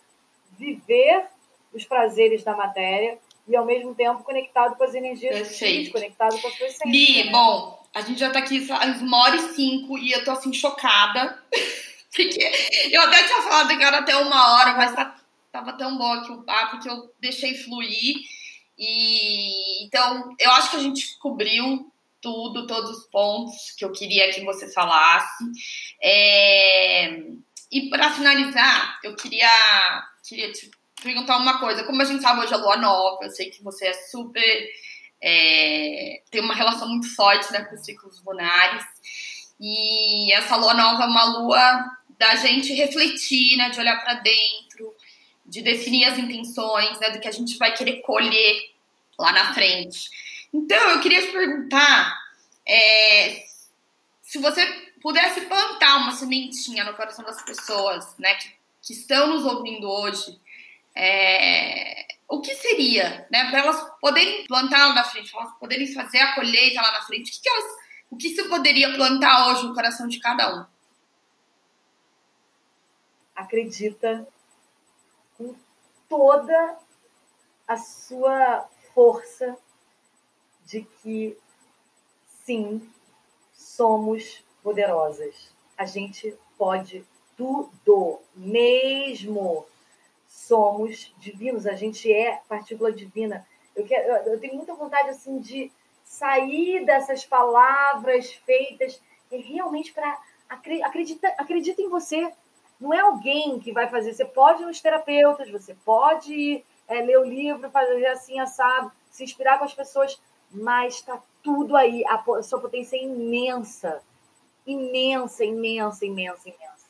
viver 0.59 1.27
os 1.73 1.85
prazeres 1.85 2.43
da 2.43 2.57
matéria 2.57 3.19
e 3.47 3.55
ao 3.55 3.65
mesmo 3.65 3.95
tempo 3.95 4.23
conectado 4.23 4.77
com 4.77 4.85
as 4.85 4.95
energias 4.95 5.37
Perfeito. 5.37 5.93
conectado 5.93 6.41
com 6.41 6.49
a 6.49 6.51
sua 6.51 6.67
essência. 6.67 6.91
Li, 6.91 7.25
né? 7.25 7.31
bom, 7.31 7.83
a 7.99 8.03
gente 8.03 8.21
já 8.21 8.31
tá 8.31 8.39
aqui 8.39 8.67
às 8.71 9.01
uma 9.01 9.23
hora 9.23 9.37
e 9.37 9.55
cinco 9.55 9.99
e 9.99 10.13
eu 10.13 10.25
tô 10.25 10.31
assim 10.31 10.53
chocada. 10.53 11.43
Porque 12.15 12.51
eu 12.91 13.03
até 13.03 13.25
tinha 13.25 13.43
falado 13.43 13.77
que 13.77 13.83
era 13.83 13.99
até 13.99 14.17
uma 14.17 14.55
hora, 14.55 14.75
mas 14.75 14.95
tá, 14.95 15.17
tava 15.53 15.73
tão 15.75 15.99
bom 15.99 16.13
aqui 16.13 16.33
o 16.33 16.43
papo 16.43 16.81
que 16.81 16.89
eu 16.89 17.13
deixei 17.21 17.55
fluir. 17.55 18.17
E 18.79 19.85
então 19.85 20.35
eu 20.39 20.51
acho 20.53 20.71
que 20.71 20.77
a 20.77 20.81
gente 20.81 21.19
cobriu 21.19 21.93
tudo, 22.21 22.67
todos 22.67 22.99
os 22.99 23.07
pontos 23.07 23.75
que 23.77 23.85
eu 23.85 23.93
queria 23.93 24.33
que 24.33 24.45
você 24.45 24.73
falasse. 24.73 25.45
É... 26.03 27.23
E 27.71 27.91
para 27.91 28.13
finalizar, 28.13 28.99
eu 29.05 29.15
queria, 29.15 29.51
queria 30.27 30.51
te 30.53 30.71
perguntar 31.03 31.37
uma 31.37 31.59
coisa. 31.59 31.85
Como 31.85 32.01
a 32.01 32.05
gente 32.05 32.23
sabe 32.23 32.41
hoje 32.41 32.55
é 32.55 32.57
lua 32.57 32.77
nova, 32.77 33.25
eu 33.25 33.31
sei 33.31 33.51
que 33.51 33.63
você 33.63 33.89
é 33.89 33.93
super. 33.93 34.69
É... 35.21 36.23
tem 36.31 36.41
uma 36.41 36.55
relação 36.55 36.89
muito 36.89 37.15
forte 37.15 37.53
né, 37.53 37.65
com 37.65 37.75
os 37.75 37.85
ciclos 37.85 38.23
lunares. 38.25 38.85
E 39.61 40.33
essa 40.33 40.57
lua 40.57 40.75
nova 40.75 41.05
é 41.05 41.07
uma 41.07 41.25
lua 41.25 41.99
da 42.19 42.35
gente 42.37 42.73
refletir, 42.73 43.57
né, 43.57 43.71
de 43.71 43.79
olhar 43.79 44.03
para 44.03 44.15
dentro, 44.15 44.95
de 45.47 45.63
definir 45.63 46.05
as 46.05 46.19
intenções, 46.19 46.99
né, 47.01 47.11
do 47.11 47.21
que 47.21 47.29
a 47.29 47.33
gente 47.33 47.57
vai 47.57 47.75
querer 47.75 48.01
colher 48.03 48.71
lá 49.19 49.33
na 49.33 49.55
frente. 49.55 50.11
Então, 50.53 50.91
eu 50.91 51.01
queria 51.01 51.21
te 51.21 51.33
perguntar 51.33 52.19
é, 52.67 53.45
se 54.23 54.39
você 54.39 54.65
pudesse 55.01 55.43
plantar 55.43 55.99
uma 55.99 56.13
sementinha 56.13 56.85
no 56.85 56.95
coração 56.95 57.25
das 57.25 57.43
pessoas, 57.43 58.17
né, 58.19 58.35
que, 58.35 58.53
que 58.83 58.93
estão 58.93 59.29
nos 59.29 59.45
ouvindo 59.45 59.89
hoje, 59.89 60.39
é, 60.95 62.07
o 62.29 62.43
que 62.43 62.55
seria, 62.55 63.27
né, 63.31 63.49
para 63.49 63.61
elas 63.61 63.91
poderem 64.01 64.47
plantar 64.47 64.89
lá 64.89 64.95
na 64.95 65.05
frente, 65.05 65.33
para 65.33 65.41
elas 65.41 65.55
poderem 65.59 65.93
fazer 65.95 66.19
a 66.19 66.35
colheita 66.35 66.83
lá 66.83 66.93
na 66.93 67.03
frente, 67.03 67.31
o 67.31 67.35
que, 67.35 67.41
que 67.41 67.49
elas, 67.49 67.65
o 68.11 68.17
que 68.17 68.35
você 68.35 68.45
poderia 68.45 68.95
plantar 68.95 69.49
hoje 69.49 69.67
no 69.67 69.75
coração 69.75 70.07
de 70.07 70.21
cada 70.21 70.55
um? 70.55 70.67
Acredita 73.35 74.29
com 75.39 75.55
toda 76.09 76.77
a 77.67 77.77
sua 77.79 78.69
força 78.95 79.57
de 80.67 80.83
que 81.03 81.37
sim, 82.45 82.93
somos 83.55 84.43
poderosas. 84.63 85.51
A 85.77 85.87
gente 85.87 86.37
pode 86.59 87.07
tudo, 87.37 88.21
mesmo 88.35 89.67
somos 90.49 91.15
divinos, 91.19 91.67
a 91.67 91.75
gente 91.75 92.11
é 92.11 92.41
partícula 92.49 92.91
divina. 92.91 93.47
Eu, 93.77 93.85
quero, 93.85 94.31
eu 94.31 94.41
tenho 94.41 94.55
muita 94.55 94.75
vontade 94.75 95.11
assim 95.11 95.39
de 95.39 95.71
sair 96.03 96.85
dessas 96.87 97.25
palavras 97.25 98.33
feitas 98.33 99.01
e 99.31 99.37
realmente 99.37 99.93
para 99.93 100.19
acreditar 100.49 101.35
acredita 101.37 101.83
em 101.83 101.89
você. 101.89 102.33
Não 102.81 102.95
é 102.95 103.01
alguém 103.01 103.61
que 103.61 103.73
vai 103.73 103.89
fazer. 103.89 104.15
Você 104.15 104.25
pode 104.25 104.63
ir 104.63 104.67
nos 104.67 104.81
terapeutas, 104.81 105.51
você 105.51 105.75
pode 105.85 106.65
é, 106.87 107.03
ler 107.03 107.19
o 107.19 107.25
livro, 107.25 107.71
fazer 107.71 108.07
assim, 108.07 108.41
assado, 108.41 108.91
se 109.11 109.23
inspirar 109.23 109.59
com 109.59 109.65
as 109.65 109.75
pessoas, 109.75 110.19
mas 110.51 110.95
está 110.95 111.21
tudo 111.43 111.77
aí. 111.77 112.05
A 112.07 112.43
sua 112.43 112.61
potência 112.61 112.97
é 112.97 113.03
imensa. 113.03 114.01
Imensa, 114.67 115.45
imensa, 115.45 116.07
imensa, 116.07 116.49
imensa. 116.49 116.87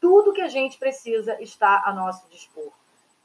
Tudo 0.00 0.32
que 0.32 0.42
a 0.42 0.48
gente 0.48 0.76
precisa 0.76 1.40
está 1.40 1.82
a 1.84 1.92
nosso 1.92 2.28
dispor. 2.28 2.77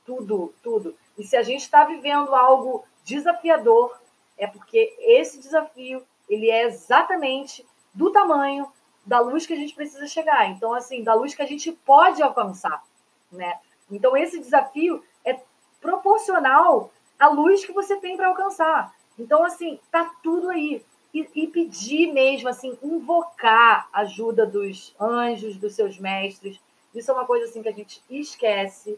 Tudo, 0.05 0.53
tudo. 0.61 0.95
E 1.17 1.23
se 1.23 1.35
a 1.35 1.43
gente 1.43 1.61
está 1.61 1.85
vivendo 1.85 2.33
algo 2.35 2.83
desafiador, 3.03 3.97
é 4.37 4.47
porque 4.47 4.95
esse 4.99 5.39
desafio 5.39 6.03
ele 6.29 6.49
é 6.49 6.63
exatamente 6.63 7.65
do 7.93 8.11
tamanho 8.11 8.71
da 9.05 9.19
luz 9.19 9.45
que 9.45 9.53
a 9.53 9.57
gente 9.57 9.75
precisa 9.75 10.07
chegar. 10.07 10.49
Então, 10.49 10.73
assim, 10.73 11.03
da 11.03 11.13
luz 11.13 11.35
que 11.35 11.41
a 11.41 11.47
gente 11.47 11.71
pode 11.71 12.21
alcançar, 12.21 12.83
né? 13.31 13.59
Então, 13.91 14.15
esse 14.15 14.39
desafio 14.39 15.03
é 15.25 15.39
proporcional 15.81 16.91
à 17.19 17.27
luz 17.27 17.65
que 17.65 17.73
você 17.73 17.97
tem 17.97 18.15
para 18.15 18.27
alcançar. 18.27 18.95
Então, 19.19 19.43
assim, 19.43 19.79
tá 19.91 20.11
tudo 20.23 20.49
aí. 20.49 20.83
E, 21.13 21.29
e, 21.35 21.47
pedir 21.47 22.11
mesmo, 22.11 22.49
assim, 22.49 22.75
invocar 22.81 23.87
a 23.93 23.99
ajuda 23.99 24.47
dos 24.47 24.95
anjos, 24.99 25.57
dos 25.57 25.75
seus 25.75 25.99
mestres. 25.99 26.59
Isso 26.95 27.11
é 27.11 27.13
uma 27.13 27.25
coisa, 27.25 27.45
assim, 27.45 27.61
que 27.61 27.69
a 27.69 27.73
gente 27.73 28.01
esquece, 28.09 28.97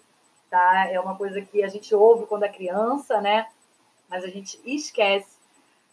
tá? 0.55 0.87
É 0.91 0.99
uma 0.99 1.15
coisa 1.15 1.41
que 1.41 1.63
a 1.63 1.67
gente 1.67 1.93
ouve 1.93 2.25
quando 2.25 2.43
é 2.43 2.49
criança, 2.49 3.19
né? 3.21 3.47
Mas 4.09 4.23
a 4.23 4.27
gente 4.27 4.59
esquece 4.65 5.37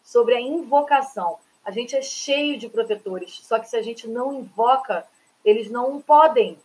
sobre 0.04 0.34
a 0.34 0.40
invocação. 0.40 1.38
A 1.64 1.70
gente 1.70 1.96
é 1.96 2.02
cheio 2.02 2.58
de 2.58 2.68
protetores, 2.68 3.40
só 3.44 3.58
que 3.58 3.68
se 3.68 3.76
a 3.76 3.82
gente 3.82 4.08
não 4.08 4.32
invoca, 4.32 5.06
eles 5.44 5.70
não 5.70 6.00
podem 6.00 6.58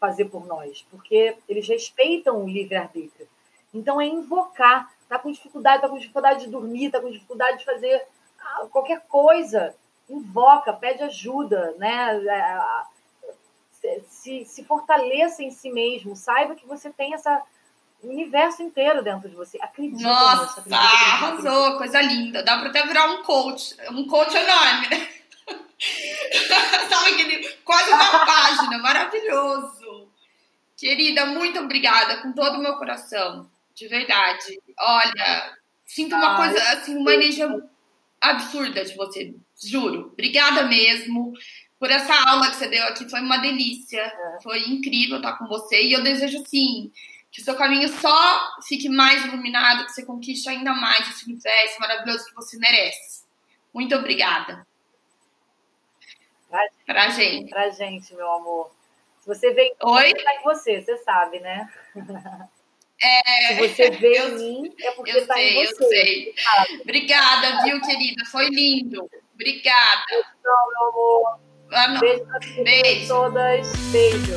fazer 0.00 0.26
por 0.26 0.46
nós, 0.46 0.86
porque 0.90 1.36
eles 1.48 1.66
respeitam 1.68 2.44
o 2.44 2.48
livre-arbítrio. 2.48 3.28
Então, 3.74 4.00
é 4.00 4.06
invocar 4.06 4.90
Está 5.08 5.18
com 5.18 5.32
dificuldade, 5.32 5.76
está 5.76 5.88
com 5.88 5.96
dificuldade 5.96 6.44
de 6.44 6.50
dormir, 6.50 6.86
está 6.86 7.00
com 7.00 7.10
dificuldade 7.10 7.58
de 7.60 7.64
fazer 7.64 8.06
ah, 8.38 8.66
qualquer 8.70 9.00
coisa. 9.08 9.74
Invoca, 10.06 10.70
pede 10.70 11.02
ajuda, 11.02 11.74
né? 11.78 12.20
Se, 14.08 14.44
se 14.44 14.64
fortaleça 14.64 15.42
em 15.42 15.50
si 15.50 15.70
mesmo. 15.70 16.16
Saiba 16.16 16.54
que 16.54 16.66
você 16.66 16.90
tem 16.90 17.14
essa 17.14 17.42
universo 18.02 18.62
inteiro 18.62 19.02
dentro 19.02 19.28
de 19.28 19.34
você. 19.34 19.58
Acredita 19.60 20.02
Nossa, 20.02 20.62
nisso, 20.62 20.74
arrasou, 20.74 21.78
coisa 21.78 22.00
linda. 22.00 22.42
Dá 22.42 22.58
para 22.58 22.68
até 22.68 22.86
virar 22.86 23.06
um 23.10 23.22
coach, 23.22 23.76
um 23.90 24.06
coach 24.06 24.34
enorme, 24.36 24.88
né? 24.88 25.08
Sabe 26.88 27.10
aquele 27.12 27.48
quase 27.64 27.90
uma 27.90 28.24
página, 28.26 28.78
maravilhoso. 28.78 30.08
Querida, 30.76 31.26
muito 31.26 31.58
obrigada 31.58 32.18
com 32.22 32.32
todo 32.32 32.58
o 32.58 32.62
meu 32.62 32.76
coração 32.76 33.50
de 33.74 33.88
verdade. 33.88 34.60
Olha, 34.78 35.56
sinto 35.84 36.14
uma 36.14 36.36
coisa, 36.36 36.60
assim, 36.72 36.96
uma 36.96 37.14
energia 37.14 37.48
absurda 38.20 38.84
de 38.84 38.94
você, 38.96 39.34
juro. 39.60 40.10
Obrigada 40.12 40.64
mesmo 40.64 41.32
por 41.78 41.90
essa 41.90 42.12
aula 42.28 42.50
que 42.50 42.56
você 42.56 42.68
deu 42.68 42.84
aqui, 42.84 43.08
foi 43.08 43.20
uma 43.20 43.38
delícia. 43.38 44.00
É. 44.00 44.38
Foi 44.42 44.58
incrível 44.68 45.18
estar 45.18 45.38
com 45.38 45.46
você 45.46 45.82
e 45.82 45.92
eu 45.92 46.02
desejo, 46.02 46.42
assim, 46.42 46.90
que 47.30 47.40
o 47.40 47.44
seu 47.44 47.54
caminho 47.56 47.88
só 47.88 48.56
fique 48.66 48.88
mais 48.88 49.24
iluminado, 49.24 49.86
que 49.86 49.92
você 49.92 50.04
conquiste 50.04 50.48
ainda 50.48 50.72
mais 50.72 51.08
esse 51.08 51.24
universo 51.24 51.80
maravilhoso 51.80 52.26
que 52.26 52.34
você 52.34 52.58
merece. 52.58 53.24
Muito 53.72 53.94
obrigada. 53.94 54.66
Pra, 56.50 56.66
pra 56.86 57.08
gente. 57.10 57.50
Pra 57.50 57.70
gente, 57.70 58.12
meu 58.14 58.30
amor. 58.32 58.72
Se 59.20 59.28
você 59.28 59.52
vem, 59.52 59.74
Oi? 59.82 60.14
tá 60.14 60.34
em 60.34 60.42
você, 60.42 60.80
você 60.80 60.96
sabe, 60.98 61.38
né? 61.40 61.68
É, 63.00 63.54
Se 63.54 63.68
você 63.68 63.90
vê 64.00 64.18
eu, 64.18 64.38
em 64.40 64.62
mim, 64.62 64.74
é 64.80 64.90
porque 64.92 65.10
está 65.12 65.34
sei, 65.34 65.50
em 65.50 65.66
você. 65.66 65.84
Eu 65.84 65.88
sei. 65.88 66.34
Obrigada, 66.80 67.62
viu, 67.62 67.80
querida? 67.82 68.24
Foi 68.24 68.48
lindo. 68.48 69.08
Obrigada. 69.34 70.04
Então, 70.10 70.68
meu 70.72 70.88
amor. 70.88 71.47
Ah, 71.72 71.98
Beijo 72.00 72.24
pra 72.24 72.38
Beijo. 72.64 73.08
todas. 73.08 73.76
Beijo. 73.90 74.32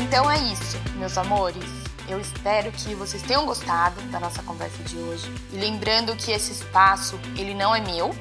Então 0.00 0.30
é 0.30 0.38
isso, 0.52 0.78
meus 0.96 1.16
amores. 1.18 1.64
Eu 2.08 2.18
espero 2.18 2.72
que 2.72 2.94
vocês 2.94 3.22
tenham 3.22 3.46
gostado 3.46 4.00
da 4.10 4.18
nossa 4.18 4.42
conversa 4.42 4.82
de 4.82 4.96
hoje. 4.96 5.30
E 5.52 5.56
lembrando 5.56 6.16
que 6.16 6.32
esse 6.32 6.52
espaço, 6.52 7.20
ele 7.36 7.54
não 7.54 7.74
é 7.74 7.80
meu, 7.80 8.14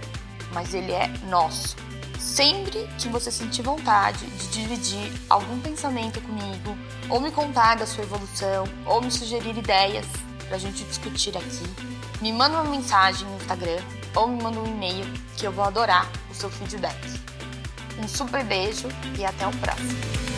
mas 0.54 0.74
ele 0.74 0.92
é 0.92 1.08
nosso. 1.28 1.76
Sempre 2.20 2.88
que 3.00 3.08
você 3.08 3.32
sentir 3.32 3.62
vontade 3.64 4.26
de 4.26 4.48
dividir 4.50 5.12
algum 5.30 5.60
pensamento 5.62 6.22
comigo, 6.22 6.78
ou 7.10 7.20
me 7.22 7.32
contar 7.32 7.78
da 7.78 7.88
sua 7.88 8.04
evolução, 8.04 8.66
ou 8.86 9.02
me 9.02 9.10
sugerir 9.10 9.58
ideias 9.58 10.06
para 10.46 10.58
a 10.58 10.60
gente 10.60 10.84
discutir 10.84 11.36
aqui, 11.36 11.64
me 12.22 12.32
manda 12.34 12.62
uma 12.62 12.70
mensagem 12.70 13.26
no 13.28 13.38
Instagram 13.38 13.82
ou 14.16 14.28
me 14.28 14.42
manda 14.42 14.60
um 14.60 14.68
e-mail 14.68 15.06
que 15.38 15.46
eu 15.46 15.52
vou 15.52 15.64
adorar 15.64 16.10
o 16.30 16.34
seu 16.34 16.50
feedback. 16.50 17.00
Um 18.02 18.08
super 18.08 18.44
beijo 18.44 18.88
e 19.18 19.26
até 19.26 19.48
o 19.48 19.52
próximo! 19.58 20.29